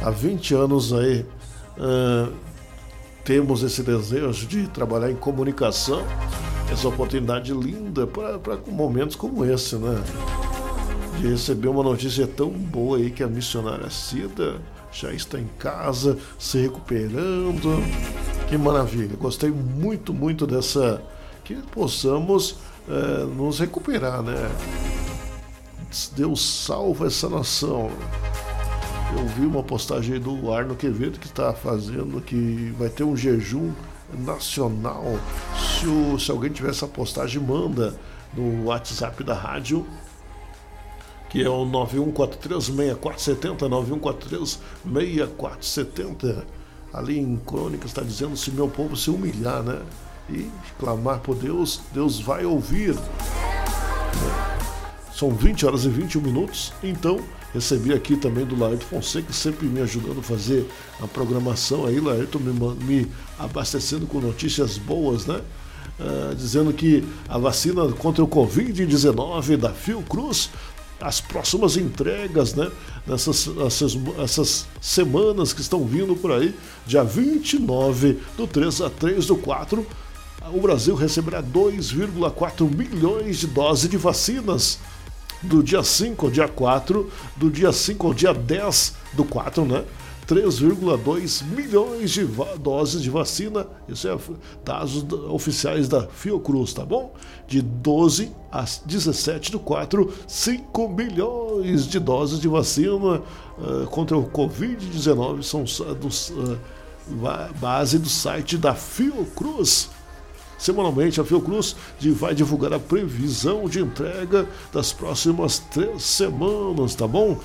Há 0.03 0.11
20 0.11 0.53
anos 0.53 0.93
aí 0.93 1.25
ah, 1.79 2.29
temos 3.23 3.63
esse 3.63 3.85
desejo 3.85 4.49
de 4.49 4.67
trabalhar 4.67 5.13
em 5.13 5.15
comunicação. 5.15 6.03
Essa 6.73 6.89
oportunidade 6.89 7.53
linda 7.53 8.05
para 8.05 8.59
momentos 8.67 9.15
como 9.15 9.45
esse, 9.45 9.77
né? 9.77 9.97
De 11.21 11.29
receber 11.29 11.69
uma 11.69 11.85
notícia 11.85 12.27
tão 12.27 12.51
boa 12.51 12.99
aí 12.99 13.13
que 13.13 13.23
a 13.23 13.29
missionária 13.29 13.89
Cida 13.91 14.57
já 14.91 15.13
está 15.13 15.39
em 15.39 15.49
casa, 15.57 16.19
se 16.37 16.59
recuperando. 16.59 17.81
Que 18.51 18.59
maravilha. 18.59 19.17
Gostei 19.17 19.51
muito, 19.51 20.13
muito 20.13 20.47
dessa. 20.47 21.01
Que 21.45 21.55
possamos 21.55 22.57
eh, 22.89 23.25
nos 23.37 23.59
recuperar, 23.61 24.23
né? 24.23 24.51
Deus 26.17 26.41
salva 26.65 27.07
essa 27.07 27.29
nação. 27.29 27.91
Eu 29.17 29.27
vi 29.29 29.45
uma 29.47 29.63
postagem 29.63 30.19
do 30.21 30.53
Arno 30.53 30.75
Quevedo 30.77 31.19
que 31.19 31.27
está 31.27 31.53
fazendo 31.53 32.21
que 32.21 32.73
vai 32.79 32.89
ter 32.89 33.03
um 33.05 33.17
jejum 33.17 33.73
nacional. 34.19 35.05
Se, 35.59 35.87
o- 35.87 36.19
se 36.19 36.31
alguém 36.31 36.51
tiver 36.53 36.71
essa 36.71 36.87
postagem, 36.87 37.41
manda 37.43 37.95
no 38.35 38.67
WhatsApp 38.67 39.25
da 39.25 39.35
rádio, 39.35 39.85
que 41.29 41.43
é 41.43 41.49
o 41.49 41.65
91436470, 41.67 43.69
91436470. 44.87 46.45
Ali 46.93 47.19
em 47.19 47.37
Crônica 47.37 47.87
está 47.87 48.03
dizendo 48.03 48.37
se 48.37 48.51
meu 48.51 48.69
povo 48.69 48.97
se 48.97 49.11
humilhar, 49.11 49.63
né? 49.63 49.81
E 50.29 50.51
clamar 50.79 51.21
por 51.21 51.35
Deus, 51.35 51.81
Deus 51.93 52.21
vai 52.21 52.45
ouvir. 52.45 52.97
São 55.15 55.31
20 55.31 55.67
horas 55.67 55.85
e 55.85 55.89
21 55.89 56.21
minutos, 56.21 56.73
então 56.83 57.21
recebi 57.53 57.93
aqui 57.93 58.17
também 58.17 58.47
do 58.47 58.59
Laerto 58.59 58.87
Fonseca, 58.87 59.33
sempre 59.33 59.67
me 59.67 59.81
ajudando 59.81 60.21
a 60.21 60.23
fazer 60.23 60.67
a 61.03 61.07
programação 61.07 61.85
aí, 61.85 62.01
Laerto 62.01 62.41
me, 62.41 62.53
me 62.85 63.11
abastecendo 63.39 64.07
com 64.07 64.21
notícias 64.21 64.79
boas, 64.79 65.27
né? 65.27 65.41
Ah, 66.01 66.33
dizendo 66.35 66.73
que 66.73 67.05
a 67.29 67.37
vacina 67.37 67.87
contra 67.93 68.25
o 68.25 68.29
Covid-19 68.29 69.59
da 69.59 69.71
Fiocruz, 69.71 70.49
as 71.01 71.21
próximas 71.21 71.77
entregas, 71.77 72.55
né? 72.55 72.71
Nessas 73.07 73.49
essas, 73.67 73.99
essas 74.19 74.67
semanas 74.81 75.53
que 75.53 75.61
estão 75.61 75.85
vindo 75.85 76.15
por 76.15 76.33
aí, 76.33 76.55
dia 76.87 77.03
29 77.03 78.19
do 78.37 78.47
3 78.47 78.83
a 78.83 78.91
3 78.91 79.27
do 79.27 79.37
4, 79.37 79.87
o 80.53 80.61
Brasil 80.61 80.95
receberá 80.95 81.43
2,4 81.43 82.69
milhões 82.75 83.39
de 83.39 83.47
doses 83.47 83.89
de 83.89 83.97
vacinas 83.97 84.79
do 85.43 85.63
dia 85.63 85.83
5 85.83 86.27
ao 86.27 86.33
dia 86.33 86.49
4, 86.49 87.11
do 87.37 87.51
dia 87.51 87.73
5 87.73 88.07
ao 88.07 88.15
dia 88.15 88.35
10 88.35 88.95
do 89.15 89.25
4, 89.25 89.65
né? 89.65 89.85
3,2 90.31 91.43
milhões 91.45 92.11
de 92.13 92.25
doses 92.61 93.03
de 93.03 93.11
vacina, 93.11 93.67
isso 93.89 94.07
é 94.07 94.17
dados 94.65 95.03
da- 95.03 95.17
oficiais 95.17 95.89
da 95.89 96.07
Fiocruz, 96.07 96.73
tá 96.73 96.85
bom? 96.85 97.13
De 97.49 97.61
12 97.61 98.31
a 98.53 98.65
17 98.87 99.51
do 99.51 99.59
4, 99.59 100.09
5 100.29 100.89
milhões 100.89 101.85
de 101.87 101.99
doses 101.99 102.39
de 102.39 102.47
vacina 102.47 103.23
ah, 103.59 103.87
contra 103.91 104.17
o 104.17 104.31
Covid-19 104.31 105.43
são 105.43 105.65
dos, 105.95 106.33
ba- 107.09 107.51
base 107.61 107.99
do 107.99 108.09
site 108.09 108.57
da 108.57 108.73
Fiocruz. 108.75 109.91
Semanalmente, 110.57 111.21
a 111.21 111.25
Fiocruz 111.25 111.75
vai 112.15 112.35
divulgar 112.35 112.73
a 112.75 112.79
previsão 112.79 113.67
de 113.69 113.81
entrega 113.81 114.47
das 114.73 114.93
próximas 114.93 115.59
três 115.59 116.03
semanas, 116.05 116.95
tá 116.95 117.09
bom? 117.09 117.39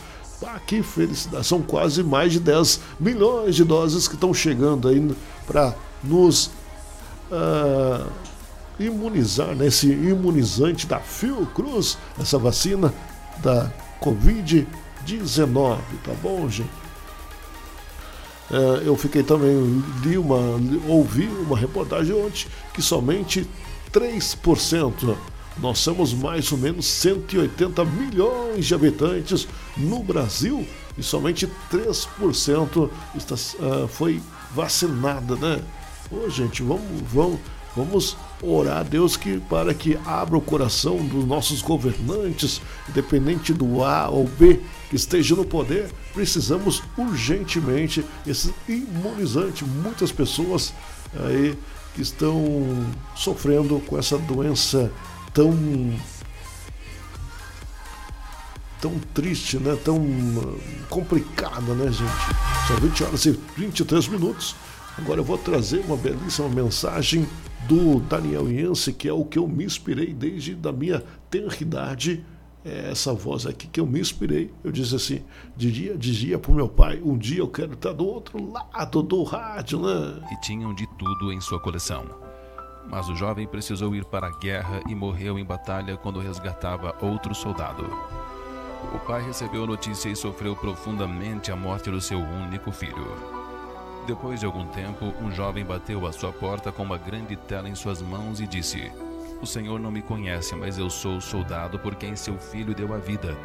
Ah, 0.43 0.59
que 0.59 0.83
felicidade! 0.83 1.45
São 1.45 1.61
quase 1.61 2.03
mais 2.03 2.33
de 2.33 2.39
10 2.39 2.79
milhões 2.99 3.55
de 3.55 3.63
doses 3.63 4.07
que 4.07 4.15
estão 4.15 4.33
chegando 4.33 4.87
aí 4.87 5.15
para 5.47 5.73
nos 6.03 6.51
ah, 7.31 8.07
imunizar, 8.79 9.55
né? 9.55 9.67
Imunizante 9.83 10.85
da 10.87 10.99
Fiocruz, 10.99 11.97
essa 12.19 12.37
vacina 12.37 12.93
da 13.37 13.71
Covid-19, 14.01 15.77
tá 16.03 16.13
bom, 16.21 16.49
gente? 16.49 16.85
É, 18.51 18.87
eu 18.87 18.95
fiquei 18.95 19.23
também, 19.23 19.83
li 20.03 20.17
uma, 20.17 20.37
ouvi 20.87 21.27
uma 21.27 21.57
reportagem 21.57 22.13
ontem 22.13 22.45
que 22.73 22.81
somente 22.81 23.47
3%, 23.91 25.15
nós 25.57 25.79
somos 25.79 26.13
mais 26.13 26.51
ou 26.51 26.57
menos 26.57 26.85
180 26.85 27.85
milhões 27.85 28.65
de 28.65 28.73
habitantes 28.73 29.47
no 29.77 30.03
Brasil 30.03 30.67
e 30.97 31.03
somente 31.03 31.49
3% 31.71 32.89
está, 33.15 33.35
ah, 33.35 33.87
foi 33.87 34.21
vacinada, 34.53 35.35
né? 35.35 35.61
Ô, 36.11 36.29
gente, 36.29 36.61
vamos, 36.61 37.01
vamos, 37.11 37.39
vamos 37.75 38.17
orar 38.41 38.77
a 38.77 38.83
Deus 38.83 39.17
que, 39.17 39.39
para 39.39 39.73
que 39.73 39.97
abra 40.05 40.37
o 40.37 40.41
coração 40.41 40.97
dos 41.05 41.25
nossos 41.25 41.61
governantes, 41.61 42.61
independente 42.87 43.53
do 43.53 43.83
A 43.83 44.09
ou 44.09 44.27
B 44.27 44.61
que 44.89 44.95
esteja 44.95 45.35
no 45.35 45.45
poder, 45.45 45.91
precisamos 46.13 46.83
urgentemente 46.97 48.05
esse 48.25 48.53
imunizante. 48.67 49.65
Muitas 49.65 50.11
pessoas 50.11 50.73
aí 51.25 51.57
que 51.95 52.01
estão 52.01 52.85
sofrendo 53.15 53.79
com 53.87 53.97
essa 53.97 54.17
doença 54.17 54.91
tão 55.35 55.53
tão 58.81 58.97
triste, 59.13 59.57
né? 59.57 59.77
Tão 59.83 59.97
uh, 59.97 60.59
complicada, 60.89 61.73
né, 61.73 61.91
gente? 61.91 62.67
São 62.67 62.77
20 62.77 63.03
horas 63.03 63.25
e 63.25 63.39
23 63.57 64.07
minutos. 64.07 64.55
Agora 64.97 65.19
eu 65.19 65.23
vou 65.23 65.37
trazer 65.37 65.79
uma 65.81 65.97
belíssima 65.97 66.47
mensagem 66.47 67.27
do 67.67 67.99
Daniel 67.99 68.49
Yance, 68.49 68.93
que 68.93 69.09
é 69.09 69.13
o 69.13 69.25
que 69.25 69.37
eu 69.37 69.47
me 69.47 69.65
inspirei 69.65 70.13
desde 70.13 70.55
da 70.55 70.71
minha 70.71 71.03
tenridade. 71.29 72.23
É 72.63 72.91
essa 72.91 73.13
voz 73.13 73.45
aqui 73.45 73.67
que 73.67 73.79
eu 73.79 73.85
me 73.85 73.99
inspirei. 73.99 74.51
Eu 74.63 74.71
disse 74.71 74.95
assim, 74.95 75.21
dizia, 75.55 75.97
dizia 75.97 76.39
pro 76.39 76.53
meu 76.53 76.69
pai, 76.69 77.01
um 77.03 77.17
dia 77.17 77.39
eu 77.39 77.47
quero 77.47 77.73
estar 77.73 77.91
do 77.91 78.05
outro 78.05 78.51
lado 78.51 79.03
do 79.03 79.23
rádio, 79.23 79.81
né? 79.81 80.19
e 80.31 80.39
tinham 80.41 80.73
de 80.73 80.87
tudo 80.97 81.31
em 81.31 81.41
sua 81.41 81.59
coleção. 81.59 82.24
Mas 82.87 83.09
o 83.09 83.15
jovem 83.15 83.47
precisou 83.47 83.95
ir 83.95 84.05
para 84.05 84.27
a 84.27 84.37
guerra 84.37 84.81
e 84.87 84.95
morreu 84.95 85.39
em 85.39 85.45
batalha 85.45 85.97
quando 85.97 86.19
resgatava 86.19 86.95
outro 87.01 87.33
soldado. 87.33 87.83
O 88.93 88.99
pai 88.99 89.21
recebeu 89.21 89.63
a 89.63 89.67
notícia 89.67 90.09
e 90.09 90.15
sofreu 90.15 90.55
profundamente 90.55 91.51
a 91.51 91.55
morte 91.55 91.89
do 91.89 91.99
seu 91.99 92.19
único 92.19 92.71
filho. 92.71 93.07
Depois 94.05 94.39
de 94.39 94.45
algum 94.45 94.67
tempo, 94.67 95.13
um 95.19 95.31
jovem 95.31 95.65
bateu 95.65 96.05
à 96.05 96.11
sua 96.11 96.31
porta 96.31 96.71
com 96.71 96.83
uma 96.83 96.97
grande 96.97 97.35
tela 97.35 97.67
em 97.67 97.73
suas 97.73 98.01
mãos 98.01 98.39
e 98.39 98.45
disse: 98.45 98.91
O 99.41 99.45
senhor 99.47 99.79
não 99.79 99.91
me 99.91 100.01
conhece, 100.01 100.55
mas 100.55 100.77
eu 100.77 100.89
sou 100.89 101.17
o 101.17 101.21
soldado 101.21 101.79
por 101.79 101.95
quem 101.95 102.15
seu 102.15 102.37
filho 102.37 102.75
deu 102.75 102.93
a 102.93 102.97
vida. 102.97 103.35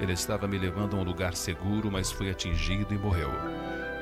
Ele 0.00 0.12
estava 0.12 0.48
me 0.48 0.58
levando 0.58 0.96
a 0.96 1.00
um 1.00 1.04
lugar 1.04 1.34
seguro, 1.34 1.90
mas 1.90 2.10
foi 2.10 2.30
atingido 2.30 2.92
e 2.92 2.98
morreu. 2.98 3.30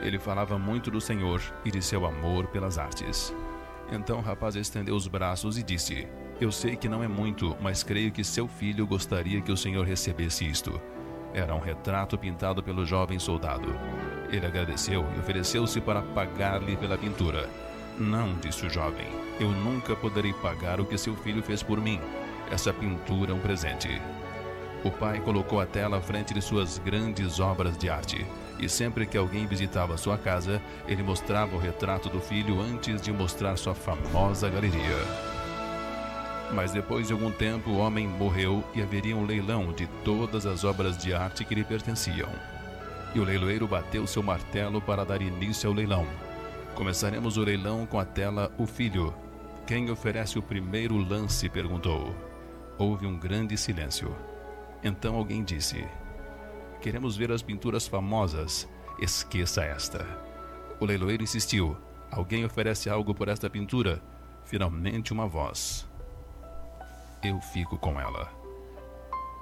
Ele 0.01 0.19
falava 0.19 0.59
muito 0.59 0.91
do 0.91 1.01
Senhor 1.01 1.43
e 1.65 1.71
de 1.71 1.83
seu 1.83 2.07
amor 2.07 2.47
pelas 2.47 2.79
artes. 2.79 3.35
Então 3.91 4.19
o 4.19 4.23
rapaz 4.23 4.57
estendeu 4.57 4.95
os 4.95 5.07
braços 5.07 5.59
e 5.59 5.63
disse: 5.63 6.09
Eu 6.41 6.51
sei 6.51 6.77
que 6.77 6.89
não 6.89 7.03
é 7.03 7.09
muito, 7.09 7.57
mas 7.61 7.83
creio 7.83 8.11
que 8.11 8.25
seu 8.25 8.49
filho 8.49 8.87
gostaria 8.87 9.41
que 9.41 9.53
o 9.53 9.57
Senhor 9.57 9.87
recebesse 9.87 10.45
isto. 10.45 10.81
Era 11.33 11.55
um 11.55 11.61
retrato 11.61 12.17
pintado 12.17 12.63
pelo 12.63 12.85
jovem 12.85 13.19
soldado. 13.19 13.69
Ele 14.31 14.47
agradeceu 14.47 15.07
e 15.15 15.21
ofereceu-se 15.21 15.81
para 15.81 16.03
pagar-lhe 16.03 16.77
pela 16.77 16.99
pintura. 16.99 17.49
Não, 17.99 18.35
disse 18.37 18.67
o 18.67 18.71
jovem, 18.71 19.07
eu 19.41 19.51
nunca 19.51 19.95
poderei 19.95 20.33
pagar 20.35 20.81
o 20.81 20.85
que 20.85 20.99
seu 20.99 21.15
filho 21.17 21.43
fez 21.43 21.63
por 21.63 21.81
mim. 21.81 22.01
Essa 22.51 22.73
pintura 22.73 23.33
é 23.33 23.35
um 23.35 23.41
presente. 23.41 24.01
O 24.85 24.91
pai 24.91 25.21
colocou 25.21 25.61
a 25.61 25.67
tela 25.67 25.99
à 25.99 26.01
frente 26.01 26.35
de 26.35 26.43
suas 26.43 26.79
grandes 26.79 27.41
obras 27.41 27.77
de 27.77 27.89
arte, 27.89 28.27
e 28.59 28.69
sempre 28.69 29.07
que 29.07 29.17
alguém 29.17 29.47
visitava 29.47 29.97
sua 29.97 30.17
casa, 30.17 30.61
ele 30.87 31.03
mostrava 31.03 31.55
o 31.55 31.59
retrato 31.59 32.09
do 32.09 32.21
filho 32.21 32.61
antes 32.61 33.01
de 33.01 33.13
mostrar 33.13 33.57
sua 33.57 33.75
famosa 33.75 34.49
galeria. 34.49 34.97
Mas 36.53 36.73
depois 36.73 37.09
de 37.09 37.13
algum 37.13 37.31
tempo, 37.31 37.71
o 37.71 37.79
homem 37.79 38.07
morreu 38.07 38.65
e 38.75 38.81
haveria 38.81 39.17
um 39.17 39.27
leilão 39.27 39.73
de 39.73 39.87
todas 40.05 40.47
as 40.47 40.65
obras 40.65 40.97
de 40.97 41.13
arte 41.13 41.45
que 41.45 41.55
lhe 41.55 41.65
pertenciam. 41.65 42.29
E 43.15 43.19
o 43.19 43.25
leiloeiro 43.25 43.67
bateu 43.67 44.07
seu 44.07 44.23
martelo 44.23 44.81
para 44.81 45.05
dar 45.05 45.21
início 45.21 45.69
ao 45.69 45.75
leilão. 45.75 46.07
Começaremos 46.75 47.37
o 47.37 47.43
leilão 47.43 47.87
com 47.87 47.99
a 47.99 48.05
tela 48.05 48.53
O 48.59 48.67
Filho. 48.67 49.15
Quem 49.67 49.91
oferece 49.91 50.39
o 50.39 50.43
primeiro 50.43 50.97
lance? 50.97 51.49
perguntou. 51.49 52.15
Houve 52.79 53.07
um 53.07 53.19
grande 53.19 53.57
silêncio. 53.57 54.15
Então 54.85 55.17
alguém 55.17 55.43
disse: 55.43 55.85
Queremos 56.87 57.17
ver 57.17 57.33
as 57.33 57.43
pinturas 57.43 57.89
famosas. 57.89 58.69
Esqueça 59.01 59.65
esta. 59.65 60.07
O 60.79 60.85
leiloeiro 60.85 61.25
insistiu: 61.25 61.77
Alguém 62.13 62.45
oferece 62.45 62.89
algo 62.89 63.13
por 63.13 63.27
esta 63.27 63.51
pintura? 63.51 64.01
Finalmente 64.45 65.13
uma 65.13 65.27
voz. 65.27 65.85
Eu 67.25 67.41
fico 67.41 67.77
com 67.77 68.01
ela. 68.01 68.31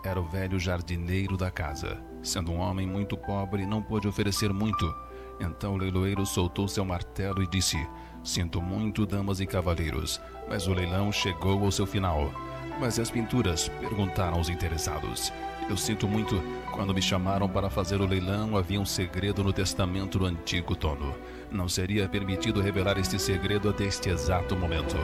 Era 0.02 0.18
o 0.18 0.26
velho 0.26 0.58
jardineiro 0.58 1.36
da 1.36 1.50
casa. 1.50 2.02
Sendo 2.22 2.50
um 2.50 2.60
homem 2.60 2.86
muito 2.86 3.14
pobre, 3.14 3.66
não 3.66 3.82
pôde 3.82 4.08
oferecer 4.08 4.50
muito. 4.50 4.90
Então 5.38 5.74
o 5.74 5.76
leiloeiro 5.76 6.24
soltou 6.24 6.66
seu 6.66 6.82
martelo 6.82 7.42
e 7.42 7.46
disse: 7.46 7.76
Sinto 8.24 8.62
muito, 8.62 9.04
damas 9.04 9.38
e 9.40 9.46
cavalheiros, 9.46 10.18
mas 10.48 10.66
o 10.66 10.72
leilão 10.72 11.12
chegou 11.12 11.62
ao 11.62 11.70
seu 11.70 11.84
final. 11.84 12.32
Mas 12.80 12.96
e 12.96 13.02
as 13.02 13.10
pinturas? 13.10 13.68
perguntaram 13.68 14.40
os 14.40 14.48
interessados. 14.48 15.30
Eu 15.68 15.76
sinto 15.76 16.06
muito. 16.06 16.42
Quando 16.72 16.92
me 16.92 17.00
chamaram 17.00 17.48
para 17.48 17.70
fazer 17.70 18.00
o 18.00 18.06
leilão, 18.06 18.56
havia 18.56 18.80
um 18.80 18.84
segredo 18.84 19.42
no 19.42 19.52
testamento 19.52 20.18
do 20.18 20.26
antigo 20.26 20.74
dono. 20.74 21.14
Não 21.50 21.68
seria 21.68 22.08
permitido 22.08 22.60
revelar 22.60 22.98
este 22.98 23.18
segredo 23.18 23.68
até 23.68 23.84
este 23.84 24.10
exato 24.10 24.54
momento. 24.54 24.96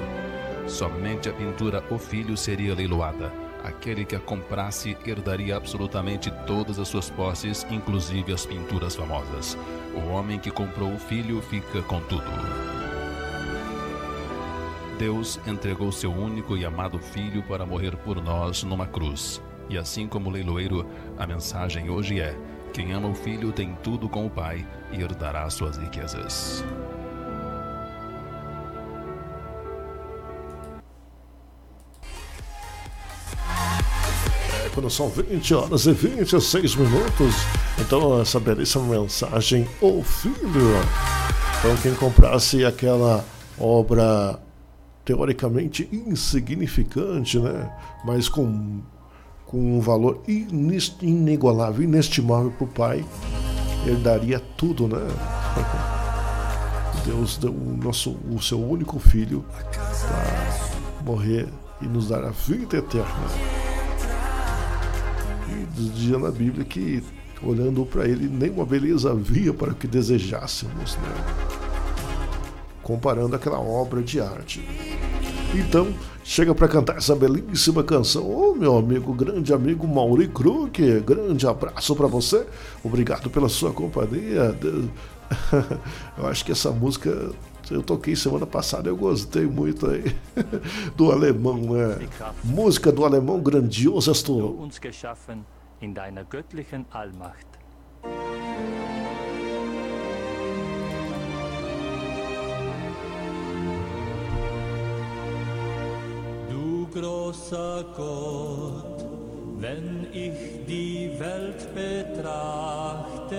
Somente 0.66 1.28
a 1.28 1.32
pintura 1.32 1.82
O 1.90 1.98
Filho 1.98 2.36
seria 2.36 2.74
leiloada. 2.74 3.32
Aquele 3.64 4.04
que 4.04 4.16
a 4.16 4.20
comprasse 4.20 4.96
herdaria 5.06 5.56
absolutamente 5.56 6.30
todas 6.46 6.78
as 6.78 6.88
suas 6.88 7.10
posses, 7.10 7.66
inclusive 7.70 8.32
as 8.32 8.46
pinturas 8.46 8.96
famosas. 8.96 9.56
O 9.94 10.08
homem 10.10 10.38
que 10.38 10.50
comprou 10.50 10.92
o 10.92 10.98
filho 10.98 11.42
fica 11.42 11.82
com 11.82 12.00
tudo. 12.00 12.30
Deus 14.98 15.40
entregou 15.46 15.90
seu 15.90 16.12
único 16.12 16.56
e 16.56 16.64
amado 16.64 16.98
filho 16.98 17.42
para 17.42 17.66
morrer 17.66 17.96
por 17.96 18.22
nós 18.22 18.62
numa 18.62 18.86
cruz. 18.86 19.42
E 19.70 19.78
assim 19.78 20.08
como 20.08 20.28
o 20.28 20.32
leiloeiro, 20.32 20.84
a 21.16 21.24
mensagem 21.24 21.88
hoje 21.88 22.20
é: 22.20 22.36
quem 22.72 22.92
ama 22.92 23.08
o 23.08 23.14
filho 23.14 23.52
tem 23.52 23.72
tudo 23.84 24.08
com 24.08 24.26
o 24.26 24.30
pai 24.30 24.66
e 24.90 25.00
herdará 25.00 25.48
suas 25.48 25.76
riquezas. 25.76 26.64
Quando 34.74 34.90
são 34.90 35.08
20 35.08 35.54
horas 35.54 35.86
e 35.86 35.92
26 35.92 36.74
minutos, 36.74 37.34
então 37.78 38.20
essa 38.20 38.40
belíssima 38.40 39.00
mensagem, 39.00 39.68
o 39.80 40.02
filho. 40.02 40.74
Então 41.60 41.76
quem 41.76 41.94
comprasse 41.94 42.64
aquela 42.64 43.24
obra 43.58 44.40
teoricamente 45.04 45.88
insignificante, 45.92 47.38
né? 47.38 47.70
Mas 48.04 48.28
com, 48.28 48.80
com 49.50 49.58
um 49.58 49.80
valor 49.80 50.22
inigualável, 51.02 51.82
inestimável 51.82 52.52
para 52.52 52.64
o 52.64 52.68
pai, 52.68 53.04
ele 53.84 53.96
daria 53.96 54.38
tudo, 54.38 54.86
né? 54.86 55.00
Deus 57.04 57.36
deu 57.36 57.50
o, 57.50 57.76
nosso, 57.76 58.16
o 58.30 58.40
seu 58.40 58.62
único 58.64 59.00
filho 59.00 59.44
para 60.06 61.04
morrer 61.04 61.48
e 61.82 61.86
nos 61.86 62.10
dar 62.10 62.22
a 62.22 62.30
vida 62.30 62.76
eterna. 62.76 63.26
E 65.48 65.66
dizia 65.74 66.16
na 66.16 66.30
Bíblia 66.30 66.64
que, 66.64 67.02
olhando 67.42 67.84
para 67.84 68.06
ele, 68.06 68.28
nenhuma 68.28 68.64
beleza 68.64 69.10
havia 69.10 69.52
para 69.52 69.74
que 69.74 69.88
desejássemos, 69.88 70.94
né? 70.94 71.14
Comparando 72.84 73.34
aquela 73.34 73.58
obra 73.58 74.00
de 74.00 74.20
arte. 74.20 74.64
Então, 75.54 75.92
chega 76.22 76.54
para 76.54 76.68
cantar 76.68 76.96
essa 76.96 77.14
belíssima 77.14 77.82
canção. 77.82 78.24
Ô, 78.24 78.52
oh, 78.52 78.54
meu 78.54 78.76
amigo, 78.76 79.12
grande 79.12 79.52
amigo 79.52 79.86
Mauri 79.86 80.28
Krug, 80.28 81.00
grande 81.00 81.46
abraço 81.46 81.94
para 81.96 82.06
você. 82.06 82.46
Obrigado 82.84 83.28
pela 83.28 83.48
sua 83.48 83.72
companhia. 83.72 84.56
Eu 86.18 86.26
acho 86.26 86.44
que 86.44 86.52
essa 86.52 86.70
música 86.70 87.30
eu 87.70 87.84
toquei 87.84 88.16
semana 88.16 88.44
passada, 88.44 88.88
eu 88.88 88.96
gostei 88.96 89.46
muito 89.46 89.88
aí 89.88 90.02
do 90.96 91.12
alemão, 91.12 91.56
né? 91.56 92.08
Música 92.42 92.90
do 92.90 93.04
alemão 93.04 93.40
grandiosas 93.40 94.22
tu. 94.22 94.68
Großer 107.00 107.84
Gott, 107.96 109.06
wenn 109.58 110.06
ich 110.12 110.66
die 110.66 111.10
Welt 111.18 111.74
betrachte, 111.74 113.38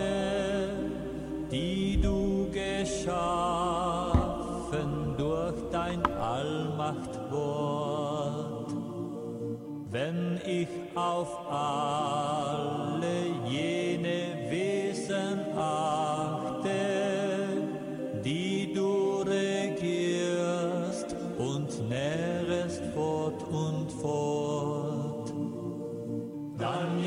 die 1.51 1.99
du 2.01 2.49
geschaffen 2.51 3.11
durch 5.17 5.55
dein 5.71 6.03
Allmachtwort, 6.05 7.21
wenn 9.91 10.39
ich 10.45 10.67
auf 10.95 11.37
alle 11.49 12.90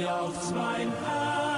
auf 0.09 0.55
mein 0.55 0.93
Herz. 1.05 1.54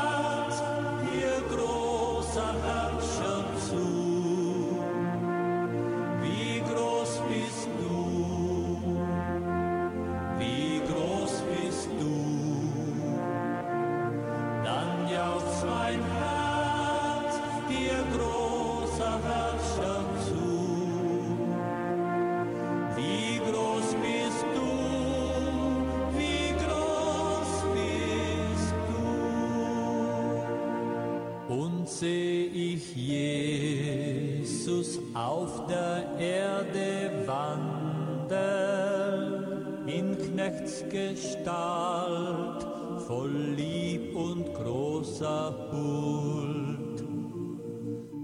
Jesus 34.77 35.01
auf 35.15 35.67
der 35.67 36.05
Erde 36.19 37.11
wandeln, 37.27 38.27
in 39.87 40.19
Knechtsgestalt, 40.19 42.67
voll 43.07 43.33
Lieb 43.57 44.15
und 44.15 44.53
großer 44.55 45.55
Huld. 45.73 47.03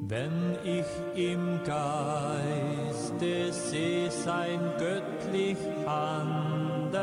Wenn 0.08 0.58
ich 0.64 0.84
im 1.16 1.60
Geiste 1.64 3.52
seh 3.52 4.10
sein 4.10 4.60
göttlich 4.78 5.56
Handeln, 5.86 7.00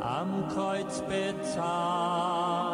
am 0.00 0.48
Kreuz 0.48 1.00
bezahlen 1.02 2.69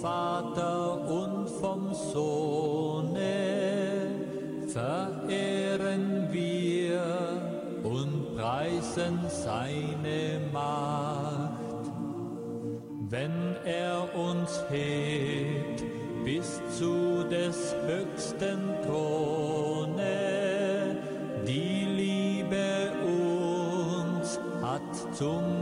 Vater 0.00 0.98
und 1.10 1.46
vom 1.60 1.92
Sohne 1.92 3.20
verehren 4.66 6.28
wir 6.30 7.02
und 7.82 8.36
preisen 8.36 9.18
seine 9.28 10.40
Macht. 10.52 11.90
Wenn 13.10 13.56
er 13.64 14.08
uns 14.14 14.64
hebt 14.70 15.84
bis 16.24 16.62
zu 16.78 17.24
des 17.30 17.74
höchsten 17.86 18.58
Throne, 18.86 20.00
die 21.46 21.84
Liebe 21.84 22.92
uns 23.04 24.40
hat 24.62 25.14
zum 25.14 25.59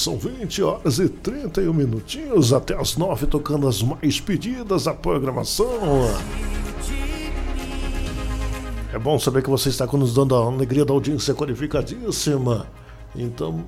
são 0.00 0.16
20 0.16 0.62
horas 0.62 0.98
e 0.98 1.08
31 1.08 1.72
minutinhos, 1.72 2.52
até 2.52 2.74
as 2.74 2.96
9, 2.96 3.26
tocando 3.26 3.68
as 3.68 3.82
mais 3.82 4.20
pedidas 4.20 4.84
da 4.84 4.94
programação. 4.94 5.68
É 8.92 8.98
bom 8.98 9.18
saber 9.18 9.42
que 9.42 9.50
você 9.50 9.68
está 9.68 9.86
nos 9.86 10.14
dando 10.14 10.34
a 10.34 10.44
alegria 10.44 10.84
da 10.84 10.92
audiência 10.92 11.34
qualificadíssima. 11.34 12.66
Então, 13.14 13.64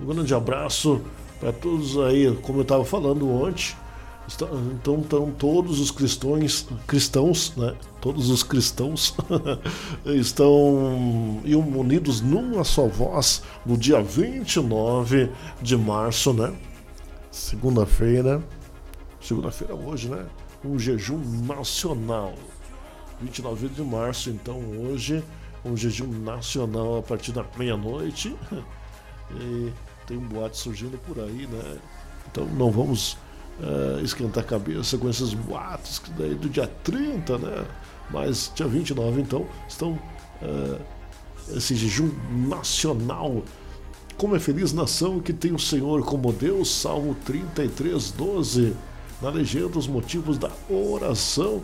um 0.00 0.06
grande 0.06 0.34
abraço 0.34 1.00
para 1.40 1.52
todos 1.52 1.98
aí, 1.98 2.32
como 2.42 2.58
eu 2.58 2.62
estava 2.62 2.84
falando 2.84 3.28
ontem. 3.28 3.74
Então 4.28 5.00
estão 5.00 5.30
todos 5.32 5.80
os 5.80 5.90
cristãos, 5.90 6.66
cristãos, 6.86 7.54
né? 7.56 7.74
Todos 8.00 8.30
os 8.30 8.42
cristãos 8.42 9.14
estão 10.06 11.40
unidos 11.44 12.20
numa 12.20 12.64
só 12.64 12.86
voz 12.86 13.42
no 13.66 13.76
dia 13.76 14.00
29 14.02 15.30
de 15.60 15.76
março, 15.76 16.32
né? 16.32 16.52
Segunda-feira. 17.30 18.42
Segunda-feira 19.20 19.74
hoje, 19.74 20.08
né? 20.08 20.26
Um 20.64 20.78
jejum 20.78 21.20
nacional. 21.44 22.34
29 23.20 23.68
de 23.68 23.82
março, 23.82 24.30
então 24.30 24.60
hoje 24.84 25.22
um 25.64 25.76
jejum 25.76 26.06
nacional 26.06 26.98
a 26.98 27.02
partir 27.02 27.32
da 27.32 27.44
meia-noite. 27.56 28.36
E 29.34 29.72
tem 30.06 30.18
um 30.18 30.28
boato 30.28 30.58
surgindo 30.58 30.98
por 30.98 31.18
aí, 31.18 31.46
né? 31.46 31.78
Então 32.30 32.44
não 32.44 32.70
vamos 32.70 33.16
eh, 33.60 34.00
esquentar 34.02 34.42
a 34.42 34.46
cabeça 34.46 34.96
com 34.96 35.08
esses 35.08 35.34
boatos 35.34 35.98
que 35.98 36.10
daí 36.12 36.34
do 36.34 36.48
dia 36.48 36.66
30, 36.82 37.38
né? 37.38 37.64
Mas 38.10 38.50
dia 38.54 38.66
29, 38.66 39.20
então, 39.20 39.46
estão 39.68 39.98
eh, 40.42 40.78
esse 41.56 41.74
jejum 41.74 42.10
nacional. 42.48 43.42
Como 44.16 44.36
é 44.36 44.38
feliz 44.38 44.72
nação 44.72 45.20
que 45.20 45.32
tem 45.32 45.52
o 45.52 45.58
Senhor 45.58 46.04
como 46.04 46.32
Deus, 46.32 46.70
Salmo 46.70 47.14
33, 47.24 48.12
12. 48.12 48.76
Na 49.20 49.30
legenda, 49.30 49.78
os 49.78 49.86
motivos 49.86 50.38
da 50.38 50.50
oração. 50.68 51.62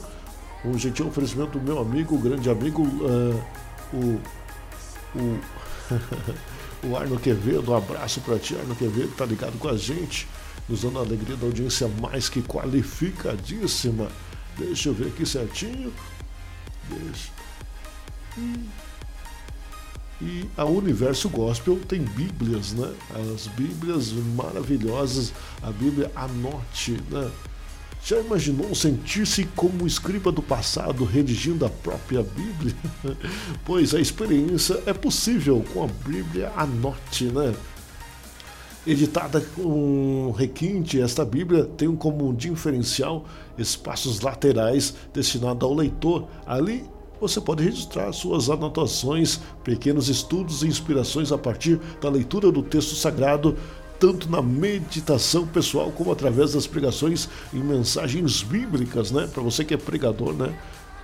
Um 0.65 0.77
gentil 0.77 1.06
oferecimento 1.06 1.59
do 1.59 1.65
meu 1.65 1.78
amigo, 1.78 2.19
grande 2.19 2.51
amigo, 2.51 2.85
eh, 2.85 3.43
o, 3.93 4.20
o, 5.19 5.40
o 6.89 6.97
Arno 6.97 7.19
Quevedo. 7.19 7.73
Um 7.73 7.77
abraço 7.77 8.20
para 8.20 8.39
ti, 8.39 8.56
Arno 8.56 8.74
Quevedo, 8.74 9.12
tá 9.16 9.24
ligado 9.24 9.59
com 9.59 9.69
a 9.69 9.77
gente, 9.77 10.27
nos 10.69 10.82
dando 10.82 10.99
a 10.99 11.03
alegria 11.03 11.36
da 11.36 11.47
audiência 11.47 11.89
mais 12.01 12.28
que 12.28 12.43
qualificadíssima. 12.43 14.09
Deixa 14.57 14.90
eu 14.90 14.95
ver 14.95 15.09
aqui 15.09 15.24
certinho. 15.24 15.93
Deixa. 16.89 17.31
E, 18.36 18.65
e 20.20 20.51
a 20.57 20.65
Universo 20.65 21.28
Gospel 21.28 21.78
tem 21.89 22.03
Bíblias, 22.03 22.73
né? 22.73 22.93
As 23.35 23.47
Bíblias 23.47 24.12
maravilhosas. 24.12 25.32
A 25.62 25.70
Bíblia 25.70 26.11
Anote, 26.15 26.99
né? 27.11 27.31
Já 28.05 28.20
imaginou 28.20 28.74
sentir-se 28.74 29.45
como 29.57 29.86
escriba 29.86 30.31
do 30.31 30.43
passado 30.43 31.05
redigindo 31.05 31.66
a 31.66 31.70
própria 31.70 32.23
Bíblia? 32.23 32.74
pois 33.65 33.95
a 33.95 34.01
experiência 34.01 34.82
é 34.86 34.93
possível 34.93 35.65
com 35.73 35.85
a 35.85 35.86
Bíblia 35.86 36.53
Anote, 36.57 37.24
né? 37.24 37.55
Editada 38.89 39.43
com 39.55 40.31
requinte, 40.35 40.98
esta 40.98 41.23
Bíblia 41.23 41.66
tem 41.77 41.94
como 41.94 42.32
diferencial 42.32 43.27
espaços 43.59 44.23
laterais 44.23 44.94
destinados 45.12 45.62
ao 45.62 45.74
leitor. 45.74 46.27
Ali 46.47 46.86
você 47.20 47.39
pode 47.39 47.62
registrar 47.62 48.10
suas 48.15 48.48
anotações, 48.48 49.40
pequenos 49.62 50.09
estudos 50.09 50.62
e 50.62 50.69
inspirações 50.69 51.31
a 51.32 51.36
partir 51.36 51.78
da 52.01 52.09
leitura 52.09 52.51
do 52.51 52.62
texto 52.62 52.94
sagrado, 52.94 53.59
tanto 54.01 54.31
na 54.31 54.40
meditação 54.40 55.47
pessoal 55.47 55.93
como 55.93 56.10
através 56.10 56.55
das 56.55 56.66
pregações 56.66 57.28
e 57.52 57.59
mensagens 57.59 58.43
bíblicas, 58.43 59.10
né? 59.10 59.28
Para 59.31 59.43
você 59.43 59.66
que 59.66 59.74
é 59.74 59.77
pregador, 59.77 60.32
né? 60.32 60.59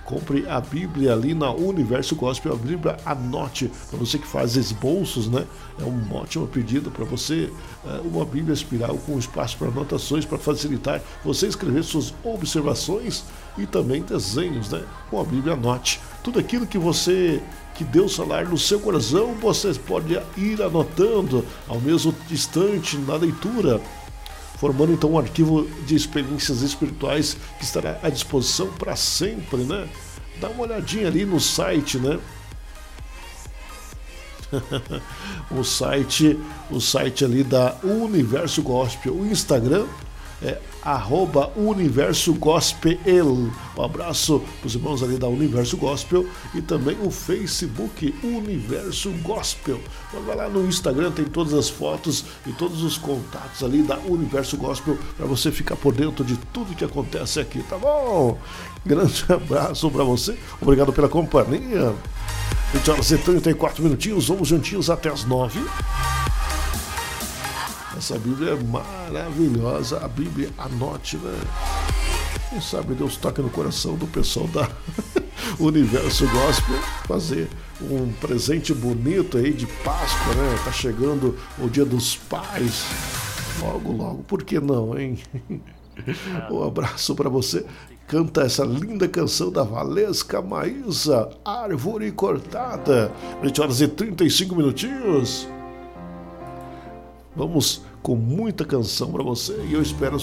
Compre 0.05 0.47
a 0.47 0.61
Bíblia 0.61 1.13
ali 1.13 1.33
na 1.33 1.51
Universo 1.51 2.15
Gospel, 2.15 2.53
a 2.53 2.55
Bíblia 2.55 2.95
anote, 3.03 3.71
para 3.89 3.97
você 3.97 4.19
que 4.19 4.27
faz 4.27 4.55
esboços, 4.55 5.27
né? 5.27 5.45
É 5.79 5.83
um 5.83 6.15
ótimo 6.15 6.47
pedido 6.47 6.91
para 6.91 7.03
você, 7.03 7.51
é, 7.83 8.01
uma 8.05 8.23
Bíblia 8.23 8.53
espiral 8.53 8.95
com 8.99 9.17
espaço 9.17 9.57
para 9.57 9.67
anotações, 9.67 10.23
para 10.23 10.37
facilitar 10.37 11.01
você 11.23 11.47
escrever 11.47 11.83
suas 11.83 12.13
observações 12.23 13.23
e 13.57 13.65
também 13.65 14.03
desenhos, 14.03 14.69
né? 14.69 14.83
Com 15.09 15.19
a 15.19 15.23
Bíblia 15.23 15.53
anote. 15.53 15.99
Tudo 16.23 16.37
aquilo 16.37 16.67
que 16.67 16.77
você 16.77 17.41
que 17.73 17.83
Deus 17.83 18.15
falar 18.15 18.45
no 18.45 18.57
seu 18.57 18.79
coração, 18.79 19.33
você 19.33 19.73
pode 19.73 20.17
ir 20.37 20.61
anotando 20.61 21.45
ao 21.67 21.79
mesmo 21.81 22.15
instante 22.31 22.97
na 22.97 23.15
leitura 23.15 23.81
formando 24.65 24.93
então 24.93 25.11
um 25.11 25.19
arquivo 25.19 25.69
de 25.85 25.95
experiências 25.95 26.63
espirituais 26.63 27.37
que 27.59 27.63
estará 27.63 27.99
à 28.01 28.09
disposição 28.09 28.65
para 28.65 28.95
sempre, 28.95 29.57
né? 29.57 29.87
Dá 30.41 30.49
uma 30.49 30.63
olhadinha 30.63 31.05
ali 31.05 31.23
no 31.23 31.39
site, 31.39 31.99
né? 31.99 32.19
o 35.51 35.63
site, 35.63 36.39
o 36.71 36.81
site 36.81 37.23
ali 37.23 37.43
da 37.43 37.75
Universo 37.83 38.63
Gospel, 38.63 39.13
o 39.13 39.27
Instagram 39.27 39.85
é 40.41 40.57
arroba 40.85 41.51
Universo 41.55 42.35
Gospel. 42.35 42.99
Um 43.75 43.81
abraço 43.81 44.39
para 44.59 44.67
os 44.67 44.75
irmãos 44.75 45.01
ali 45.01 45.17
da 45.17 45.27
Universo 45.27 45.75
Gospel 45.75 46.27
e 46.53 46.61
também 46.61 46.95
o 47.01 47.09
Facebook 47.09 48.13
Universo 48.23 49.09
Gospel. 49.23 49.79
Então 50.07 50.21
vai 50.21 50.35
lá 50.35 50.47
no 50.47 50.65
Instagram, 50.67 51.11
tem 51.11 51.25
todas 51.25 51.55
as 51.55 51.67
fotos 51.67 52.23
e 52.45 52.53
todos 52.53 52.83
os 52.83 52.99
contatos 52.99 53.63
ali 53.63 53.81
da 53.81 53.97
Universo 53.97 54.55
Gospel 54.57 54.95
para 55.17 55.25
você 55.25 55.51
ficar 55.51 55.75
por 55.75 55.93
dentro 55.93 56.23
de 56.23 56.37
tudo 56.53 56.75
que 56.75 56.85
acontece 56.85 57.39
aqui, 57.39 57.63
tá 57.63 57.77
bom? 57.77 58.37
Grande 58.85 59.25
abraço 59.33 59.89
para 59.89 60.03
você, 60.03 60.37
obrigado 60.61 60.93
pela 60.93 61.09
companhia. 61.09 61.95
20 62.73 62.91
horas 62.91 63.11
e 63.11 63.17
34 63.17 63.81
minutinhos, 63.83 64.27
vamos 64.27 64.49
juntinhos 64.49 64.89
até 64.89 65.09
as 65.09 65.25
9. 65.25 65.59
Essa 67.97 68.19
Bíblia 68.19 68.51
é 68.51 68.55
maravilhosa. 68.55 69.99
A 70.03 70.07
Bíblia, 70.07 70.49
anote, 70.57 71.17
né? 71.17 71.39
Quem 72.49 72.61
sabe 72.61 72.93
Deus 72.93 73.17
toca 73.17 73.41
no 73.41 73.49
coração 73.49 73.95
do 73.95 74.05
pessoal 74.07 74.47
da 74.47 74.69
Universo 75.59 76.27
Gospel 76.27 76.77
fazer 77.07 77.49
um 77.81 78.11
presente 78.13 78.73
bonito 78.73 79.37
aí 79.37 79.53
de 79.53 79.65
Páscoa, 79.65 80.33
né? 80.35 80.59
Tá 80.63 80.71
chegando 80.71 81.37
o 81.57 81.69
Dia 81.69 81.85
dos 81.85 82.15
Pais. 82.15 82.85
Logo, 83.61 83.91
logo, 83.91 84.23
por 84.23 84.43
que 84.43 84.59
não, 84.59 84.97
hein? 84.97 85.19
Um 86.51 86.61
abraço 86.61 87.15
para 87.15 87.29
você. 87.29 87.65
Canta 88.05 88.41
essa 88.41 88.65
linda 88.65 89.07
canção 89.07 89.49
da 89.49 89.63
Valesca 89.63 90.41
Maísa, 90.41 91.29
Árvore 91.43 92.11
Cortada. 92.11 93.11
20 93.41 93.61
horas 93.61 93.79
e 93.79 93.87
35 93.87 94.55
minutinhos. 94.55 95.47
Vamos 97.35 97.81
com 98.01 98.15
muita 98.15 98.63
canção 98.63 99.11
para 99.11 99.21
você 99.21 99.53
e 99.67 99.73
eu 99.73 99.81
espero 99.81 100.17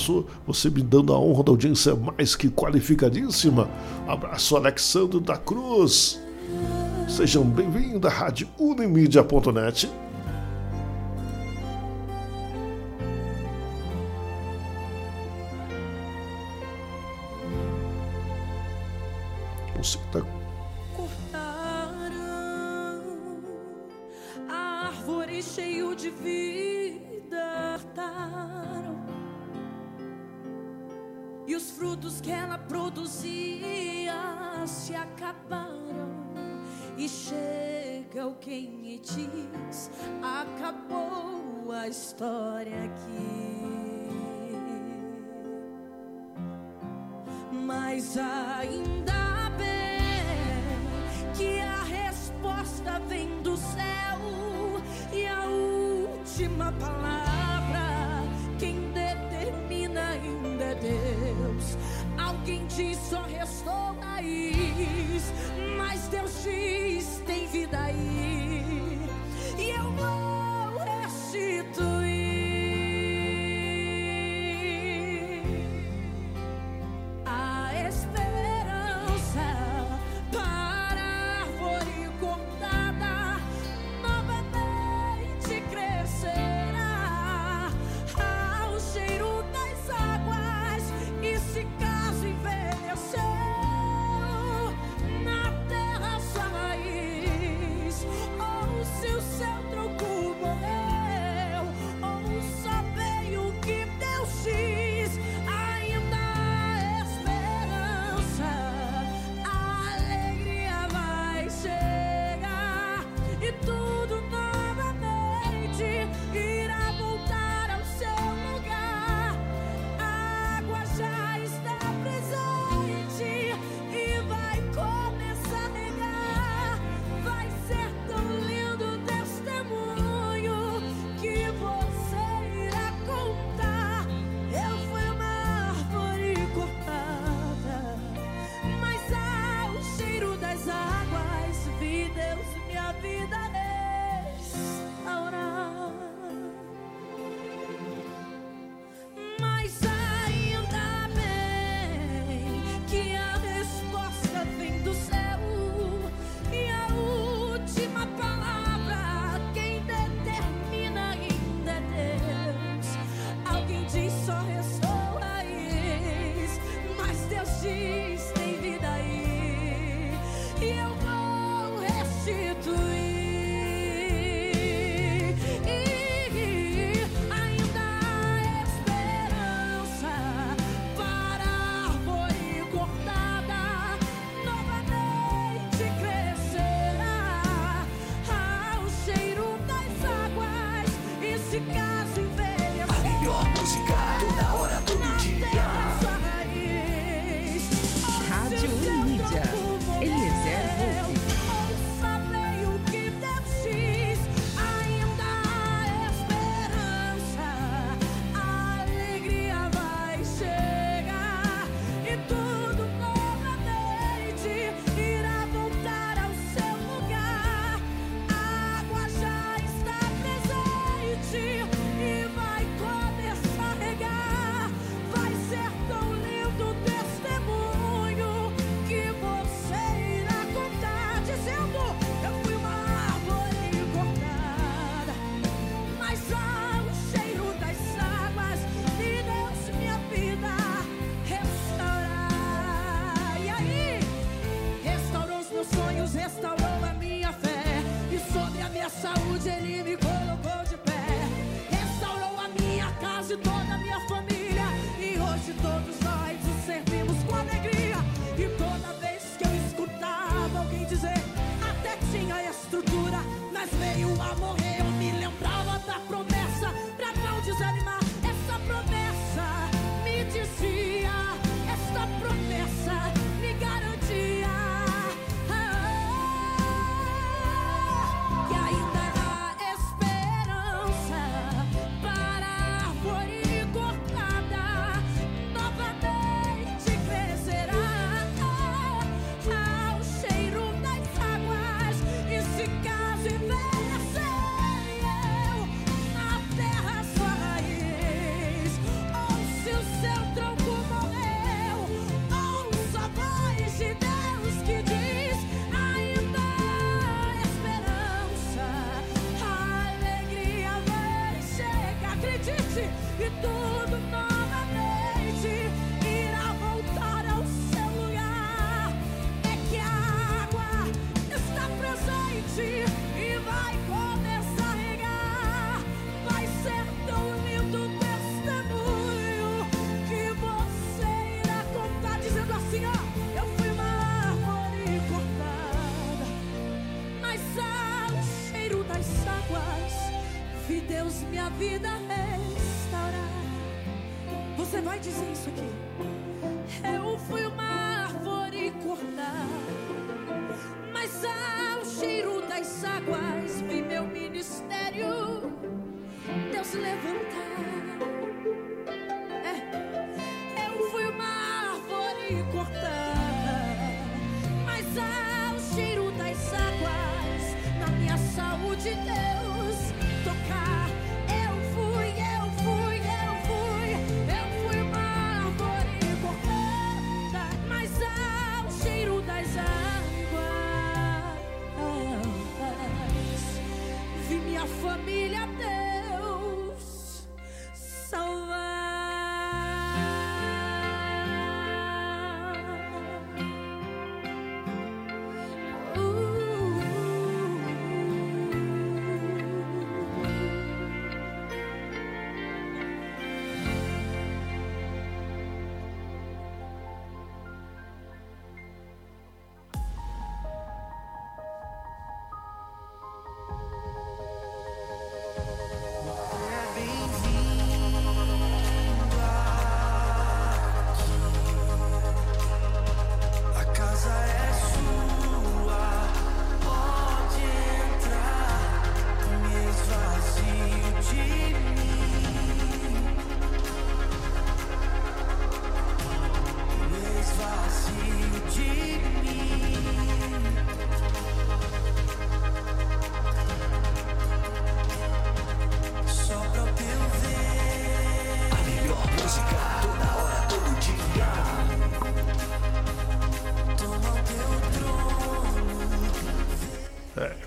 você 0.47 0.71
me 0.71 0.83
dando 0.83 1.13
a 1.13 1.19
honra 1.19 1.45
da 1.45 1.51
audiência 1.53 1.95
mais 1.95 2.35
que 2.35 2.49
qualificadíssima. 2.49 3.69
Abraço, 4.09 4.57
Alexandre 4.57 5.21
da 5.21 5.37
Cruz. 5.37 6.19
Sejam 7.09 7.45
bem-vindos 7.45 8.11
à 8.11 8.15
Rádio 8.15 8.49
Unimídia.net. 8.59 9.91
Você 19.77 19.99
tá 20.11 20.23
de 25.95 26.11
vida 26.11 26.53
cortaram. 27.83 29.03
E 31.47 31.57
os 31.57 31.71
frutos 31.73 32.21
que 32.21 32.31
ela 32.31 32.59
produzia 32.59 34.15
se 34.67 34.95
acabaram. 34.95 36.13
E 36.97 37.09
chega 37.09 38.33
quem 38.41 38.71
me 38.71 38.99
diz: 38.99 39.91
acabou 40.23 41.73
a 41.73 41.89
história 41.89 42.85
aqui. 42.85 43.53
Mas 47.53 48.17
ainda 48.17 49.51
bem 49.57 51.33
que 51.35 51.61
a 51.61 51.83
resposta 51.83 53.01
vem 53.09 53.43
do 53.43 53.57
céu 53.57 53.83
e 55.13 55.27
a 55.27 55.47
última 56.43 56.73
palavra 56.73 58.25
quem 58.59 58.91
determina 58.91 60.09
ainda 60.09 60.65
é 60.65 60.75
Deus. 60.75 61.79
Alguém 62.19 62.67
diz 62.67 62.99
só 62.99 63.23
restou 63.23 63.97
raiz, 64.01 65.33
mas 65.77 66.09
Deus 66.09 66.43
diz 66.43 67.23
tem 67.27 67.47
vida 67.47 67.79
aí 67.79 68.99
e 69.57 69.71
eu 69.71 69.93
vou 69.93 70.85
restituir. 70.85 72.02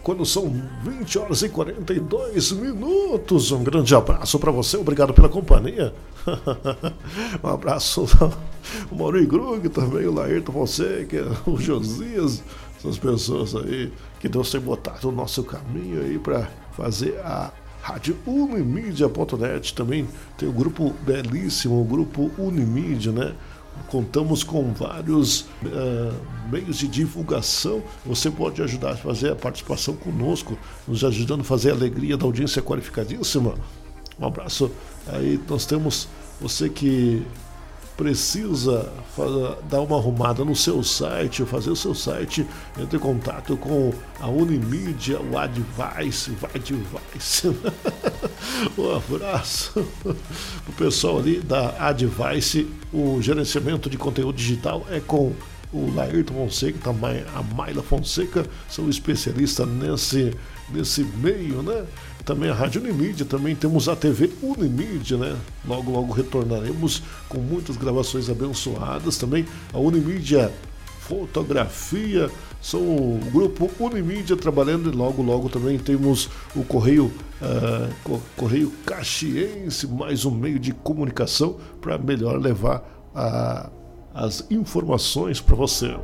Quando 0.06 0.24
são 0.24 0.54
20 0.84 1.18
horas 1.18 1.42
e 1.42 1.50
42 1.50 2.52
minutos, 2.52 3.52
um 3.52 3.64
grande 3.64 3.96
abraço 3.96 4.38
para 4.38 4.52
você, 4.52 4.78
obrigado 4.78 5.16
pela 5.16 5.28
companhia. 5.28 5.96
um 7.44 7.48
abraço 7.48 8.06
o 8.92 8.96
Maurício 8.96 9.28
Grug 9.28 9.68
também, 9.70 10.06
o 10.06 10.14
Laírton 10.14 10.52
Fonseca, 10.52 11.26
o 11.48 11.60
Josias, 11.60 12.44
essas 12.78 13.00
pessoas 13.00 13.56
aí 13.56 13.92
que 14.20 14.30
Deus 14.30 14.52
tem 14.52 14.62
botado 14.62 15.10
no 15.10 15.18
nosso 15.18 15.44
caminho 15.44 16.00
aí 16.00 16.20
para 16.20 16.52
fazer 16.74 17.20
a 17.22 17.52
Rádio 17.82 18.16
Unimídia.net. 18.28 19.74
Também 19.74 20.08
tem 20.38 20.48
o 20.48 20.54
grupo 20.54 20.94
belíssimo, 21.02 21.82
o 21.82 21.84
grupo 21.84 22.30
Unimídia, 22.38 23.12
né? 23.12 23.34
Contamos 23.88 24.44
com 24.44 24.74
vários 24.74 25.46
eh, 25.66 26.12
meios 26.52 26.78
de 26.78 26.88
divulgação. 26.88 27.84
Você 28.06 28.30
pode 28.32 28.62
ajudar 28.62 28.92
a 28.92 28.96
fazer 28.98 29.32
a 29.32 29.36
participação 29.36 29.96
conosco, 29.96 30.58
nos 30.88 31.04
ajudando 31.04 31.42
a 31.42 31.44
fazer 31.44 31.72
a 31.72 31.74
alegria 31.74 32.18
da 32.18 32.26
audiência 32.26 32.62
qualificadíssima. 32.62 33.56
Um 34.20 34.26
abraço. 34.26 34.72
Aí 35.08 35.40
nós 35.48 35.66
temos 35.66 36.08
você 36.42 36.70
que 36.70 37.26
precisa 37.98 38.92
dar 39.70 39.82
uma 39.82 39.98
arrumada 39.98 40.44
no 40.44 40.56
seu 40.56 40.84
site, 40.84 41.46
fazer 41.46 41.70
o 41.70 41.76
seu 41.76 41.96
site, 41.96 42.46
entre 42.80 42.98
em 42.98 43.00
contato 43.00 43.56
com 43.58 43.94
a 44.20 44.28
Unimídia, 44.28 45.20
o 45.20 45.38
Advice, 45.38 46.32
vai 46.32 46.52
Advice. 46.56 47.48
um 48.78 48.96
abraço 48.96 49.86
o 50.68 50.74
pessoal 50.74 51.20
ali 51.20 51.40
da 51.40 51.76
Advice, 51.88 52.68
o 52.94 53.22
gerenciamento 53.22 53.90
de 53.90 53.98
conteúdo 53.98 54.36
digital 54.36 54.86
é 54.90 55.00
com 55.00 55.34
o 55.74 55.94
Laírton 55.94 56.34
Fonseca, 56.34 56.80
também 56.82 57.24
a 57.36 57.42
Maila 57.42 57.84
Fonseca, 57.84 58.46
são 58.70 58.90
especialistas 58.90 59.68
nesse, 59.68 60.34
nesse 60.70 61.04
meio, 61.04 61.62
né? 61.62 61.86
Também 62.24 62.50
a 62.50 62.54
Rádio 62.56 62.82
Unimídia, 62.82 63.24
também 63.26 63.56
temos 63.56 63.88
a 63.88 63.96
TV 63.96 64.32
Unimídia, 64.42 65.16
né? 65.18 65.36
Logo, 65.68 65.92
logo 65.92 66.12
retornaremos 66.14 67.04
com 67.30 67.38
muitas 67.40 67.78
gravações 67.78 68.30
abençoadas. 68.30 69.18
Também 69.18 69.46
a 69.72 69.78
Unimídia 69.78 70.52
Fotografia, 71.02 72.32
são 72.60 72.82
o 72.82 73.20
grupo 73.32 73.70
Unimídia 73.80 74.36
trabalhando 74.36 74.92
e 74.92 74.96
logo, 74.96 75.22
logo 75.22 75.50
também 75.50 75.78
temos 75.78 76.30
o 76.56 76.64
Correio, 76.64 77.12
Co- 78.04 78.20
Correio 78.36 78.72
Caxiense, 78.84 79.86
mais 79.88 80.26
um 80.26 80.32
meio 80.32 80.58
de 80.58 80.72
comunicação 80.74 81.58
para 81.80 81.96
melhor 82.00 82.40
levar 82.42 82.84
a- 83.14 83.70
as 84.16 84.46
informações 84.50 85.40
para 85.40 85.56
você. 85.56 85.96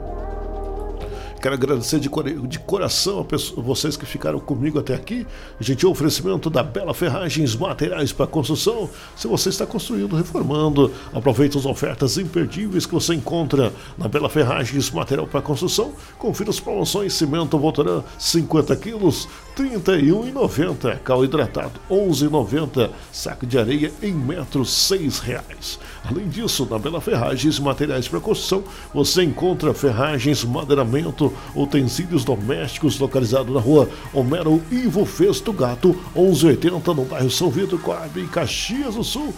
Quero 1.42 1.56
agradecer 1.56 2.00
de, 2.00 2.08
de 2.48 2.60
coração 2.60 3.20
a 3.20 3.26
pessoa- 3.26 3.64
vocês 3.64 3.98
que 3.98 4.06
ficaram 4.06 4.40
comigo 4.40 4.78
até 4.78 4.94
aqui. 4.94 5.26
Gentil 5.60 5.90
oferecimento 5.90 6.52
da 6.52 6.62
Bela 6.62 6.94
Ferragens 6.94 7.56
Materiais 7.56 8.12
para 8.14 8.28
Construção. 8.28 8.88
Se 9.16 9.28
você 9.28 9.50
está 9.50 9.66
construindo, 9.66 10.16
reformando, 10.16 10.92
aproveite 11.12 11.58
as 11.58 11.66
ofertas 11.66 12.18
imperdíveis 12.20 12.86
que 12.86 12.94
você 12.94 13.16
encontra 13.16 13.74
na 13.98 14.08
Bela 14.08 14.30
Ferragens 14.30 14.92
Material 14.92 15.26
para 15.26 15.42
Construção. 15.42 15.94
Confira 16.20 16.52
as 16.52 16.60
promoções: 16.60 17.14
cimento 17.14 17.58
Votoran 17.58 18.04
50 18.20 18.76
quilos, 18.76 19.28
R$ 19.56 19.70
31,90. 19.70 21.00
Cal 21.00 21.26
hidratado 21.26 21.80
11,90. 21.90 22.92
Saco 23.12 23.46
de 23.46 23.58
areia 23.58 23.92
em 24.02 24.14
metro, 24.14 24.64
6 24.66 25.20
reais. 25.20 25.78
Além 26.04 26.30
disso, 26.30 26.68
na 26.70 26.80
Bela 26.80 27.02
Ferragens 27.02 27.60
Materiais 27.60 28.08
para 28.08 28.20
Construção, 28.20 28.64
você 28.94 29.24
encontra 29.24 29.74
ferragens, 29.74 30.44
madeiramento, 30.44 31.34
utensílios 31.56 32.24
domésticos 32.24 33.00
localizado 33.00 33.52
na 33.54 33.60
rua 33.60 33.90
Homero 34.14 34.62
Ivo 34.72 35.06
Festo 35.06 35.52
Gato, 35.54 35.90
1180, 36.16 36.94
no 36.94 37.06
bairro 37.06 37.30
São 37.30 37.50
Vitor, 37.50 37.80
Coab, 37.80 38.20
em 38.20 38.28
Caxias 38.28 38.96
do 38.96 39.04
Sul. 39.04 39.34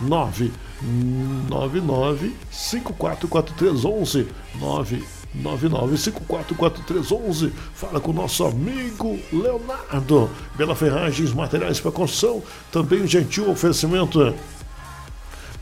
999 0.00 2.32
544311 2.50 5.17
999544311 5.36 7.52
Fala 7.74 8.00
com 8.00 8.10
o 8.10 8.14
nosso 8.14 8.44
amigo 8.44 9.18
Leonardo 9.32 10.28
Bela 10.56 10.74
Ferragens 10.74 11.32
Materiais 11.32 11.80
para 11.80 11.92
Construção 11.92 12.42
também 12.70 13.02
um 13.02 13.06
gentil 13.06 13.50
oferecimento 13.50 14.34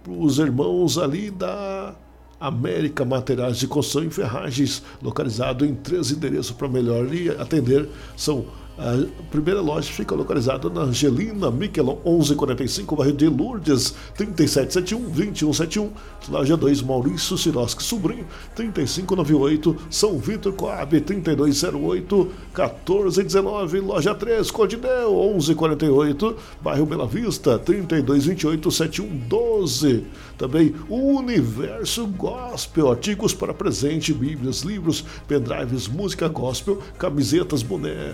para 0.07 0.13
os 0.13 0.39
irmãos 0.39 0.97
ali 0.97 1.29
da 1.29 1.93
América 2.39 3.03
Materiais 3.03 3.57
de 3.57 3.67
Construção 3.67 4.07
e 4.07 4.09
Ferragens, 4.09 4.81
localizado 5.01 5.65
em 5.65 5.75
três 5.75 6.11
endereços 6.11 6.51
para 6.51 6.69
melhor 6.69 7.05
atender. 7.39 7.89
São 8.15 8.45
a 8.77 9.07
primeira 9.31 9.59
loja 9.59 9.91
fica 9.91 10.13
localizada 10.13 10.69
na 10.69 10.81
Angelina 10.81 11.49
Miquelon 11.49 11.97
1145, 12.05 12.95
bairro 12.95 13.13
de 13.13 13.27
Lourdes, 13.27 13.95
3771-2171. 14.15 15.89
Loja 16.29 16.55
2, 16.55 16.83
Maurício 16.83 17.35
Siroski 17.37 17.81
Sobrinho, 17.81 18.27
3598, 18.55 19.75
São 19.89 20.19
Vitor 20.19 20.53
Coab, 20.53 21.01
3208-1419. 21.01 23.81
Loja 23.81 24.13
3, 24.13 24.51
Codinel 24.51 25.11
1148, 25.11 26.35
bairro 26.61 26.85
Bela 26.85 27.07
Vista, 27.07 27.57
3228-7112. 27.57 30.03
Também 30.37 30.75
o 30.87 31.17
Universo 31.17 32.05
Gospel, 32.05 32.91
artigos 32.91 33.33
para 33.33 33.55
presente, 33.55 34.13
bíblias, 34.13 34.61
livros, 34.61 35.03
pendrives, 35.27 35.87
música 35.87 36.27
gospel, 36.27 36.77
camisetas, 36.99 37.63
boné, 37.63 38.13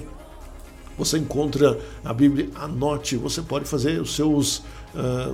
Você 0.98 1.18
encontra 1.18 1.78
a 2.04 2.14
Bíblia, 2.14 2.50
anote, 2.56 3.16
você 3.18 3.42
pode 3.42 3.66
fazer 3.66 4.02
os 4.02 4.16
seus. 4.16 4.64
ah, 4.96 5.34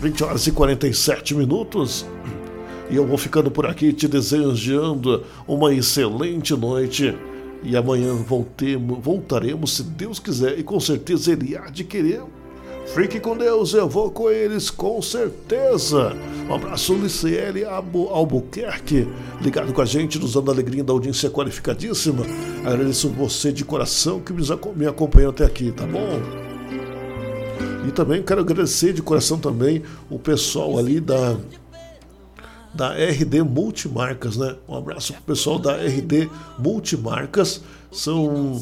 20 0.00 0.24
horas 0.24 0.46
e 0.46 0.52
47 0.52 1.34
minutos. 1.34 2.06
E 2.90 2.96
eu 2.96 3.06
vou 3.06 3.16
ficando 3.16 3.50
por 3.50 3.66
aqui 3.66 3.92
te 3.92 4.06
desejando 4.06 5.24
uma 5.48 5.72
excelente 5.74 6.54
noite. 6.54 7.16
E 7.62 7.76
amanhã 7.76 8.14
voltemos, 8.14 8.98
voltaremos, 9.02 9.76
se 9.76 9.82
Deus 9.82 10.18
quiser, 10.18 10.58
e 10.58 10.62
com 10.62 10.78
certeza 10.78 11.32
Ele 11.32 11.56
há 11.56 11.70
de 11.70 11.82
querer. 11.82 12.22
Fique 12.94 13.18
com 13.18 13.34
Deus, 13.34 13.72
eu 13.72 13.88
vou 13.88 14.10
com 14.10 14.28
eles 14.28 14.68
com 14.68 15.00
certeza. 15.00 16.14
Um 16.46 16.54
abraço, 16.54 16.92
Liciele 16.92 17.64
Albu- 17.64 18.10
Albuquerque, 18.10 19.08
ligado 19.40 19.72
com 19.72 19.80
a 19.80 19.86
gente, 19.86 20.18
nos 20.18 20.34
dando 20.34 20.50
alegria 20.50 20.84
da 20.84 20.92
audiência 20.92 21.30
qualificadíssima. 21.30 22.26
Agradeço 22.62 23.08
você 23.08 23.50
de 23.50 23.64
coração 23.64 24.20
que 24.20 24.34
me 24.76 24.86
acompanhou 24.86 25.30
até 25.30 25.46
aqui, 25.46 25.72
tá 25.72 25.86
bom? 25.86 26.20
E 27.88 27.90
também 27.92 28.22
quero 28.22 28.42
agradecer 28.42 28.92
de 28.92 29.00
coração 29.00 29.38
também 29.38 29.82
o 30.10 30.18
pessoal 30.18 30.78
ali 30.78 31.00
da 31.00 31.38
da 32.74 32.92
RD 32.92 33.42
Multimarcas, 33.42 34.36
né? 34.36 34.56
Um 34.68 34.76
abraço 34.76 35.12
pro 35.12 35.22
pessoal 35.22 35.58
da 35.58 35.76
RD 35.76 36.28
Multimarcas. 36.58 37.62
São 37.92 38.60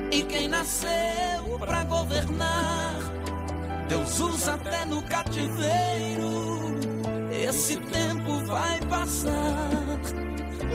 e 0.09 0.23
quem 0.23 0.47
nasceu 0.47 1.59
pra 1.59 1.83
governar 1.83 2.95
Deus 3.89 4.19
usa 4.19 4.53
até 4.53 4.85
no 4.85 5.01
cativeiro. 5.03 6.77
Esse 7.31 7.77
tempo 7.77 8.45
vai 8.45 8.79
passar 8.81 9.69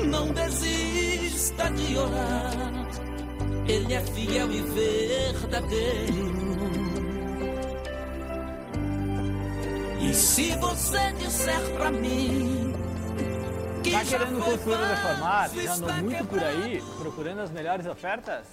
não 0.06 0.32
desista 0.32 1.70
de 1.70 1.96
orar. 1.96 2.72
Ele 3.66 3.94
é 3.94 4.00
fiel 4.00 4.50
e 4.50 4.62
verdadeiro 4.62 6.81
e 10.02 10.12
se 10.14 10.56
você 10.56 11.12
disser 11.12 11.60
pra 11.76 11.90
mim 11.90 12.72
Tá 13.92 14.04
querendo 14.04 14.42
construir 14.42 14.76
ou 14.76 14.86
reformar? 14.86 15.50
Já 15.50 15.74
andou 15.74 15.92
muito 15.94 16.24
por 16.26 16.42
aí, 16.42 16.82
procurando 16.98 17.40
as 17.40 17.50
melhores 17.50 17.86
ofertas? 17.86 18.46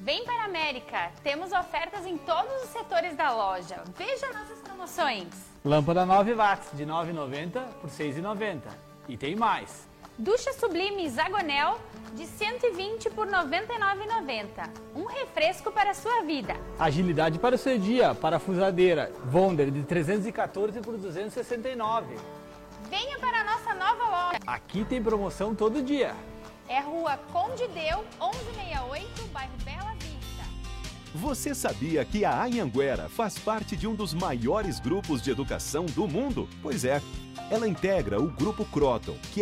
Vem 0.00 0.24
para 0.24 0.42
a 0.42 0.44
América! 0.44 1.12
Temos 1.22 1.52
ofertas 1.52 2.04
em 2.04 2.18
todos 2.18 2.64
os 2.64 2.70
setores 2.70 3.16
da 3.16 3.32
loja. 3.32 3.82
Veja 3.96 4.26
nossas 4.32 4.58
promoções. 4.58 5.28
Lâmpada 5.64 6.04
9 6.04 6.34
watts 6.34 6.76
de 6.76 6.84
9,90 6.84 7.64
por 7.80 7.88
6,90. 7.88 8.60
E 9.08 9.16
tem 9.16 9.34
mais. 9.34 9.88
Ducha 10.22 10.52
Sublime 10.52 11.10
Zagonel 11.10 11.80
de 12.14 12.28
120 12.28 13.10
por 13.10 13.26
99,90. 13.26 14.70
Um 14.94 15.04
refresco 15.04 15.72
para 15.72 15.90
a 15.90 15.94
sua 15.94 16.22
vida. 16.22 16.54
Agilidade 16.78 17.40
para 17.40 17.56
o 17.56 17.58
seu 17.58 17.76
dia, 17.76 18.14
parafusadeira 18.14 19.12
Wonder 19.32 19.68
de 19.68 19.82
314 19.82 20.80
por 20.80 20.96
269. 20.96 22.14
Venha 22.88 23.18
para 23.18 23.40
a 23.40 23.44
nossa 23.44 23.74
nova 23.74 24.04
loja. 24.04 24.38
Aqui 24.46 24.84
tem 24.84 25.02
promoção 25.02 25.56
todo 25.56 25.82
dia. 25.82 26.14
É 26.68 26.78
Rua 26.78 27.18
Conde 27.32 27.66
Deu, 27.66 28.04
1168, 28.20 29.26
bairro 29.32 29.52
Bela 29.64 29.92
Vista. 29.94 30.44
Você 31.16 31.52
sabia 31.52 32.04
que 32.04 32.24
a 32.24 32.44
Anhanguera 32.44 33.08
faz 33.08 33.40
parte 33.40 33.76
de 33.76 33.88
um 33.88 33.94
dos 33.96 34.14
maiores 34.14 34.78
grupos 34.78 35.20
de 35.20 35.32
educação 35.32 35.84
do 35.84 36.06
mundo? 36.06 36.48
Pois 36.62 36.84
é, 36.84 37.02
ela 37.52 37.68
integra 37.68 38.18
o 38.18 38.28
Grupo 38.28 38.64
Croton, 38.64 39.14
que 39.30 39.38
é 39.38 39.40